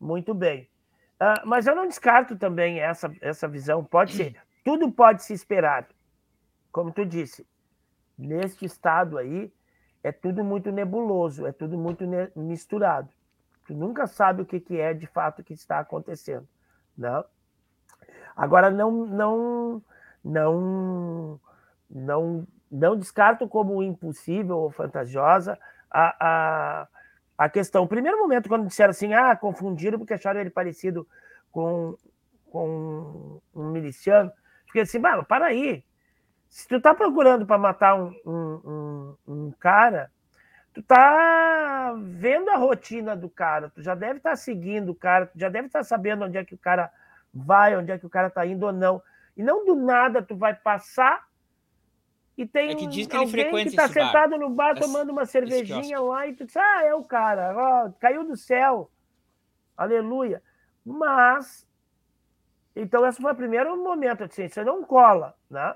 muito 0.00 0.34
bem. 0.34 0.68
Uh, 1.20 1.46
mas 1.46 1.68
eu 1.68 1.76
não 1.76 1.86
descarto 1.86 2.34
também 2.34 2.80
essa, 2.80 3.14
essa 3.20 3.46
visão. 3.46 3.84
Pode 3.84 4.14
ser, 4.14 4.34
tudo 4.64 4.90
pode 4.90 5.22
se 5.22 5.32
esperar. 5.32 5.86
Como 6.72 6.90
tu 6.90 7.06
disse, 7.06 7.46
neste 8.18 8.64
estado 8.64 9.18
aí, 9.18 9.52
é 10.02 10.10
tudo 10.10 10.42
muito 10.42 10.72
nebuloso, 10.72 11.46
é 11.46 11.52
tudo 11.52 11.78
muito 11.78 12.02
misturado. 12.34 13.08
Tu 13.64 13.74
nunca 13.74 14.06
sabe 14.06 14.42
o 14.42 14.46
que, 14.46 14.60
que 14.60 14.78
é 14.78 14.92
de 14.92 15.06
fato 15.06 15.42
que 15.42 15.54
está 15.54 15.78
acontecendo. 15.78 16.48
Né? 16.96 17.24
Agora, 18.36 18.70
não, 18.70 19.06
não, 19.06 19.82
não, 20.24 21.40
não, 21.88 22.46
não 22.70 22.98
descarto 22.98 23.48
como 23.48 23.82
impossível 23.82 24.58
ou 24.58 24.70
fantasiosa 24.70 25.58
a, 25.90 26.16
a 26.20 26.88
a 27.36 27.48
questão. 27.48 27.86
Primeiro 27.86 28.18
momento, 28.18 28.48
quando 28.48 28.66
disseram 28.66 28.90
assim, 28.90 29.12
ah, 29.14 29.34
confundiram 29.34 29.98
porque 29.98 30.14
acharam 30.14 30.40
ele 30.40 30.50
parecido 30.50 31.06
com, 31.50 31.96
com 32.50 33.40
um 33.54 33.70
miliciano, 33.70 34.30
fiquei 34.66 34.82
assim, 34.82 34.98
mano, 34.98 35.24
para 35.24 35.46
aí. 35.46 35.84
Se 36.48 36.68
tu 36.68 36.80
tá 36.80 36.94
procurando 36.94 37.46
para 37.46 37.58
matar 37.58 37.94
um, 37.94 38.14
um, 38.26 38.60
um, 38.64 39.16
um, 39.26 39.52
cara, 39.58 40.10
tu 40.72 40.82
tá 40.82 41.94
vendo 41.98 42.48
a 42.50 42.56
rotina 42.56 43.14
do 43.14 43.28
cara, 43.28 43.70
tu 43.70 43.82
já 43.82 43.94
deve 43.94 44.18
estar 44.18 44.30
tá 44.30 44.36
seguindo 44.36 44.90
o 44.90 44.94
cara, 44.94 45.26
tu 45.26 45.38
já 45.38 45.48
deve 45.48 45.66
estar 45.66 45.80
tá 45.80 45.84
sabendo 45.84 46.24
onde 46.24 46.38
é 46.38 46.44
que 46.44 46.54
o 46.54 46.58
cara 46.58 46.90
vai, 47.32 47.76
onde 47.76 47.90
é 47.90 47.98
que 47.98 48.06
o 48.06 48.10
cara 48.10 48.30
tá 48.30 48.46
indo 48.46 48.66
ou 48.66 48.72
não. 48.72 49.02
E 49.36 49.42
não 49.42 49.64
do 49.64 49.74
nada 49.74 50.22
tu 50.22 50.36
vai 50.36 50.54
passar 50.54 51.26
e 52.36 52.46
tem 52.46 52.70
é 52.70 52.74
que 52.74 52.86
diz 52.86 53.06
que 53.06 53.16
alguém 53.16 53.50
que 53.50 53.68
está 53.68 53.88
sentado 53.88 54.38
no 54.38 54.48
bar 54.48 54.78
tomando 54.78 55.10
uma 55.10 55.26
cervejinha 55.26 56.00
lá 56.00 56.26
e 56.26 56.34
tu 56.34 56.46
diz, 56.46 56.56
ah, 56.56 56.82
é 56.82 56.94
o 56.94 57.04
cara, 57.04 57.54
ó, 57.54 57.90
caiu 58.00 58.24
do 58.24 58.36
céu, 58.36 58.90
aleluia. 59.76 60.42
Mas, 60.84 61.66
então 62.74 63.06
esse 63.06 63.20
foi 63.20 63.32
o 63.32 63.36
primeiro 63.36 63.76
momento, 63.76 64.24
assim, 64.24 64.48
você 64.48 64.64
não 64.64 64.82
cola, 64.82 65.36
né? 65.50 65.74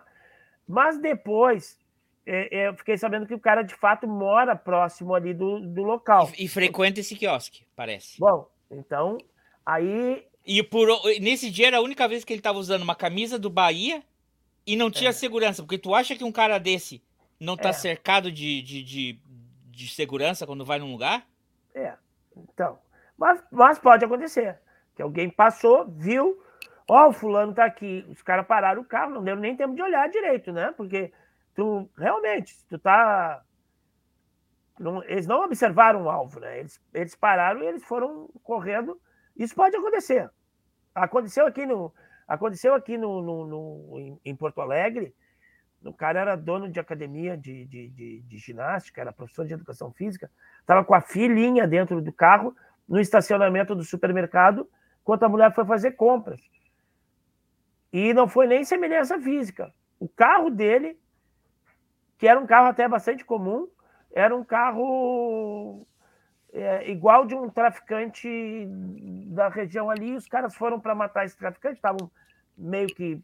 Mas 0.66 0.98
depois, 0.98 1.78
é, 2.26 2.58
é, 2.58 2.68
eu 2.68 2.74
fiquei 2.74 2.98
sabendo 2.98 3.24
que 3.24 3.34
o 3.34 3.38
cara 3.38 3.62
de 3.62 3.74
fato 3.74 4.08
mora 4.08 4.56
próximo 4.56 5.14
ali 5.14 5.32
do, 5.32 5.60
do 5.60 5.84
local. 5.84 6.28
E, 6.36 6.44
e 6.44 6.48
frequenta 6.48 6.98
esse 6.98 7.14
quiosque, 7.14 7.64
parece. 7.76 8.18
Bom, 8.18 8.48
então, 8.68 9.16
aí... 9.64 10.26
E 10.44 10.62
por, 10.62 10.88
nesse 11.20 11.50
dia 11.50 11.68
era 11.68 11.78
a 11.78 11.82
única 11.82 12.06
vez 12.08 12.24
que 12.24 12.32
ele 12.32 12.40
estava 12.40 12.58
usando 12.58 12.82
uma 12.82 12.94
camisa 12.94 13.38
do 13.38 13.48
Bahia 13.48 14.02
e 14.66 14.74
não 14.76 14.90
tinha 14.90 15.10
é. 15.10 15.12
segurança, 15.12 15.62
porque 15.62 15.78
tu 15.78 15.94
acha 15.94 16.16
que 16.16 16.24
um 16.24 16.32
cara 16.32 16.58
desse 16.58 17.02
não 17.38 17.56
tá 17.56 17.68
é. 17.68 17.72
cercado 17.72 18.30
de, 18.32 18.60
de, 18.62 18.82
de, 18.82 19.18
de, 19.70 19.88
segurança 19.88 20.46
quando 20.46 20.64
vai 20.64 20.78
num 20.78 20.90
lugar? 20.90 21.24
É, 21.74 21.94
então. 22.36 22.78
Mas, 23.16 23.42
mas 23.50 23.78
pode 23.78 24.04
acontecer. 24.04 24.58
Que 24.94 25.02
alguém 25.02 25.30
passou, 25.30 25.86
viu, 25.88 26.42
ó, 26.88 27.06
oh, 27.06 27.08
o 27.10 27.12
fulano 27.12 27.54
tá 27.54 27.64
aqui. 27.64 28.04
Os 28.08 28.22
caras 28.22 28.46
pararam 28.46 28.82
o 28.82 28.84
carro, 28.84 29.14
não 29.14 29.22
deu 29.22 29.36
nem 29.36 29.56
tempo 29.56 29.74
de 29.74 29.82
olhar 29.82 30.08
direito, 30.08 30.52
né? 30.52 30.72
Porque 30.76 31.12
tu, 31.56 31.90
realmente, 31.98 32.54
tu 32.68 32.78
tá. 32.78 33.42
Não, 34.78 35.02
eles 35.04 35.26
não 35.26 35.42
observaram 35.42 36.04
o 36.04 36.10
alvo, 36.10 36.38
né? 36.38 36.60
Eles, 36.60 36.80
eles 36.94 37.16
pararam 37.16 37.62
e 37.62 37.66
eles 37.66 37.82
foram 37.82 38.28
correndo. 38.44 39.00
Isso 39.34 39.54
pode 39.54 39.76
acontecer. 39.76 40.30
Aconteceu 40.94 41.46
aqui 41.46 41.66
no, 41.66 41.92
Aconteceu 42.26 42.74
aqui 42.74 42.98
no, 42.98 43.22
no, 43.22 43.46
no, 43.46 44.20
em 44.24 44.34
Porto 44.34 44.60
Alegre, 44.60 45.14
o 45.84 45.92
cara 45.92 46.20
era 46.20 46.36
dono 46.36 46.68
de 46.68 46.80
academia 46.80 47.36
de, 47.36 47.64
de, 47.66 47.88
de, 47.90 48.20
de 48.22 48.38
ginástica, 48.38 49.00
era 49.00 49.12
professor 49.12 49.46
de 49.46 49.54
educação 49.54 49.92
física, 49.92 50.28
estava 50.60 50.84
com 50.84 50.94
a 50.94 51.00
filhinha 51.00 51.68
dentro 51.68 52.02
do 52.02 52.12
carro, 52.12 52.56
no 52.88 52.98
estacionamento 52.98 53.76
do 53.76 53.84
supermercado, 53.84 54.68
enquanto 55.02 55.22
a 55.22 55.28
mulher 55.28 55.54
foi 55.54 55.64
fazer 55.64 55.92
compras. 55.92 56.40
E 57.92 58.12
não 58.12 58.26
foi 58.26 58.48
nem 58.48 58.64
semelhança 58.64 59.20
física. 59.20 59.72
O 60.00 60.08
carro 60.08 60.50
dele, 60.50 60.98
que 62.18 62.26
era 62.26 62.38
um 62.38 62.46
carro 62.46 62.68
até 62.68 62.88
bastante 62.88 63.24
comum, 63.24 63.68
era 64.12 64.34
um 64.34 64.44
carro 64.44 65.86
é, 66.52 66.90
igual 66.90 67.26
de 67.26 67.34
um 67.34 67.50
traficante 67.50 68.66
da 69.28 69.48
região 69.48 69.90
ali, 69.90 70.14
os 70.14 70.26
caras 70.26 70.54
foram 70.54 70.80
para 70.80 70.94
matar 70.94 71.24
esse 71.24 71.36
traficante, 71.36 71.76
estavam 71.76 72.10
meio 72.56 72.86
que 72.88 73.22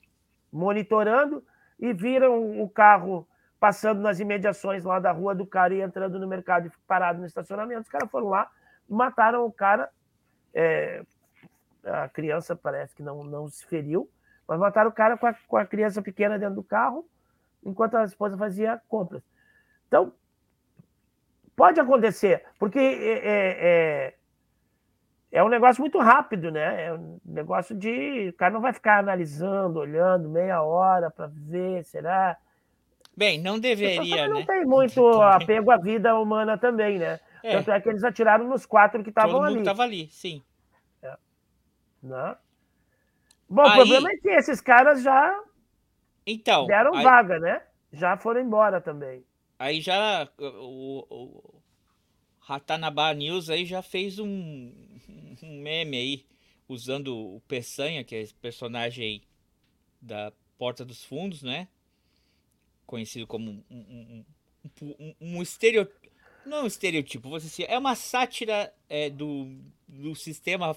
monitorando 0.52 1.42
e 1.78 1.92
viram 1.92 2.60
o 2.60 2.68
carro 2.68 3.26
passando 3.58 4.00
nas 4.00 4.20
imediações 4.20 4.84
lá 4.84 4.98
da 4.98 5.12
rua 5.12 5.34
do 5.34 5.46
cara 5.46 5.72
e 5.72 5.80
entrando 5.80 6.18
no 6.18 6.28
mercado 6.28 6.66
e 6.66 6.72
parado 6.86 7.20
no 7.20 7.26
estacionamento. 7.26 7.82
Os 7.82 7.88
caras 7.88 8.10
foram 8.10 8.28
lá, 8.28 8.50
mataram 8.88 9.46
o 9.46 9.52
cara. 9.52 9.88
É, 10.52 11.02
a 11.84 12.08
criança 12.08 12.54
parece 12.54 12.94
que 12.94 13.02
não, 13.02 13.24
não 13.24 13.48
se 13.48 13.64
feriu, 13.66 14.10
mas 14.46 14.58
mataram 14.58 14.90
o 14.90 14.92
cara 14.92 15.16
com 15.16 15.26
a, 15.26 15.34
com 15.48 15.56
a 15.56 15.64
criança 15.64 16.02
pequena 16.02 16.38
dentro 16.38 16.56
do 16.56 16.62
carro, 16.62 17.08
enquanto 17.64 17.96
a 17.96 18.04
esposa 18.04 18.36
fazia 18.36 18.80
compras. 18.88 19.22
Então, 19.88 20.12
Pode 21.54 21.78
acontecer, 21.78 22.42
porque 22.58 22.78
é, 22.78 23.12
é, 23.12 23.56
é, 23.60 24.14
é 25.30 25.44
um 25.44 25.48
negócio 25.48 25.82
muito 25.82 25.98
rápido, 25.98 26.50
né? 26.50 26.86
É 26.86 26.94
um 26.94 27.20
negócio 27.24 27.76
de. 27.76 28.30
O 28.30 28.32
cara 28.32 28.54
não 28.54 28.60
vai 28.60 28.72
ficar 28.72 28.98
analisando, 28.98 29.78
olhando 29.78 30.30
meia 30.30 30.62
hora 30.62 31.10
para 31.10 31.28
ver, 31.30 31.84
será? 31.84 32.38
Bem, 33.14 33.38
não 33.40 33.58
deveria, 33.58 34.26
não 34.26 34.40
né? 34.40 34.46
tem 34.46 34.64
muito 34.64 35.06
apego 35.20 35.70
à 35.70 35.76
vida 35.76 36.18
humana 36.18 36.56
também, 36.56 36.98
né? 36.98 37.20
É. 37.42 37.58
Tanto 37.58 37.70
é 37.70 37.80
que 37.80 37.88
eles 37.90 38.02
atiraram 38.02 38.48
nos 38.48 38.64
quatro 38.64 39.02
que 39.02 39.10
estavam 39.10 39.42
ali. 39.42 39.62
Todo 39.62 39.82
ali, 39.82 40.08
sim. 40.10 40.42
É. 41.02 41.14
Não. 42.02 42.28
Né? 42.28 42.36
Bom, 43.48 43.62
aí... 43.62 43.72
o 43.72 43.74
problema 43.74 44.10
é 44.10 44.16
que 44.16 44.30
esses 44.30 44.62
caras 44.62 45.02
já 45.02 45.38
então, 46.26 46.66
deram 46.66 46.94
aí... 46.94 47.02
vaga, 47.02 47.38
né? 47.38 47.62
Já 47.92 48.16
foram 48.16 48.40
embora 48.40 48.80
também. 48.80 49.24
Aí 49.58 49.80
já 49.80 50.28
o, 50.38 51.06
o 51.08 51.62
Ratanabá 52.40 53.12
News 53.14 53.48
aí 53.48 53.64
já 53.64 53.82
fez 53.82 54.18
um, 54.18 54.72
um 55.42 55.60
meme 55.60 55.96
aí, 55.96 56.26
usando 56.68 57.16
o 57.16 57.40
Peçanha, 57.46 58.02
que 58.02 58.14
é 58.14 58.20
esse 58.20 58.34
personagem 58.34 59.22
da 60.00 60.32
Porta 60.58 60.84
dos 60.84 61.04
Fundos, 61.04 61.42
né? 61.42 61.68
Conhecido 62.86 63.26
como 63.26 63.50
um, 63.50 63.64
um, 63.70 64.24
um, 64.82 65.14
um 65.20 65.42
estereotipo. 65.42 66.00
Não 66.44 66.58
é 66.58 66.62
um 66.62 66.66
estereotipo, 66.66 67.28
você 67.28 67.46
assim, 67.46 67.72
é 67.72 67.78
uma 67.78 67.94
sátira 67.94 68.74
é, 68.88 69.08
do, 69.08 69.56
do 69.86 70.14
sistema. 70.14 70.76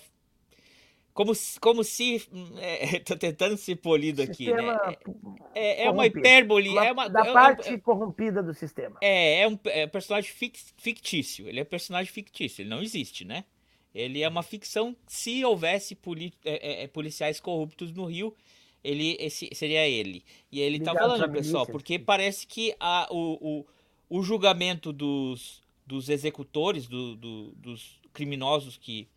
Como, 1.15 1.33
se- 1.33 1.57
como 1.59 1.81
se. 1.83 2.21
É, 2.59 2.99
tô 2.99 3.15
tentando 3.15 3.55
ser 3.57 3.77
polido 3.77 4.21
aqui, 4.21 4.51
né? 4.51 4.57
Sistema 4.57 5.49
É, 5.55 5.85
é 5.85 5.89
uma 5.89 6.05
hipérbole. 6.05 6.69
Uma- 6.69 6.85
é 6.85 6.91
uma, 6.91 7.07
da 7.09 7.25
é- 7.25 7.29
é- 7.29 7.33
parte 7.33 7.77
corrompida 7.79 8.43
do 8.43 8.53
sistema. 8.53 8.97
É, 9.01 9.39
é 9.41 9.47
um 9.47 9.57
é 9.65 9.85
um 9.85 9.89
personagem 9.89 10.29
fic- 10.29 10.59
fictício. 10.77 11.47
Ele 11.47 11.59
é 11.59 11.63
um 11.63 11.65
personagem 11.65 12.11
fictício. 12.11 12.61
Ele 12.61 12.69
não 12.69 12.81
existe, 12.83 13.23
né? 13.25 13.45
Ele 13.93 14.21
é 14.21 14.27
uma 14.27 14.43
ficção. 14.43 14.93
Se 15.07 15.43
houvesse 15.45 15.95
poli- 15.95 16.33
é, 16.43 16.81
é, 16.81 16.83
é, 16.83 16.87
policiais 16.87 17.39
corruptos 17.39 17.93
no 17.93 18.03
Rio, 18.05 18.35
ele 18.83 19.15
esse, 19.17 19.49
seria 19.53 19.87
ele. 19.87 20.21
E 20.51 20.59
ele 20.59 20.79
tá 20.81 20.91
Ligados 20.91 21.13
à 21.13 21.17
falando, 21.17 21.31
pessoal, 21.31 21.63
milícia. 21.63 21.71
porque 21.71 21.97
parece 21.97 22.45
que 22.45 22.75
a, 22.77 23.07
o, 23.09 23.61
o, 24.09 24.17
o 24.19 24.21
julgamento 24.21 24.91
dos, 24.91 25.63
dos 25.87 26.09
executores, 26.09 26.87
do, 26.87 27.15
do- 27.15 27.51
dos 27.55 28.01
criminosos 28.11 28.75
que, 28.77 29.07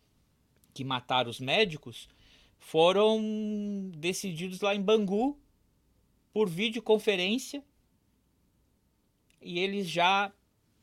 que 0.73 0.83
mataram 0.83 1.29
os 1.29 1.39
médicos, 1.39 2.07
foram 2.59 3.21
decididos 3.95 4.61
lá 4.61 4.75
em 4.75 4.81
Bangu 4.81 5.37
por 6.31 6.49
videoconferência 6.49 7.63
e 9.41 9.59
eles 9.59 9.87
já 9.87 10.31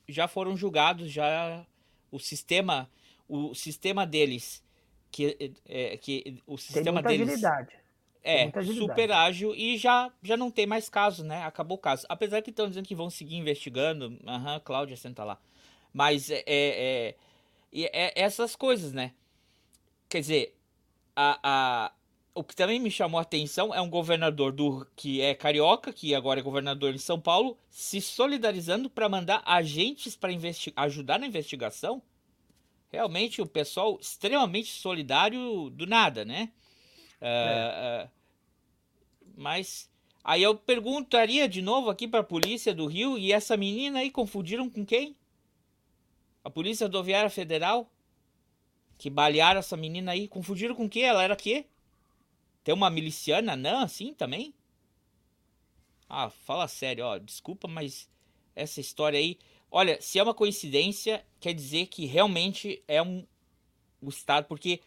já 0.09 0.26
foram 0.26 0.57
julgados 0.57 1.11
já 1.11 1.66
o 2.11 2.18
sistema 2.18 2.91
o 3.28 3.55
sistema 3.55 4.07
deles 4.07 4.64
que 5.11 5.55
é, 5.66 5.97
que 5.97 6.43
o 6.47 6.57
Tem 6.57 6.59
sistema 6.59 6.93
muita 6.93 7.09
deles 7.09 7.28
agilidade. 7.28 7.76
Tem 8.22 8.49
é 8.49 8.51
super 8.74 9.12
ágil 9.12 9.55
e 9.55 9.76
já 9.76 10.12
já 10.22 10.37
não 10.37 10.51
tem 10.51 10.66
mais 10.66 10.89
caso 10.89 11.22
né? 11.22 11.45
Acabou 11.45 11.76
o 11.76 11.80
caso. 11.80 12.05
Apesar 12.09 12.43
que 12.43 12.51
estão 12.51 12.68
dizendo 12.68 12.87
que 12.87 12.95
vão 12.95 13.09
seguir 13.09 13.37
investigando 13.37 14.18
aham 14.26 14.59
Cláudia 14.61 14.97
senta 14.97 15.22
lá. 15.22 15.39
Mas 15.93 16.28
é, 16.30 16.43
é, 16.47 17.14
é, 17.72 17.84
é 17.84 18.12
essas 18.20 18.57
coisas 18.57 18.93
né 18.93 19.12
quer 20.17 20.21
dizer 20.21 20.57
a, 21.14 21.39
a 21.43 21.93
o 22.35 22.45
que 22.45 22.55
também 22.55 22.79
me 22.79 22.91
chamou 22.91 23.19
a 23.19 23.23
atenção 23.23 23.75
é 23.75 23.81
um 23.81 23.89
governador 23.89 24.53
do 24.53 24.87
que 24.95 25.23
é 25.23 25.35
carioca, 25.35 25.91
que 25.91 26.14
agora 26.14 26.41
é 26.41 26.43
governador 26.43 26.95
em 26.95 26.99
São 26.99 27.19
Paulo, 27.19 27.57
se 27.71 27.99
solidarizando 27.99 28.91
para 28.91 29.09
mandar 29.09 29.43
agentes 29.47 30.14
para 30.14 30.33
ajudar 30.77 31.19
na 31.19 31.27
investigação. 31.27 32.03
Realmente 32.93 33.41
o 33.41 33.47
pessoal 33.47 33.99
extremamente 33.99 34.71
solidário 34.71 35.71
do 35.71 35.87
nada, 35.87 36.27
né? 36.27 36.53
Ah, 37.23 38.05
ah, 38.05 38.09
mas 39.35 39.91
aí 40.23 40.43
eu 40.43 40.55
perguntaria 40.55 41.49
de 41.49 41.62
novo 41.62 41.89
aqui 41.89 42.07
para 42.07 42.21
a 42.21 42.25
polícia 42.25 42.75
do 42.75 42.87
Rio 42.87 43.17
e 43.17 43.33
essa 43.33 43.57
menina 43.57 44.01
aí 44.01 44.11
confundiram 44.11 44.69
com 44.69 44.85
quem? 44.85 45.17
A 46.45 46.51
Polícia 46.51 46.87
Rodoviária 46.87 47.31
Federal? 47.31 47.91
Que 48.99 49.11
balearam 49.11 49.61
essa 49.61 49.77
menina 49.77 50.13
aí, 50.13 50.27
confundiram 50.29 50.75
com 50.75 50.89
quem? 50.89 51.05
Ela 51.05 51.23
era 51.23 51.37
quê? 51.37 51.67
Tem 52.65 52.75
uma 52.75 52.91
miliciana 52.91 53.53
anã 53.53 53.85
assim 53.85 54.15
também? 54.15 54.55
Ah, 56.09 56.31
fala 56.31 56.67
sério, 56.69 57.05
ó, 57.05 57.19
desculpa, 57.19 57.69
mas 57.69 58.09
essa 58.55 58.81
história 58.81 59.19
aí, 59.19 59.39
olha, 59.71 60.01
se 60.01 60.19
é 60.19 60.23
uma 60.23 60.35
coincidência, 60.35 61.25
quer 61.41 61.53
dizer 61.53 61.87
que 61.87 62.07
realmente 62.07 62.83
é 62.89 63.03
um 63.03 63.27
o 64.01 64.09
estado, 64.09 64.47
porque 64.47 64.81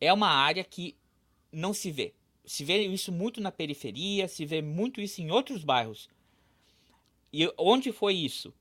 é 0.00 0.12
uma 0.12 0.28
área 0.28 0.64
que 0.64 0.96
não 1.52 1.72
se 1.72 1.90
vê. 1.90 2.14
Se 2.44 2.64
vê 2.64 2.86
isso 2.86 3.10
muito 3.10 3.40
na 3.40 3.50
periferia, 3.50 4.28
se 4.28 4.44
vê 4.44 4.60
muito 4.62 5.00
isso 5.00 5.20
em 5.20 5.30
outros 5.30 5.64
bairros. 5.64 6.08
E 7.32 7.52
onde 7.58 7.92
foi 7.92 8.14
isso? 8.14 8.54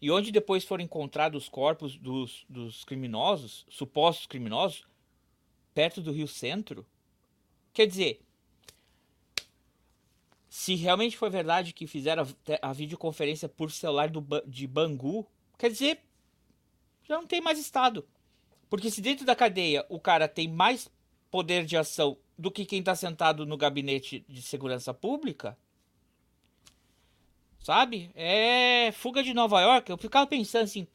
E 0.00 0.10
onde 0.10 0.30
depois 0.30 0.64
foram 0.64 0.84
encontrados 0.84 1.44
os 1.44 1.48
corpos 1.48 1.96
dos, 1.96 2.44
dos 2.48 2.84
criminosos, 2.84 3.66
supostos 3.68 4.26
criminosos, 4.26 4.86
perto 5.74 6.00
do 6.00 6.12
Rio 6.12 6.28
Centro? 6.28 6.86
Quer 7.72 7.86
dizer, 7.86 8.20
se 10.48 10.74
realmente 10.74 11.16
foi 11.16 11.30
verdade 11.30 11.72
que 11.72 11.86
fizeram 11.86 12.22
a, 12.62 12.70
a 12.70 12.72
videoconferência 12.72 13.48
por 13.48 13.70
celular 13.70 14.08
do, 14.08 14.24
de 14.46 14.66
Bangu, 14.66 15.26
quer 15.56 15.70
dizer, 15.70 16.00
já 17.02 17.16
não 17.16 17.26
tem 17.26 17.40
mais 17.40 17.58
Estado. 17.58 18.06
Porque 18.70 18.90
se 18.90 19.00
dentro 19.00 19.24
da 19.24 19.34
cadeia 19.34 19.84
o 19.88 19.98
cara 19.98 20.28
tem 20.28 20.48
mais 20.48 20.90
poder 21.30 21.64
de 21.64 21.76
ação 21.76 22.18
do 22.36 22.50
que 22.50 22.64
quem 22.64 22.80
está 22.80 22.94
sentado 22.94 23.44
no 23.44 23.56
gabinete 23.56 24.24
de 24.28 24.42
segurança 24.42 24.94
pública, 24.94 25.58
sabe? 27.68 28.10
É 28.14 28.90
fuga 28.92 29.22
de 29.22 29.34
Nova 29.34 29.60
York. 29.60 29.90
Eu 29.90 29.98
ficava 29.98 30.26
pensando 30.26 30.64
assim, 30.64 30.86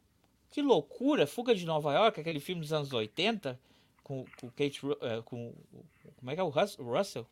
que 0.49 0.59
loucura, 0.59 1.27
fuga 1.27 1.53
de 1.53 1.67
Nova 1.67 1.93
York, 1.93 2.19
aquele 2.19 2.39
filme 2.39 2.61
dos 2.61 2.73
anos 2.73 2.91
80 2.91 3.59
com, 4.03 4.25
com 4.41 4.49
Kate, 4.49 4.81
eh, 5.01 5.21
com 5.23 5.53
como 6.17 6.31
é 6.31 6.33
que 6.33 6.41
é 6.41 6.43
o 6.43 6.49
Rus- 6.49 6.79
o 6.79 6.83
Russell? 6.83 7.27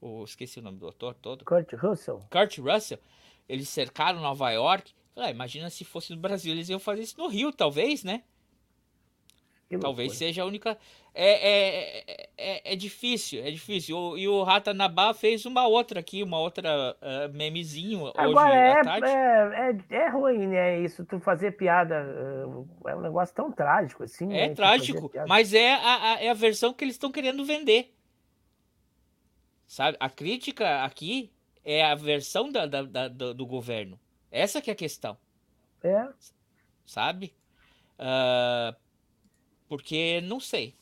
O, 0.00 0.24
esqueci 0.24 0.60
o 0.60 0.62
nome 0.62 0.78
do 0.78 0.88
ator 0.88 1.12
todo. 1.14 1.44
Kurt 1.44 1.70
Russell. 1.74 2.20
Kurt 2.30 2.56
Russell. 2.58 2.98
Eles 3.46 3.68
cercaram 3.68 4.18
Nova 4.22 4.50
York. 4.50 4.92
Ah, 5.14 5.30
imagina 5.30 5.68
se 5.68 5.84
fosse 5.84 6.14
no 6.14 6.18
Brasil, 6.18 6.52
eles 6.54 6.70
iam 6.70 6.78
fazer 6.80 7.02
isso 7.02 7.18
no 7.18 7.28
Rio, 7.28 7.52
talvez, 7.52 8.02
né? 8.02 8.22
Talvez 9.78 10.12
seja 10.18 10.42
a 10.42 10.46
única. 10.46 10.78
É, 11.18 11.30
é, 11.30 12.04
é, 12.06 12.28
é, 12.36 12.72
é 12.74 12.76
difícil, 12.76 13.42
é 13.42 13.50
difícil. 13.50 13.96
O- 13.96 14.18
e 14.18 14.28
o 14.28 14.42
Ratanabá 14.42 15.14
fez 15.14 15.46
uma 15.46 15.66
outra 15.66 16.00
aqui, 16.00 16.22
uma 16.22 16.38
outra 16.38 16.94
ah, 17.00 17.28
memezinho 17.32 18.02
hoje 18.02 18.12
Agora 18.18 18.50
à 18.50 18.78
é, 18.80 18.82
tarde. 18.84 19.06
é, 19.08 19.96
é, 19.96 19.96
é 20.04 20.08
ruim, 20.10 20.46
né? 20.46 20.78
Isso, 20.80 21.06
tu 21.06 21.18
fazer 21.18 21.52
piada. 21.52 21.94
eh, 21.94 22.90
É 22.90 22.94
um 22.94 23.00
negócio 23.00 23.34
tão 23.34 23.50
trágico 23.50 24.02
assim. 24.02 24.26
né? 24.26 24.40
É 24.44 24.48
Tu 24.50 24.56
trágico, 24.56 25.10
mas 25.26 25.54
é 25.54 25.72
a, 25.72 26.12
a- 26.12 26.22
é 26.22 26.28
a 26.28 26.34
versão 26.34 26.74
que 26.74 26.84
eles 26.84 26.96
estão 26.96 27.10
querendo 27.10 27.42
vender. 27.46 27.94
Sabe? 29.66 29.96
A 29.98 30.10
crítica 30.10 30.84
aqui 30.84 31.32
é 31.64 31.82
a 31.82 31.94
versão 31.94 32.52
da, 32.52 32.66
da- 32.66 32.82
da- 32.82 33.08
do, 33.08 33.46
governo. 33.46 33.98
Essa 34.30 34.60
que 34.60 34.68
é 34.68 34.74
a 34.74 34.76
questão. 34.76 35.16
É. 35.82 36.06
Sabe? 36.84 37.34
Ah, 37.98 38.76
porque 39.66 40.20
não 40.20 40.38
sei. 40.38 40.76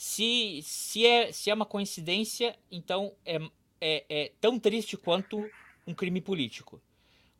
Se, 0.00 0.60
se, 0.62 1.04
é, 1.04 1.32
se 1.32 1.50
é 1.50 1.54
uma 1.54 1.66
coincidência, 1.66 2.54
então 2.70 3.12
é, 3.26 3.40
é, 3.80 4.04
é 4.08 4.32
tão 4.40 4.56
triste 4.56 4.96
quanto 4.96 5.44
um 5.84 5.92
crime 5.92 6.20
político. 6.20 6.80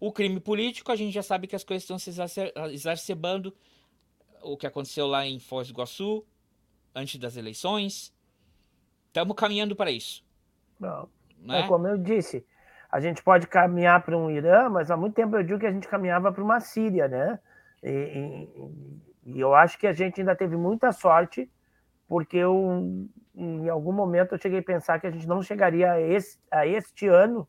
O 0.00 0.10
crime 0.10 0.40
político, 0.40 0.90
a 0.90 0.96
gente 0.96 1.12
já 1.14 1.22
sabe 1.22 1.46
que 1.46 1.54
as 1.54 1.62
coisas 1.62 1.84
estão 1.84 2.00
se 2.00 2.10
exacer- 2.10 2.52
exacerbando. 2.72 3.54
O 4.42 4.56
que 4.56 4.66
aconteceu 4.66 5.06
lá 5.06 5.24
em 5.24 5.38
Foz 5.38 5.68
do 5.68 5.70
Iguaçu, 5.70 6.26
antes 6.92 7.16
das 7.20 7.36
eleições. 7.36 8.12
Estamos 9.06 9.36
caminhando 9.36 9.76
para 9.76 9.92
isso. 9.92 10.24
Não. 10.80 11.08
Né? 11.38 11.60
É 11.60 11.68
como 11.68 11.86
eu 11.86 11.96
disse, 11.96 12.44
a 12.90 13.00
gente 13.00 13.22
pode 13.22 13.46
caminhar 13.46 14.04
para 14.04 14.18
um 14.18 14.28
Irã, 14.32 14.68
mas 14.68 14.90
há 14.90 14.96
muito 14.96 15.14
tempo 15.14 15.36
eu 15.36 15.44
digo 15.44 15.60
que 15.60 15.66
a 15.66 15.70
gente 15.72 15.86
caminhava 15.86 16.32
para 16.32 16.42
uma 16.42 16.58
Síria, 16.58 17.06
né? 17.06 17.38
E, 17.84 17.88
e- 17.88 19.32
e 19.36 19.38
eu 19.38 19.54
acho 19.54 19.78
que 19.78 19.86
a 19.86 19.92
gente 19.92 20.20
ainda 20.20 20.34
teve 20.34 20.56
muita 20.56 20.90
sorte, 20.90 21.48
porque 22.08 22.38
eu, 22.38 23.08
em 23.34 23.68
algum 23.68 23.92
momento 23.92 24.34
eu 24.34 24.40
cheguei 24.40 24.60
a 24.60 24.62
pensar 24.62 24.98
que 24.98 25.06
a 25.06 25.10
gente 25.10 25.26
não 25.26 25.42
chegaria 25.42 25.92
a, 25.92 26.00
esse, 26.00 26.38
a 26.50 26.66
este 26.66 27.06
ano, 27.06 27.46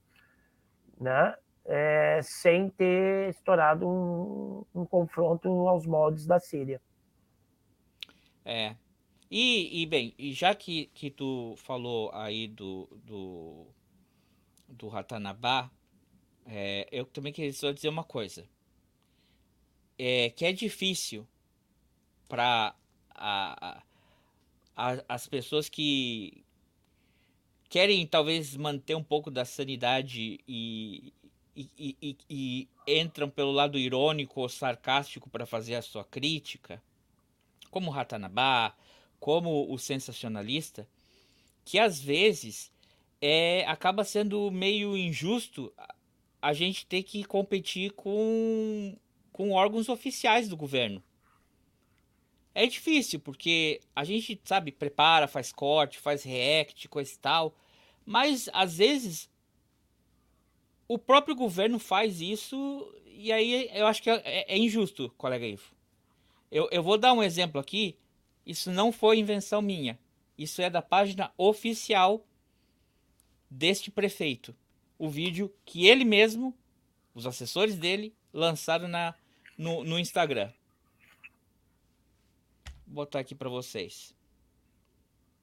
né? 1.00 1.36
é, 1.70 2.20
sem 2.24 2.68
ter 2.72 3.30
estourado 3.30 3.88
um, 3.88 4.66
um 4.74 4.86
confronto 4.86 5.48
aos 5.68 5.86
moldes 5.86 6.26
da 6.26 6.40
Síria. 6.40 6.82
É. 8.44 8.76
E, 9.30 9.84
e, 9.84 9.86
bem, 9.86 10.16
e 10.18 10.34
já 10.34 10.56
que, 10.56 10.88
que 10.88 11.12
tu 11.12 11.54
falou 11.58 12.12
aí 12.12 12.48
do, 12.48 12.90
do, 13.06 13.68
do 14.68 14.88
Ratanabá, 14.88 15.70
é, 16.48 16.88
eu 16.92 17.06
também 17.06 17.32
queria 17.32 17.54
só 17.54 17.72
dizer 17.72 17.90
uma 17.90 18.04
coisa. 18.04 18.50
É 19.96 20.32
que 20.32 20.46
é 20.46 20.52
difícil 20.52 21.28
para 22.28 22.74
a, 23.14 23.78
a- 23.78 23.84
as 25.08 25.28
pessoas 25.28 25.68
que 25.70 26.44
querem 27.70 28.06
talvez 28.08 28.56
manter 28.56 28.96
um 28.96 29.04
pouco 29.04 29.30
da 29.30 29.46
sanidade 29.46 30.40
e, 30.48 31.14
e, 31.56 31.96
e- 32.02 32.18
e- 32.30 32.68
entram 32.88 33.30
pelo 33.30 33.52
lado 33.52 33.78
irônico 33.78 34.42
ou 34.42 34.50
sarcástico 34.50 35.30
para 35.30 35.46
fazer 35.46 35.76
a 35.76 35.82
sua 35.82 36.04
crítica, 36.04 36.82
como 37.70 37.90
o 37.90 37.94
Ratanabá, 37.94 38.74
como 39.20 39.72
o 39.72 39.78
sensacionalista, 39.78 40.88
que 41.66 41.78
às 41.78 42.00
vezes 42.00 42.72
é, 43.22 43.66
acaba 43.68 44.04
sendo 44.04 44.50
meio 44.50 44.98
injusto 44.98 45.72
a- 45.78 45.94
a 46.42 46.54
gente 46.54 46.86
ter 46.86 47.04
que 47.04 47.24
competir 47.26 47.92
com, 47.92 48.96
com 49.32 49.52
órgãos 49.52 49.90
oficiais 49.90 50.48
do 50.48 50.56
governo. 50.58 51.04
É 52.54 52.66
difícil, 52.66 53.20
porque 53.20 53.80
a 53.96 54.04
gente, 54.04 54.40
sabe, 54.44 54.72
prepara, 54.72 55.28
faz 55.28 55.52
corte, 55.52 56.00
faz 56.00 56.24
react, 56.24 56.88
coisa 56.88 57.14
e 57.14 57.18
tal, 57.18 57.56
mas 58.06 58.50
às 58.52 58.78
vezes 58.78 59.30
o 60.88 60.98
próprio 60.98 61.36
governo 61.36 61.78
faz 61.78 62.20
isso 62.20 62.92
e 63.06 63.32
aí 63.32 63.70
eu 63.74 63.86
acho 63.86 64.02
que 64.02 64.10
é, 64.10 64.46
é 64.48 64.58
injusto, 64.58 65.14
colega 65.18 65.46
Ivo. 65.46 65.76
Eu, 66.50 66.68
eu 66.72 66.82
vou 66.82 66.98
dar 66.98 67.14
um 67.14 67.22
exemplo 67.22 67.60
aqui. 67.60 67.98
Isso 68.46 68.72
não 68.72 68.92
foi 68.92 69.20
invenção 69.20 69.62
minha. 69.62 70.00
Isso 70.38 70.62
é 70.62 70.70
da 70.70 70.82
página 70.82 71.32
oficial 71.38 72.26
deste 73.50 73.92
prefeito. 73.92 74.56
O 74.98 75.10
vídeo 75.10 75.54
que 75.66 75.86
ele 75.86 76.04
mesmo, 76.04 76.58
os 77.14 77.28
assessores 77.28 77.76
dele, 77.76 78.16
lançaram 78.34 78.88
na, 78.88 79.14
no, 79.58 79.84
no 79.84 80.00
Instagram. 80.00 80.52
Vou 82.90 83.06
botar 83.06 83.20
aqui 83.20 83.36
para 83.36 83.48
vocês. 83.48 84.16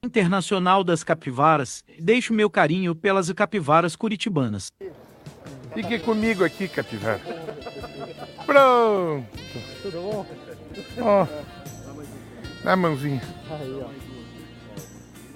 Internacional 0.04 0.82
das 0.82 1.04
Capivaras, 1.04 1.84
deixo 1.98 2.34
meu 2.34 2.50
carinho 2.50 2.94
pelas 2.94 3.32
capivaras 3.32 3.94
curitibanas. 3.94 4.72
Fique 5.72 5.98
comigo 6.00 6.44
aqui, 6.44 6.66
capivara. 6.68 7.20
Pronto. 8.44 9.26
Tudo 9.82 10.00
bom? 10.02 10.26
Ó, 11.00 11.26
dá 12.64 12.72
a 12.72 12.76
mãozinha. 12.76 13.22
Aí, 13.50 13.80
ó. 13.80 13.90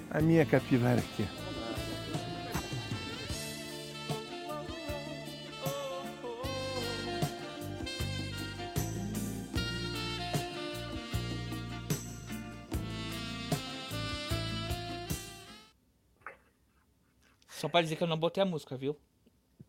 A 0.09 0.21
minha 0.21 0.45
capivara 0.45 0.99
aqui. 0.99 1.25
Só 17.71 17.73
para 17.73 17.83
dizer 17.83 17.95
que 17.95 18.03
eu 18.03 18.07
não 18.07 18.17
botei 18.17 18.43
a 18.43 18.45
música, 18.45 18.75
viu? 18.75 18.97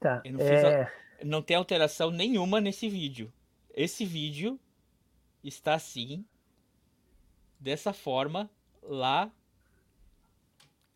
Tá. 0.00 0.20
Eu 0.24 0.32
não, 0.32 0.40
É, 0.40 0.82
a- 0.82 0.90
não 1.24 1.40
tem 1.40 1.56
alteração 1.56 2.10
nenhuma 2.10 2.60
nesse 2.60 2.88
vídeo. 2.88 3.32
Esse 3.72 4.04
vídeo 4.04 4.58
está 5.44 5.74
assim, 5.74 6.24
dessa 7.60 7.92
forma, 7.92 8.50
lá, 8.82 9.30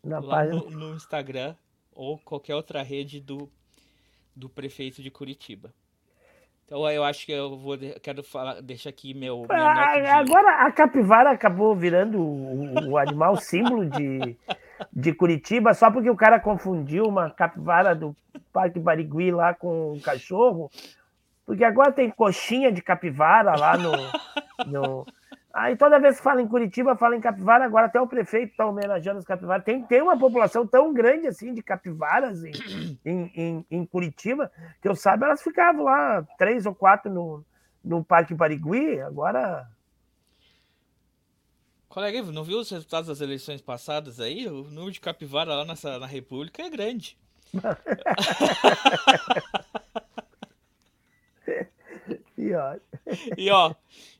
Na 0.03 0.19
lá 0.19 0.35
página- 0.37 0.55
no, 0.61 0.69
no 0.69 0.95
Instagram 0.95 1.55
ou 1.93 2.17
qualquer 2.19 2.55
outra 2.55 2.83
rede 2.83 3.21
do, 3.21 3.49
do 4.35 4.49
prefeito 4.49 5.01
de 5.01 5.09
Curitiba. 5.09 5.73
Então 6.65 6.87
eu 6.91 7.05
acho 7.05 7.25
que 7.25 7.31
eu 7.31 7.57
vou 7.57 7.77
quero 8.01 8.21
falar, 8.21 8.61
deixar 8.61 8.89
aqui 8.89 9.13
meu 9.13 9.37
nota 9.39 9.53
Ah, 9.55 9.97
de- 10.01 10.05
Agora 10.07 10.67
a 10.67 10.71
capivara 10.73 11.31
acabou 11.31 11.73
virando 11.73 12.19
o, 12.19 12.89
o 12.89 12.97
animal 12.97 13.37
símbolo 13.37 13.85
de, 13.89 14.35
de 14.91 15.13
Curitiba 15.13 15.73
só 15.73 15.91
porque 15.91 16.09
o 16.09 16.15
cara 16.15 16.39
confundiu 16.39 17.05
uma 17.05 17.29
capivara 17.29 17.95
do 17.95 18.15
Parque 18.51 18.79
Barigui 18.79 19.31
lá 19.31 19.53
com 19.53 19.93
um 19.93 19.99
cachorro. 19.99 20.69
Porque 21.45 21.63
agora 21.63 21.91
tem 21.93 22.09
coxinha 22.09 22.71
de 22.71 22.81
capivara 22.81 23.57
lá 23.57 23.77
no. 23.77 23.91
no... 24.67 25.05
Aí 25.53 25.75
toda 25.75 25.99
vez 25.99 26.17
que 26.17 26.23
fala 26.23 26.41
em 26.41 26.47
Curitiba, 26.47 26.95
fala 26.97 27.15
em 27.15 27.21
capivara, 27.21 27.65
agora 27.65 27.87
até 27.87 27.99
o 27.99 28.05
prefeito 28.05 28.51
está 28.51 28.65
homenageando 28.65 29.19
os 29.19 29.25
capivaras. 29.25 29.63
Tem, 29.63 29.81
tem 29.83 30.01
uma 30.01 30.19
população 30.19 30.67
tão 30.67 30.93
grande 30.93 31.25
assim 31.25 31.53
de 31.53 31.63
capivaras 31.63 32.43
em, 32.43 32.99
em, 33.03 33.31
em, 33.33 33.65
em 33.71 33.85
Curitiba, 33.85 34.51
que 34.81 34.87
eu 34.87 34.93
saiba, 34.93 35.25
elas 35.25 35.41
ficavam 35.41 35.85
lá 35.85 36.23
três 36.37 36.65
ou 36.65 36.75
quatro 36.75 37.11
no, 37.11 37.43
no 37.83 38.03
Parque 38.03 38.35
Barigui, 38.35 38.99
agora. 38.99 39.65
Colega, 41.97 42.21
não 42.31 42.43
viu 42.43 42.59
os 42.59 42.69
resultados 42.69 43.07
das 43.07 43.21
eleições 43.21 43.59
passadas 43.59 44.19
aí? 44.19 44.47
O 44.47 44.65
número 44.65 44.91
de 44.91 44.99
capivara 44.99 45.55
lá 45.55 45.65
nessa, 45.65 45.97
na 45.97 46.05
República 46.05 46.61
é 46.61 46.69
grande. 46.69 47.17
E 52.37 52.53
ó, 52.53 52.75
E 53.35 53.49
ó, 53.49 53.73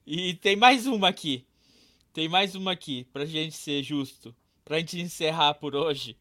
e 0.07 0.33
tem 0.33 0.55
mais 0.55 0.87
uma 0.87 1.09
aqui. 1.09 1.45
Tem 2.11 2.27
mais 2.27 2.55
uma 2.55 2.71
aqui, 2.71 3.03
pra 3.13 3.25
gente 3.25 3.55
ser 3.55 3.83
justo. 3.83 4.35
Pra 4.65 4.79
gente 4.79 4.99
encerrar 4.99 5.53
por 5.53 5.75
hoje. 5.75 6.17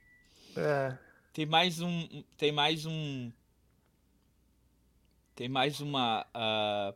é, 0.55 0.95
Tem 1.33 1.47
mais 1.47 1.81
um. 1.81 2.23
Tem 2.37 2.53
mais 2.53 2.85
um. 2.85 3.33
Tem 5.35 5.49
mais 5.49 5.81
uma. 5.81 6.27
ah, 6.35 6.93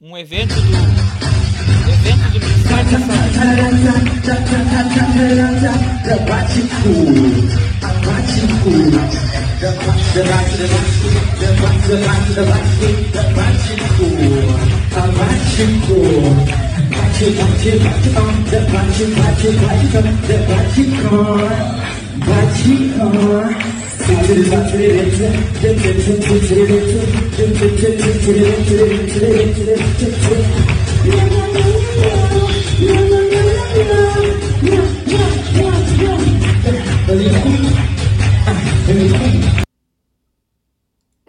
um 0.00 0.16
evento 0.16 0.54
do. 0.54 0.72
Evento 1.92 2.30
do 2.30 2.40
Ministério 2.40 2.90
da 2.90 2.98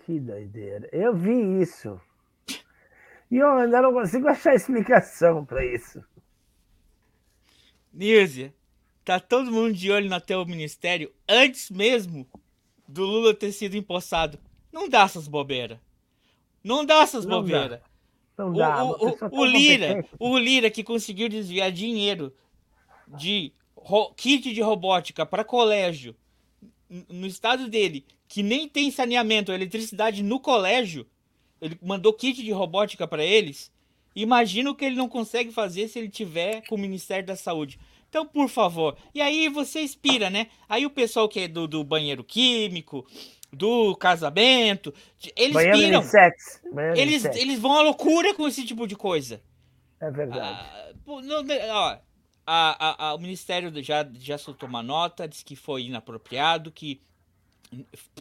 que 0.05 0.19
doideira. 0.19 0.89
Eu 0.91 1.15
vi 1.15 1.61
isso. 1.61 1.99
E 3.31 3.37
eu 3.37 3.49
ainda 3.57 3.81
não 3.81 3.93
consigo 3.93 4.27
achar 4.27 4.53
explicação 4.53 5.45
para 5.45 5.65
isso. 5.65 6.03
Nízia, 7.93 8.53
tá 9.05 9.19
todo 9.19 9.51
mundo 9.51 9.73
de 9.73 9.89
olho 9.91 10.09
no 10.09 10.19
teu 10.19 10.45
ministério 10.45 11.11
antes 11.27 11.69
mesmo 11.71 12.27
do 12.87 13.03
Lula 13.05 13.33
ter 13.33 13.51
sido 13.51 13.75
empossado. 13.75 14.39
Não 14.71 14.87
dá 14.89 15.01
essas 15.03 15.27
bobeiras. 15.27 15.79
Não 16.63 16.85
dá 16.85 17.01
essas 17.01 17.25
Não 17.25 17.37
dá. 17.37 17.41
bobeiras. 17.41 17.79
Não 18.37 18.49
O, 18.49 18.53
dá. 18.57 18.83
o- 18.83 18.91
o- 18.91 19.39
o 19.41 19.45
Lira, 19.45 20.05
o 20.19 20.37
Lira 20.37 20.69
que 20.69 20.83
conseguiu 20.83 21.29
desviar 21.29 21.71
dinheiro 21.71 22.33
de 23.07 23.53
kit 24.17 24.53
de 24.53 24.61
robótica 24.61 25.25
para 25.25 25.43
colégio 25.43 26.15
no 27.09 27.25
estado 27.27 27.67
dele, 27.69 28.05
que 28.27 28.43
nem 28.43 28.67
tem 28.67 28.91
saneamento, 28.91 29.51
eletricidade 29.51 30.21
no 30.23 30.39
colégio, 30.39 31.07
ele 31.61 31.77
mandou 31.81 32.13
kit 32.13 32.43
de 32.43 32.51
robótica 32.51 33.07
para 33.07 33.23
eles. 33.23 33.71
Imagina 34.15 34.69
o 34.71 34.75
que 34.75 34.85
ele 34.85 34.95
não 34.95 35.09
consegue 35.09 35.51
fazer 35.51 35.87
se 35.87 35.99
ele 35.99 36.09
tiver 36.09 36.61
com 36.67 36.75
o 36.75 36.79
Ministério 36.79 37.25
da 37.25 37.35
Saúde. 37.35 37.79
Então, 38.15 38.25
por 38.25 38.47
favor. 38.47 38.95
E 39.13 39.21
aí 39.21 39.49
você 39.49 39.81
inspira, 39.81 40.29
né? 40.29 40.47
Aí 40.69 40.85
o 40.85 40.89
pessoal 40.89 41.27
que 41.27 41.41
é 41.41 41.47
do, 41.49 41.67
do 41.67 41.83
banheiro 41.83 42.23
químico, 42.23 43.05
do 43.51 43.93
casamento, 43.97 44.93
eles 45.35 45.51
Banheiro 45.51 45.77
piram. 45.77 46.01
banheiro 46.73 46.97
Eles, 46.97 47.23
unissex. 47.25 47.35
eles 47.35 47.59
vão 47.59 47.73
à 47.77 47.81
loucura 47.81 48.33
com 48.33 48.47
esse 48.47 48.65
tipo 48.65 48.87
de 48.87 48.95
coisa. 48.95 49.41
É 49.99 50.09
verdade. 50.09 50.95
Pô, 51.03 51.21
não, 51.21 51.43
né, 51.43 51.69
ó, 51.69 51.97
a, 52.47 53.05
a- 53.05 53.07
a- 53.09 53.15
o 53.15 53.17
Ministério 53.19 53.69
já, 53.83 54.07
já 54.17 54.37
soltou 54.37 54.69
uma 54.69 54.81
nota, 54.81 55.27
disse 55.27 55.43
que 55.43 55.57
foi 55.57 55.83
inapropriado, 55.83 56.71
que 56.71 57.01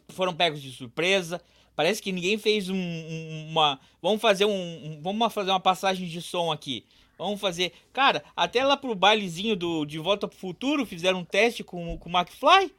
foram 0.09 0.34
pegos 0.34 0.61
de 0.61 0.72
surpresa. 0.72 1.40
Parece 1.76 2.03
que 2.03 2.11
ninguém 2.11 2.36
fez 2.36 2.68
um- 2.68 2.74
um- 2.74 3.47
uma. 3.51 3.78
Vamos 4.03 4.20
fazer 4.20 4.45
um- 4.45 5.01
Vamos 5.01 5.32
fazer 5.32 5.51
uma 5.51 5.61
passagem 5.61 6.09
de 6.09 6.20
som 6.20 6.51
aqui. 6.51 6.84
Vamos 7.19 7.41
fazer. 7.41 7.73
Cara, 7.93 8.23
até 8.37 8.65
lá 8.65 8.77
pro 8.77 8.95
bailezinho 8.95 9.57
do 9.57 9.85
De 9.85 9.99
Volta 9.99 10.27
pro 10.27 10.37
Futuro 10.37 10.85
fizeram 10.85 11.21
um 11.21 11.25
teste 11.25 11.62
com, 11.62 11.97
com 11.99 12.11
o 12.11 12.12
McFly. 12.12 12.75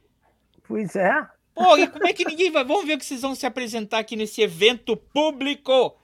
Pois 0.68 0.96
é. 0.96 1.28
Pô, 1.54 1.78
e 1.78 1.88
como 1.88 2.06
é 2.06 2.14
que 2.14 2.26
ninguém 2.26 2.52
vai. 2.52 2.66
Vamos 2.66 2.86
ver 2.86 2.98
que 2.98 3.06
vocês 3.06 3.22
vão 3.22 3.34
se 3.34 3.46
apresentar 3.46 4.00
aqui 4.00 4.16
nesse 4.16 4.42
evento 4.42 4.98
público. 4.98 5.96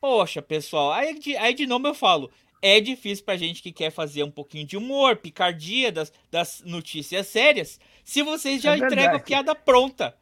Poxa, 0.00 0.42
pessoal, 0.42 0.92
aí 0.92 1.18
de, 1.18 1.36
aí 1.36 1.54
de 1.54 1.66
novo 1.66 1.86
eu 1.86 1.94
falo. 1.94 2.30
É 2.60 2.80
difícil 2.80 3.24
pra 3.24 3.36
gente 3.36 3.62
que 3.62 3.70
quer 3.70 3.90
fazer 3.90 4.22
um 4.22 4.30
pouquinho 4.30 4.66
de 4.66 4.76
humor, 4.76 5.16
picardia 5.16 5.92
das, 5.92 6.12
das 6.30 6.62
notícias 6.64 7.26
sérias, 7.26 7.78
se 8.02 8.22
vocês 8.22 8.62
já 8.62 8.74
É 8.74 8.78
entregam 8.78 9.16
a 9.16 9.20
piada 9.20 9.54
pronta. 9.54 10.14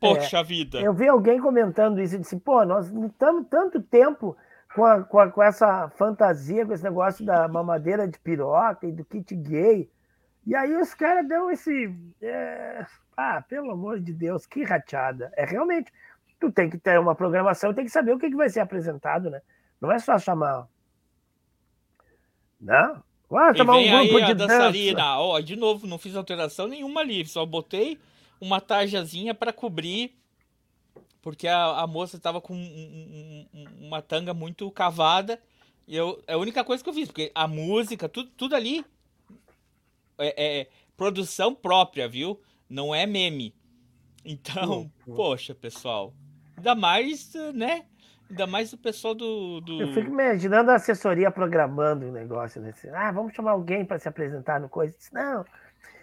Poxa 0.00 0.38
É, 0.38 0.42
vida. 0.42 0.80
Eu 0.80 0.92
vi 0.92 1.06
alguém 1.06 1.40
comentando 1.40 2.00
isso 2.00 2.16
e 2.16 2.18
disse, 2.18 2.36
pô, 2.40 2.64
nós 2.64 2.90
lutamos 2.90 3.46
tanto 3.48 3.80
tempo 3.80 4.36
com, 4.74 4.84
a- 4.84 5.02
com, 5.02 5.18
a- 5.18 5.30
com 5.30 5.42
essa 5.42 5.88
fantasia, 5.90 6.64
com 6.66 6.72
esse 6.72 6.84
negócio 6.84 7.24
da 7.24 7.46
mamadeira 7.48 8.06
de 8.08 8.18
piroca 8.18 8.86
e 8.86 8.92
do 8.92 9.04
kit 9.04 9.34
gay. 9.36 9.90
E 10.46 10.54
aí 10.56 10.74
os 10.76 10.92
caras 10.94 11.26
dão 11.28 11.50
esse. 11.50 11.94
é, 12.20 12.84
Ah, 13.16 13.42
pelo 13.46 13.70
amor 13.70 14.00
de 14.00 14.12
Deus, 14.12 14.46
que 14.46 14.64
rateada. 14.64 15.32
É 15.36 15.44
realmente. 15.44 15.92
Tu 16.40 16.50
tem 16.50 16.68
que 16.68 16.76
ter 16.78 16.98
uma 16.98 17.14
programação, 17.14 17.72
tem 17.72 17.84
que 17.84 17.90
saber 17.90 18.12
o 18.14 18.18
que, 18.18 18.28
que 18.30 18.34
vai 18.36 18.48
ser 18.48 18.60
apresentado, 18.60 19.30
né? 19.30 19.40
Não 19.80 19.92
é 19.92 19.98
só 19.98 20.18
chamar. 20.18 20.66
Não? 22.60 23.02
Vamos 23.30 23.54
E 23.54 23.58
chamar 23.58 23.74
um 23.74 23.76
vem 23.76 23.94
aí 23.94 24.08
grupo 24.08 24.24
a 24.24 24.26
de 24.26 24.34
dançarina. 24.34 24.98
dança. 24.98 25.18
Ó, 25.18 25.40
de 25.40 25.56
novo, 25.56 25.86
não 25.86 25.98
fiz 25.98 26.14
alteração 26.16 26.66
nenhuma 26.68 27.00
ali, 27.00 27.24
só 27.26 27.46
botei 27.46 27.98
uma 28.40 28.60
tarjazinha 28.60 29.34
pra 29.34 29.52
cobrir, 29.52 30.14
porque 31.22 31.48
a, 31.48 31.80
a 31.80 31.86
moça 31.86 32.18
tava 32.18 32.40
com 32.40 32.52
um- 32.54 32.58
um- 32.58 33.46
um- 33.54 33.86
uma 33.86 34.02
tanga 34.02 34.34
muito 34.34 34.70
cavada. 34.70 35.40
E 35.86 35.96
eu, 35.96 36.22
é 36.26 36.34
a 36.34 36.38
única 36.38 36.62
coisa 36.62 36.82
que 36.82 36.90
eu 36.90 36.94
fiz, 36.94 37.08
porque 37.08 37.32
a 37.34 37.46
música, 37.48 38.08
tudo, 38.08 38.30
tudo 38.36 38.54
ali 38.54 38.84
é, 40.18 40.60
é 40.60 40.68
produção 40.96 41.54
própria, 41.54 42.08
viu? 42.08 42.40
Não 42.68 42.94
é 42.94 43.06
meme. 43.06 43.54
Então, 44.24 44.90
poxa, 45.16 45.54
pessoal. 45.54 46.12
Ainda 46.56 46.74
mais, 46.74 47.32
né? 47.54 47.84
Ainda 48.30 48.46
mais 48.46 48.72
o 48.72 48.78
pessoal 48.78 49.14
do. 49.14 49.60
do... 49.60 49.82
Eu 49.82 49.92
fico 49.92 50.08
imaginando 50.08 50.70
a 50.70 50.76
assessoria 50.76 51.30
programando 51.30 52.06
o 52.06 52.12
negócio 52.12 52.62
desse. 52.62 52.88
Ah, 52.90 53.10
vamos 53.10 53.34
chamar 53.34 53.50
alguém 53.50 53.84
para 53.84 53.98
se 53.98 54.08
apresentar 54.08 54.60
no 54.60 54.68
coisa. 54.68 54.94
Disse, 54.96 55.12
não, 55.12 55.44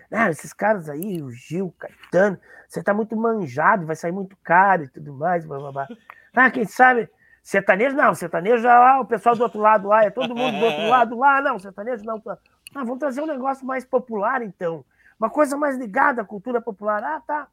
não, 0.09 0.27
esses 0.29 0.53
caras 0.53 0.89
aí, 0.89 1.21
o 1.21 1.31
Gil, 1.31 1.67
o 1.67 1.71
Caetano, 1.71 2.39
você 2.67 2.83
tá 2.83 2.93
muito 2.93 3.15
manjado, 3.15 3.85
vai 3.85 3.95
sair 3.95 4.11
muito 4.11 4.35
caro 4.43 4.83
e 4.83 4.87
tudo 4.87 5.13
mais, 5.13 5.45
blá, 5.45 5.57
blá, 5.59 5.71
blá. 5.71 5.87
Ah, 6.33 6.49
quem 6.49 6.65
sabe? 6.65 7.09
Sertanejo 7.43 7.95
não, 7.95 8.13
sertanejo 8.13 8.61
já 8.61 8.79
lá, 8.79 8.99
o 8.99 9.05
pessoal 9.05 9.35
do 9.35 9.43
outro 9.43 9.59
lado 9.59 9.87
lá, 9.87 10.03
é 10.03 10.09
todo 10.09 10.35
mundo 10.35 10.59
do 10.59 10.65
outro 10.65 10.87
lado 10.87 11.17
lá, 11.17 11.41
não, 11.41 11.59
sertanejo 11.59 12.03
não. 12.03 12.21
Ah, 12.25 12.83
vamos 12.83 12.99
trazer 12.99 13.21
um 13.21 13.25
negócio 13.25 13.65
mais 13.65 13.85
popular 13.85 14.41
então. 14.41 14.85
Uma 15.19 15.29
coisa 15.29 15.57
mais 15.57 15.77
ligada 15.77 16.21
à 16.21 16.25
cultura 16.25 16.61
popular. 16.61 17.03
Ah, 17.03 17.19
tá. 17.19 17.47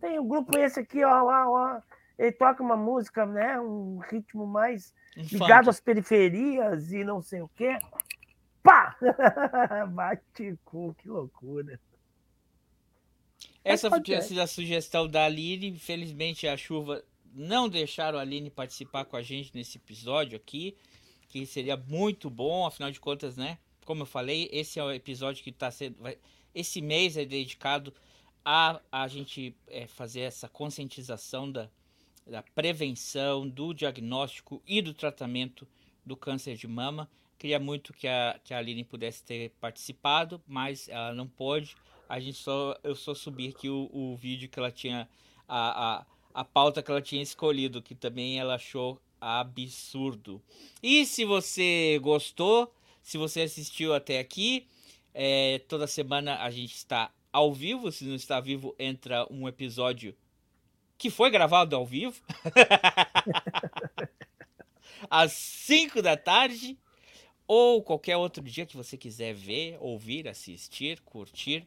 Tem 0.00 0.18
um 0.18 0.28
grupo 0.28 0.58
esse 0.58 0.80
aqui, 0.80 1.02
ó, 1.02 1.22
lá, 1.22 1.48
ó. 1.48 1.80
Ele 2.18 2.32
toca 2.32 2.62
uma 2.62 2.76
música, 2.76 3.24
né? 3.24 3.58
Um 3.58 3.98
ritmo 3.98 4.46
mais 4.46 4.94
ligado 5.16 5.70
às 5.70 5.80
periferias 5.80 6.92
e 6.92 7.04
não 7.04 7.22
sei 7.22 7.40
o 7.40 7.48
quê. 7.48 7.78
Pá! 8.62 8.96
Bate 9.88 10.58
cu, 10.64 10.94
que 10.98 11.08
loucura. 11.08 11.78
Essa 13.72 13.90
sido 14.22 14.40
a 14.40 14.46
sugestão 14.46 15.08
da 15.08 15.24
Aline. 15.24 15.68
Infelizmente, 15.68 16.46
a 16.46 16.56
chuva 16.56 17.02
não 17.34 17.68
deixaram 17.68 18.18
a 18.18 18.22
Aline 18.22 18.48
participar 18.50 19.04
com 19.04 19.16
a 19.16 19.22
gente 19.22 19.50
nesse 19.54 19.76
episódio 19.76 20.36
aqui, 20.36 20.76
que 21.28 21.44
seria 21.44 21.76
muito 21.76 22.30
bom, 22.30 22.66
afinal 22.66 22.90
de 22.90 23.00
contas, 23.00 23.36
né? 23.36 23.58
Como 23.84 24.02
eu 24.02 24.06
falei, 24.06 24.48
esse 24.52 24.78
é 24.78 24.84
o 24.84 24.92
episódio 24.92 25.42
que 25.44 25.50
está 25.50 25.70
sendo. 25.70 25.96
vai- 26.00 26.18
esse 26.54 26.80
mês 26.80 27.16
é 27.16 27.24
dedicado 27.24 27.92
a 28.44 28.80
a 28.90 29.06
gente 29.08 29.54
é, 29.66 29.86
fazer 29.86 30.20
essa 30.20 30.48
conscientização 30.48 31.50
da, 31.50 31.68
da 32.26 32.42
prevenção, 32.42 33.48
do 33.48 33.74
diagnóstico 33.74 34.62
e 34.66 34.80
do 34.80 34.94
tratamento 34.94 35.66
do 36.04 36.16
câncer 36.16 36.56
de 36.56 36.66
mama. 36.66 37.10
Queria 37.38 37.58
muito 37.58 37.92
que 37.92 38.08
a, 38.08 38.40
que 38.42 38.54
a 38.54 38.58
Aline 38.58 38.84
pudesse 38.84 39.22
ter 39.22 39.50
participado, 39.60 40.40
mas 40.46 40.88
ela 40.88 41.12
não 41.12 41.26
pôde. 41.28 41.76
A 42.08 42.20
gente 42.20 42.38
só, 42.38 42.76
eu 42.82 42.94
só 42.94 43.14
subi 43.14 43.48
aqui 43.48 43.68
o, 43.68 43.90
o 43.92 44.16
vídeo 44.16 44.48
que 44.48 44.58
ela 44.58 44.70
tinha, 44.70 45.08
a, 45.48 45.98
a, 45.98 46.06
a 46.34 46.44
pauta 46.44 46.82
que 46.82 46.90
ela 46.90 47.02
tinha 47.02 47.22
escolhido, 47.22 47.82
que 47.82 47.94
também 47.94 48.38
ela 48.38 48.54
achou 48.54 49.00
absurdo. 49.20 50.42
E 50.82 51.04
se 51.04 51.24
você 51.24 51.98
gostou, 52.02 52.72
se 53.02 53.18
você 53.18 53.42
assistiu 53.42 53.94
até 53.94 54.18
aqui, 54.18 54.66
é, 55.14 55.60
toda 55.68 55.86
semana 55.86 56.42
a 56.42 56.50
gente 56.50 56.74
está 56.74 57.10
ao 57.32 57.52
vivo. 57.52 57.90
Se 57.90 58.04
não 58.04 58.14
está 58.14 58.40
vivo, 58.40 58.74
entra 58.78 59.26
um 59.30 59.48
episódio 59.48 60.14
que 60.98 61.10
foi 61.10 61.30
gravado 61.30 61.74
ao 61.74 61.86
vivo. 61.86 62.20
às 65.10 65.32
5 65.32 66.02
da 66.02 66.16
tarde. 66.16 66.78
Ou 67.48 67.82
qualquer 67.82 68.16
outro 68.16 68.42
dia 68.42 68.66
que 68.66 68.76
você 68.76 68.96
quiser 68.96 69.32
ver, 69.34 69.76
ouvir, 69.80 70.26
assistir, 70.28 71.00
curtir. 71.02 71.64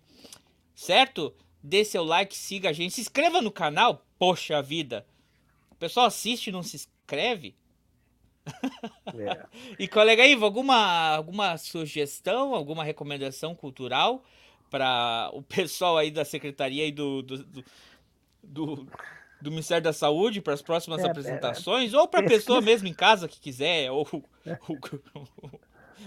Certo? 0.76 1.34
Dê 1.64 1.84
seu 1.86 2.04
like, 2.04 2.36
siga 2.36 2.70
a 2.70 2.74
gente. 2.74 2.94
Se 2.96 3.02
inscreva 3.02 3.42
no 3.42 3.52
canal. 3.52 4.06
Poxa 4.18 4.62
vida. 4.62 5.06
O 5.72 5.76
pessoal 5.76 6.06
assiste 6.06 6.48
e 6.48 6.52
não 6.52 6.64
se 6.64 6.76
inscreve? 6.78 7.56
É. 9.18 9.46
E 9.80 9.88
colega 9.88 10.26
Ivo, 10.26 10.44
alguma, 10.46 11.16
alguma 11.16 11.58
sugestão, 11.58 12.54
alguma 12.54 12.84
recomendação 12.84 13.54
cultural 13.56 14.24
para 14.70 15.30
o 15.34 15.42
pessoal 15.42 15.98
aí 15.98 16.12
da 16.12 16.24
secretaria 16.26 16.86
e 16.86 16.92
do, 16.92 17.22
do, 17.22 17.38
do, 17.44 17.64
do- 18.44 18.88
do 19.42 19.50
Ministério 19.52 19.84
da 19.84 19.94
Saúde 19.94 20.42
para 20.42 20.54
as 20.54 20.62
próximas 20.62 21.02
É, 21.02 21.08
é, 21.08 21.10
apresentações? 21.10 21.94
ou 21.94 22.08
para 22.08 22.20
a 22.20 22.24
pessoa 22.28 22.60
mesmo 22.62 22.88
em 22.90 22.94
casa 22.94 23.28
que 23.28 23.40
quiser, 23.40 23.90
ou, 23.92 24.06
ou- 24.12 24.24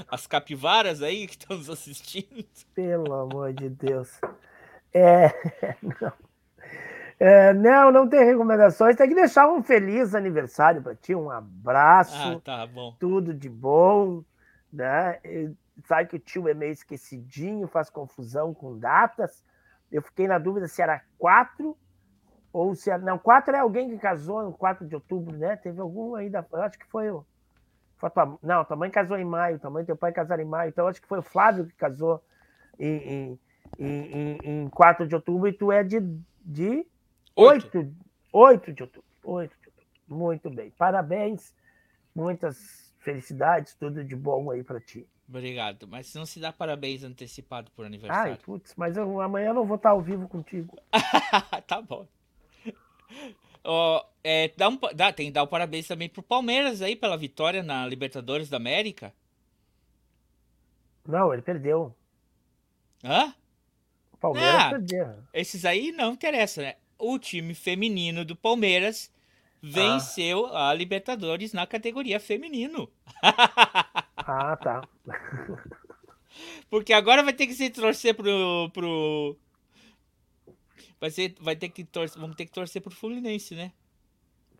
as 0.08 0.26
capivaras 0.26 1.02
aí 1.02 1.26
que 1.26 1.34
estão 1.34 1.56
nos 1.56 1.70
assistindo. 1.70 2.44
Pelo 2.74 3.12
amor 3.12 3.52
de 3.52 3.68
Deus. 3.68 4.20
É, 4.92 5.28
não. 5.82 6.12
É, 7.18 7.52
não, 7.54 7.92
não 7.92 8.08
tem 8.08 8.24
recomendações. 8.24 8.96
Tem 8.96 9.08
que 9.08 9.14
deixar 9.14 9.48
um 9.48 9.62
feliz 9.62 10.14
aniversário 10.14 10.82
para 10.82 10.94
ti, 10.94 11.14
um 11.14 11.30
abraço, 11.30 12.16
Ah, 12.16 12.40
tá 12.42 12.66
bom. 12.66 12.96
tudo 12.98 13.32
de 13.32 13.48
bom, 13.48 14.24
né? 14.72 15.20
E 15.24 15.52
Sabe 15.84 16.08
que 16.10 16.16
o 16.16 16.18
tio 16.20 16.48
é 16.48 16.54
meio 16.54 16.72
esquecidinho, 16.72 17.66
faz 17.66 17.88
confusão 17.88 18.52
com 18.52 18.78
datas. 18.78 19.42
Eu 19.90 20.02
fiquei 20.02 20.28
na 20.28 20.38
dúvida 20.38 20.68
se 20.68 20.82
era 20.82 21.02
4 21.18 21.76
ou 22.52 22.74
se 22.74 22.90
era. 22.90 23.02
Não, 23.02 23.18
4 23.18 23.56
é 23.56 23.58
alguém 23.58 23.88
que 23.88 23.98
casou 23.98 24.42
no 24.42 24.52
4 24.52 24.86
de 24.86 24.94
outubro, 24.94 25.36
né? 25.36 25.56
Teve 25.56 25.80
algum 25.80 26.14
aí 26.14 26.28
da. 26.28 26.44
Eu 26.52 26.62
acho 26.62 26.78
que 26.78 26.86
foi 26.86 27.10
o. 27.10 27.24
Tua, 28.10 28.38
não, 28.42 28.64
tua 28.64 28.76
mãe 28.76 28.90
casou 28.90 29.16
em 29.16 29.24
maio, 29.24 29.58
tua 29.58 29.70
mãe 29.70 29.82
e 29.82 29.86
teu 29.86 29.96
pai 29.96 30.12
casaram 30.12 30.42
em 30.42 30.46
maio, 30.46 30.68
então 30.68 30.86
acho 30.86 31.00
que 31.00 31.08
foi 31.08 31.18
o 31.18 31.22
Flávio 31.22 31.66
que 31.66 31.74
casou 31.74 32.22
em, 32.78 32.96
em, 32.96 33.40
em, 33.78 34.12
em, 34.12 34.38
em 34.64 34.68
4 34.68 35.06
de 35.06 35.14
outubro 35.14 35.48
e 35.48 35.52
tu 35.52 35.70
é 35.70 35.82
de, 35.84 36.00
de 36.44 36.86
8, 37.36 37.94
8 38.32 38.72
de 38.72 38.82
outubro. 38.82 39.08
8 39.24 39.56
de 39.60 39.66
outubro. 39.68 39.90
Muito 40.08 40.50
bem. 40.50 40.70
Parabéns, 40.70 41.54
muitas 42.14 42.92
felicidades, 42.98 43.74
tudo 43.74 44.04
de 44.04 44.16
bom 44.16 44.50
aí 44.50 44.62
para 44.62 44.80
ti. 44.80 45.06
Obrigado. 45.28 45.88
Mas 45.88 46.14
não 46.14 46.26
se 46.26 46.38
dá 46.40 46.52
parabéns 46.52 47.02
antecipado 47.02 47.70
por 47.70 47.82
Ai, 47.82 47.86
aniversário. 47.86 48.38
putz, 48.38 48.74
mas 48.76 48.96
eu, 48.96 49.20
amanhã 49.20 49.48
eu 49.48 49.54
não 49.54 49.64
vou 49.64 49.76
estar 49.76 49.90
ao 49.90 50.00
vivo 50.02 50.28
contigo. 50.28 50.78
tá 51.66 51.80
bom. 51.80 52.06
Ó, 53.64 54.04
é, 54.24 54.52
dá 54.56 54.68
um, 54.68 54.78
dá, 54.94 55.12
tem 55.12 55.26
que 55.26 55.32
dar 55.32 55.44
um 55.44 55.46
parabéns 55.46 55.86
também 55.86 56.08
pro 56.08 56.22
Palmeiras 56.22 56.82
aí 56.82 56.96
pela 56.96 57.16
vitória 57.16 57.62
na 57.62 57.86
Libertadores 57.86 58.48
da 58.48 58.56
América. 58.56 59.12
Não, 61.06 61.32
ele 61.32 61.42
perdeu. 61.42 61.94
Hã? 63.04 63.34
O 64.12 64.16
Palmeiras 64.16 64.54
Ah, 64.54 64.70
perdeu. 64.70 65.14
Esses 65.32 65.64
aí 65.64 65.92
não 65.92 66.12
interessa, 66.12 66.62
né? 66.62 66.74
O 66.98 67.18
time 67.18 67.54
feminino 67.54 68.24
do 68.24 68.36
Palmeiras 68.36 69.10
venceu 69.60 70.46
a 70.54 70.72
Libertadores 70.74 71.52
na 71.52 71.66
categoria 71.66 72.18
feminino. 72.18 72.88
Ah, 74.24 74.56
tá. 74.56 74.86
Porque 76.70 76.92
agora 76.92 77.24
vai 77.24 77.32
ter 77.32 77.48
que 77.48 77.54
se 77.54 77.68
torcer 77.70 78.14
pro. 78.14 78.70
pro... 78.72 79.36
Vai, 81.02 81.10
ser, 81.10 81.34
vai 81.40 81.56
ter 81.56 81.68
que 81.68 81.82
torcer. 81.82 82.20
Vamos 82.20 82.36
ter 82.36 82.46
que 82.46 82.52
torcer 82.52 82.80
pro 82.80 82.94
Fluminense, 82.94 83.56
né? 83.56 83.72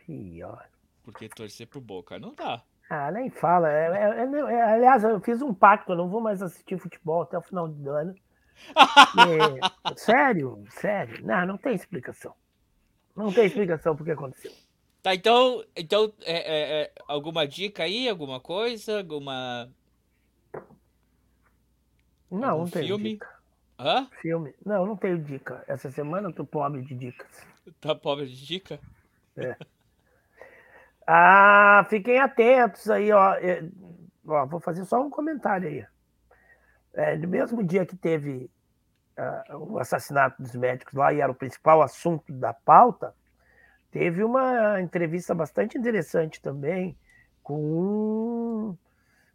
Pior. 0.04 0.66
Porque 1.04 1.28
torcer 1.28 1.68
pro 1.68 1.80
Boca 1.80 2.18
não 2.18 2.34
dá. 2.34 2.64
Ah, 2.90 3.12
nem 3.12 3.30
fala. 3.30 3.70
É, 3.70 3.86
é- 3.86 4.24
é- 4.24 4.52
é- 4.52 4.62
aliás, 4.72 5.04
eu 5.04 5.20
fiz 5.20 5.40
um 5.40 5.54
pacto, 5.54 5.92
eu 5.92 5.96
não 5.96 6.08
vou 6.08 6.20
mais 6.20 6.42
assistir 6.42 6.76
futebol 6.80 7.22
até 7.22 7.38
o 7.38 7.42
final 7.42 7.68
do 7.68 7.90
ano. 7.90 8.16
É, 9.86 9.94
sério, 9.96 10.64
sério. 10.68 11.24
Não, 11.24 11.46
não 11.46 11.56
tem 11.56 11.76
explicação. 11.76 12.34
Não 13.14 13.32
tem 13.32 13.46
explicação 13.46 13.94
porque 13.94 14.10
aconteceu. 14.10 14.50
Tá, 15.00 15.14
então. 15.14 15.64
Então, 15.76 16.12
é, 16.22 16.90
alguma 17.06 17.46
dica 17.46 17.84
aí? 17.84 18.08
Alguma 18.08 18.40
coisa? 18.40 18.98
Alguma. 18.98 19.70
Não, 22.28 22.48
algum 22.48 22.64
não 22.64 22.70
tenho 22.70 22.86
filme? 22.86 23.10
dica. 23.10 23.41
Hã? 23.82 24.08
Filme. 24.20 24.54
Não, 24.64 24.86
não 24.86 24.96
tenho 24.96 25.18
dica. 25.18 25.64
Essa 25.66 25.90
semana 25.90 26.28
eu 26.28 26.32
tô 26.32 26.44
pobre 26.44 26.82
de 26.82 26.94
dicas. 26.94 27.26
Tá 27.80 27.94
pobre 27.94 28.26
de 28.26 28.46
dica? 28.46 28.78
É. 29.36 29.56
Ah, 31.04 31.84
fiquem 31.90 32.20
atentos 32.20 32.88
aí, 32.88 33.10
ó. 33.10 33.34
É, 33.34 33.68
ó, 34.24 34.46
Vou 34.46 34.60
fazer 34.60 34.84
só 34.84 35.02
um 35.02 35.10
comentário 35.10 35.68
aí. 35.68 35.84
É, 36.94 37.16
no 37.16 37.26
mesmo 37.26 37.60
dia 37.64 37.84
que 37.84 37.96
teve 37.96 38.48
ah, 39.16 39.56
o 39.56 39.80
assassinato 39.80 40.40
dos 40.40 40.54
médicos 40.54 40.94
lá 40.94 41.12
e 41.12 41.20
era 41.20 41.32
o 41.32 41.34
principal 41.34 41.82
assunto 41.82 42.32
da 42.32 42.54
pauta, 42.54 43.12
teve 43.90 44.22
uma 44.22 44.80
entrevista 44.80 45.34
bastante 45.34 45.76
interessante 45.76 46.40
também 46.40 46.96
com 47.42 47.60
um, 47.60 48.78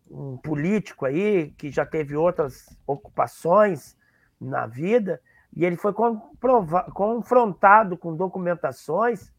um 0.10 0.38
político 0.38 1.06
aí 1.06 1.52
que 1.58 1.70
já 1.70 1.86
teve 1.86 2.16
outras 2.16 2.66
ocupações 2.88 3.97
na 4.40 4.68
vida 4.68 5.22
e 5.56 5.66
ele 5.66 5.76
foi 5.76 5.94
confrontado 6.94 7.98
com 7.98 8.16
documentações 8.16 9.34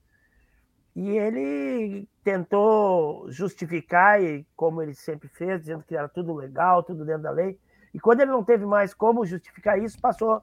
e 0.96 1.10
ele 1.16 2.08
tentou 2.24 3.30
justificar, 3.30 4.20
e 4.20 4.44
como 4.56 4.82
ele 4.82 4.94
sempre 4.94 5.28
fez, 5.28 5.60
dizendo 5.60 5.84
que 5.84 5.94
era 5.94 6.08
tudo 6.08 6.34
legal, 6.34 6.82
tudo 6.82 7.04
dentro 7.04 7.22
da 7.22 7.30
lei. 7.30 7.56
E 7.94 8.00
quando 8.00 8.20
ele 8.20 8.32
não 8.32 8.42
teve 8.42 8.66
mais 8.66 8.92
como 8.92 9.24
justificar 9.24 9.78
isso, 9.78 10.00
passou. 10.00 10.42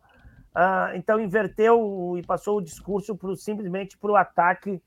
ah, 0.54 0.92
então 0.96 1.20
inverteu 1.20 2.16
e 2.18 2.26
passou 2.26 2.60
o 2.60 2.62
discurso 2.62 3.18
pro, 3.18 3.36
simplesmente 3.36 3.98
para 3.98 4.12
o 4.12 4.16
ataque 4.16 4.82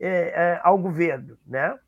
eh, 0.00 0.32
eh, 0.34 0.60
ao 0.64 0.76
governo, 0.76 1.38
né? 1.46 1.78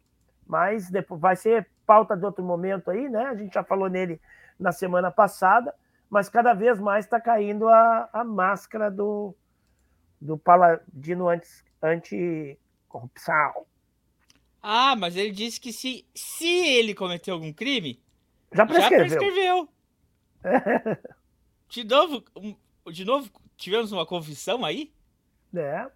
Mas 0.46 0.88
depois 0.88 1.20
vai 1.20 1.34
ser 1.34 1.68
pauta 1.84 2.16
de 2.16 2.24
outro 2.24 2.44
momento 2.44 2.88
aí, 2.88 3.08
né? 3.08 3.24
A 3.24 3.34
gente 3.34 3.54
já 3.54 3.64
falou 3.64 3.88
nele 3.88 4.20
na 4.60 4.70
semana 4.70 5.10
passada, 5.10 5.74
mas 6.14 6.28
cada 6.28 6.54
vez 6.54 6.78
mais 6.78 7.04
está 7.04 7.20
caindo 7.20 7.68
a, 7.68 8.08
a 8.12 8.22
máscara 8.22 8.88
do, 8.88 9.34
do 10.20 10.38
paladino 10.38 11.28
anti- 11.28 11.64
anti-corrupção. 11.82 13.66
Ah, 14.62 14.94
mas 14.94 15.16
ele 15.16 15.32
disse 15.32 15.60
que 15.60 15.72
se, 15.72 16.06
se 16.14 16.46
ele 16.46 16.94
cometeu 16.94 17.34
algum 17.34 17.52
crime, 17.52 18.00
Já 18.52 18.64
prescreveu. 18.64 19.18
prescreveu. 19.18 19.68
De 21.68 21.82
novo, 21.82 22.22
de 22.92 23.04
novo, 23.04 23.28
tivemos 23.56 23.90
uma 23.90 24.06
confissão 24.06 24.64
aí? 24.64 24.92
É. 25.52 25.90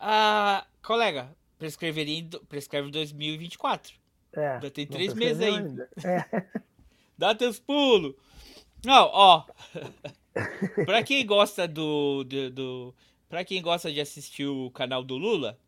Ah, 0.00 0.66
colega, 0.82 1.28
prescreveria 1.56 2.28
prescreve 2.48 2.88
em 2.88 2.90
2024. 2.90 3.94
É, 4.32 4.60
Já 4.60 4.70
tem 4.70 4.84
três 4.88 5.14
meses 5.14 5.38
prescreveu 5.38 5.68
ainda. 5.68 5.88
É. 6.04 6.60
Dá 7.16 7.32
teus 7.32 7.60
pulos. 7.60 8.16
Não, 8.84 9.10
ó. 9.12 9.44
pra 10.84 11.02
quem 11.02 11.24
gosta 11.26 11.66
do, 11.66 12.24
do, 12.24 12.50
do. 12.50 12.94
Pra 13.28 13.44
quem 13.44 13.60
gosta 13.62 13.92
de 13.92 14.00
assistir 14.00 14.46
o 14.46 14.70
canal 14.70 15.02
do 15.02 15.16
Lula, 15.16 15.58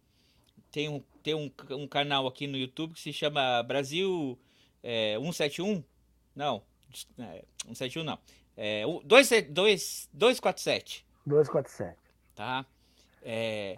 tem 0.71 0.89
um, 0.89 1.03
tem 1.23 1.35
um, 1.35 1.51
um 1.71 1.87
canal 1.87 2.27
aqui 2.27 2.47
no 2.47 2.57
YouTube 2.57 2.95
que 2.95 3.01
se 3.01 3.13
chama 3.13 3.63
Brasil 3.63 4.39
é, 4.83 5.17
171. 5.19 5.83
Não, 6.35 6.63
é, 7.19 7.45
171 7.67 8.05
não. 8.05 8.19
É, 8.57 8.87
o- 8.87 9.01
dois- 9.05 9.31
dois- 9.51 10.09
247 10.13 11.05
247. 11.27 11.97
tá? 12.35 12.65
É, 13.23 13.77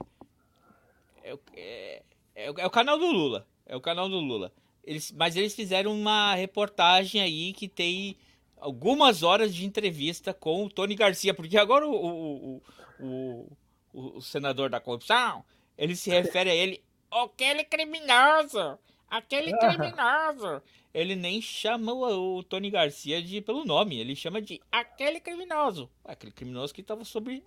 é, 1.22 1.34
o- 1.34 1.41
é, 1.55 2.03
é 2.34 2.47
é 2.47 2.66
o 2.66 2.70
canal 2.70 2.99
do 2.99 3.07
Lula. 3.11 3.47
É 3.66 3.74
o 3.76 3.80
canal 3.80 4.09
do 4.09 4.18
Lula. 4.18 4.53
Eles, 4.84 5.12
mas 5.12 5.36
eles 5.36 5.55
fizeram 5.55 5.93
uma 5.93 6.34
reportagem 6.34 7.20
aí 7.20 7.53
que 7.53 7.68
tem 7.68 8.16
algumas 8.61 9.22
horas 9.22 9.54
de 9.54 9.64
entrevista 9.66 10.32
com 10.34 10.64
o 10.64 10.70
Tony 10.70 10.94
Garcia, 10.94 11.32
porque 11.34 11.56
agora 11.59 11.86
o, 11.86 11.92
o, 11.92 12.62
o, 13.00 13.46
o- 13.94 14.16
o 14.16 14.20
senador 14.20 14.68
da 14.70 14.80
corrupção, 14.80 15.44
ele 15.76 15.96
se 15.96 16.11
refere 16.11 16.50
a 16.50 16.54
ele, 16.54 16.82
aquele 17.11 17.64
criminoso, 17.64 18.78
aquele 19.09 19.52
criminoso. 19.59 20.62
Ele 20.92 21.14
nem 21.14 21.40
chama 21.40 21.92
o, 21.92 22.38
o 22.38 22.42
Tony 22.42 22.70
Garcia 22.70 23.22
de, 23.22 23.40
pelo 23.40 23.64
nome, 23.64 23.98
ele 23.98 24.16
chama 24.16 24.40
de 24.40 24.61
aquele 24.72 25.20
criminoso. 25.20 25.90
Aquele 26.04 26.32
criminoso 26.32 26.74
que 26.74 26.80
estava 26.80 27.04
sobre, 27.04 27.44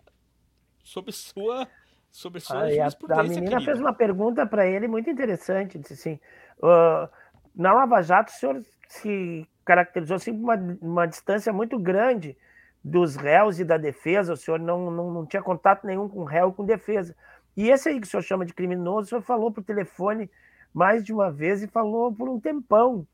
sobre 0.84 1.12
sua, 1.12 1.68
sobre 2.09 2.39
sua 2.39 2.64
Aí 2.64 2.80
a, 2.80 2.86
a 2.88 3.24
menina 3.24 3.59
fez 3.66 3.80
uma 3.80 3.93
pergunta 3.93 4.45
para 4.45 4.68
ele 4.68 4.88
muito 4.88 5.09
interessante. 5.09 5.78
Disse 5.80 5.93
assim: 5.93 6.20
"Ah, 6.64 7.09
na 7.55 7.74
Lava 7.74 8.01
Jato, 8.01 8.32
o 8.32 8.36
senhor 8.36 8.64
se 8.88 9.47
caracterizou 9.66 10.16
assim, 10.16 10.32
uma, 10.32 10.55
uma 10.82 11.05
distância 11.05 11.51
muito 11.53 11.78
grande 11.80 12.38
dos 12.84 13.16
réus 13.16 13.59
e 13.59 13.64
da 13.64 13.78
defesa. 13.78 14.34
O 14.34 14.38
senhor 14.38 14.59
não, 14.59 14.89
não, 14.91 15.12
não 15.12 15.26
tinha 15.26 15.41
contato 15.41 15.86
nenhum 15.86 16.09
com 16.09 16.24
réu 16.24 16.49
e 16.49 16.53
com 16.53 16.66
defesa. 16.66 17.16
E 17.55 17.70
esse 17.70 17.89
aí 17.89 17.99
que 17.99 18.07
o 18.07 18.09
senhor 18.09 18.24
chama 18.24 18.45
de 18.45 18.53
criminoso, 18.53 19.05
o 19.05 19.09
senhor 19.09 19.22
falou 19.22 19.51
por 19.51 19.64
telefone 19.64 20.30
mais 20.74 21.03
de 21.03 21.14
uma 21.14 21.32
vez 21.32 21.62
e 21.62 21.68
falou 21.68 22.14
por 22.14 22.30
um 22.30 22.39
tempão. 22.39 23.05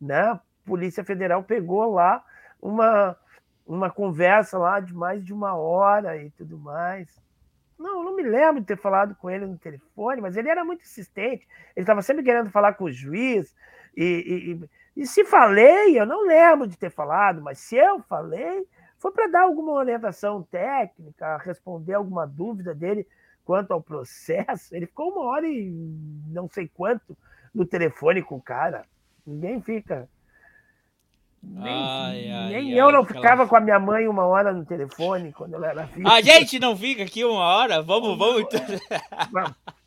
Né? 0.00 0.20
A 0.20 0.40
Polícia 0.64 1.04
Federal 1.04 1.42
pegou 1.42 1.92
lá 1.92 2.22
uma, 2.60 3.16
uma 3.66 3.90
conversa 3.90 4.58
lá 4.58 4.80
de 4.80 4.94
mais 4.94 5.24
de 5.24 5.32
uma 5.32 5.54
hora 5.54 6.16
e 6.22 6.30
tudo 6.30 6.58
mais. 6.58 7.08
Não, 7.78 8.02
não 8.02 8.16
me 8.16 8.22
lembro 8.22 8.60
de 8.60 8.66
ter 8.66 8.76
falado 8.76 9.14
com 9.16 9.30
ele 9.30 9.46
no 9.46 9.58
telefone, 9.58 10.20
mas 10.20 10.36
ele 10.36 10.48
era 10.48 10.64
muito 10.64 10.82
insistente. 10.82 11.46
Ele 11.74 11.84
estava 11.84 12.00
sempre 12.00 12.22
querendo 12.22 12.50
falar 12.50 12.74
com 12.74 12.84
o 12.84 12.92
juiz. 12.92 13.54
E, 13.96 14.04
e- 14.04 14.52
e- 14.52 14.70
e 14.96 15.06
se 15.06 15.24
falei, 15.24 16.00
eu 16.00 16.06
não 16.06 16.26
lembro 16.26 16.66
de 16.66 16.76
ter 16.76 16.90
falado, 16.90 17.42
mas 17.42 17.58
se 17.58 17.76
eu 17.76 18.00
falei, 18.08 18.66
foi 18.98 19.12
para 19.12 19.28
dar 19.28 19.42
alguma 19.42 19.72
orientação 19.72 20.42
técnica, 20.42 21.36
responder 21.36 21.94
alguma 21.94 22.26
dúvida 22.26 22.74
dele 22.74 23.06
quanto 23.44 23.72
ao 23.72 23.82
processo. 23.82 24.74
Ele 24.74 24.86
ficou 24.86 25.12
uma 25.12 25.24
hora 25.24 25.46
e 25.46 25.70
não 26.28 26.48
sei 26.48 26.66
quanto 26.66 27.16
no 27.54 27.66
telefone 27.66 28.22
com 28.22 28.36
o 28.36 28.42
cara. 28.42 28.84
Ninguém 29.26 29.60
fica. 29.60 30.08
Nem, 31.42 31.72
Ai, 31.72 32.30
ai, 32.30 32.48
nem 32.48 32.72
ai, 32.72 32.80
eu 32.80 32.90
não 32.90 33.04
ficava 33.04 33.46
com 33.46 33.54
a 33.54 33.60
minha 33.60 33.78
mãe 33.78 34.08
uma 34.08 34.24
hora 34.26 34.52
no 34.52 34.64
telefone 34.64 35.32
quando 35.32 35.54
ela 35.54 35.68
era 35.68 35.82
viva. 35.84 36.10
A 36.10 36.20
gente 36.20 36.58
não 36.58 36.76
fica 36.76 37.04
aqui 37.04 37.24
uma 37.24 37.38
hora? 37.38 37.82
Vamos, 37.82 38.18
vamos. 38.18 38.46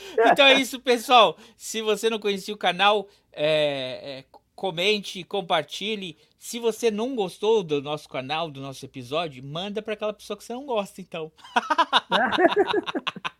Então, 0.32 0.46
é 0.46 0.54
isso, 0.54 0.80
pessoal. 0.80 1.36
Se 1.56 1.80
você 1.80 2.10
não 2.10 2.18
conhecia 2.18 2.54
o 2.54 2.58
canal, 2.58 3.08
é, 3.32 4.18
é, 4.18 4.24
comente, 4.54 5.24
compartilhe. 5.24 6.16
Se 6.38 6.58
você 6.58 6.90
não 6.90 7.14
gostou 7.14 7.62
do 7.62 7.80
nosso 7.80 8.08
canal, 8.08 8.50
do 8.50 8.60
nosso 8.60 8.84
episódio, 8.84 9.44
manda 9.44 9.80
para 9.80 9.94
aquela 9.94 10.12
pessoa 10.12 10.36
que 10.36 10.44
você 10.44 10.52
não 10.52 10.66
gosta, 10.66 11.00
então. 11.00 11.30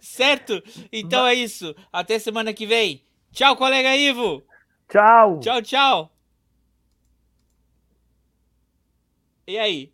certo? 0.00 0.62
Então 0.92 1.26
é 1.26 1.34
isso. 1.34 1.74
Até 1.92 2.18
semana 2.18 2.52
que 2.52 2.66
vem. 2.66 3.02
Tchau, 3.32 3.56
colega 3.56 3.96
Ivo. 3.96 4.44
Tchau. 4.88 5.40
Tchau, 5.40 5.62
tchau. 5.62 6.10
E 9.46 9.58
aí? 9.58 9.92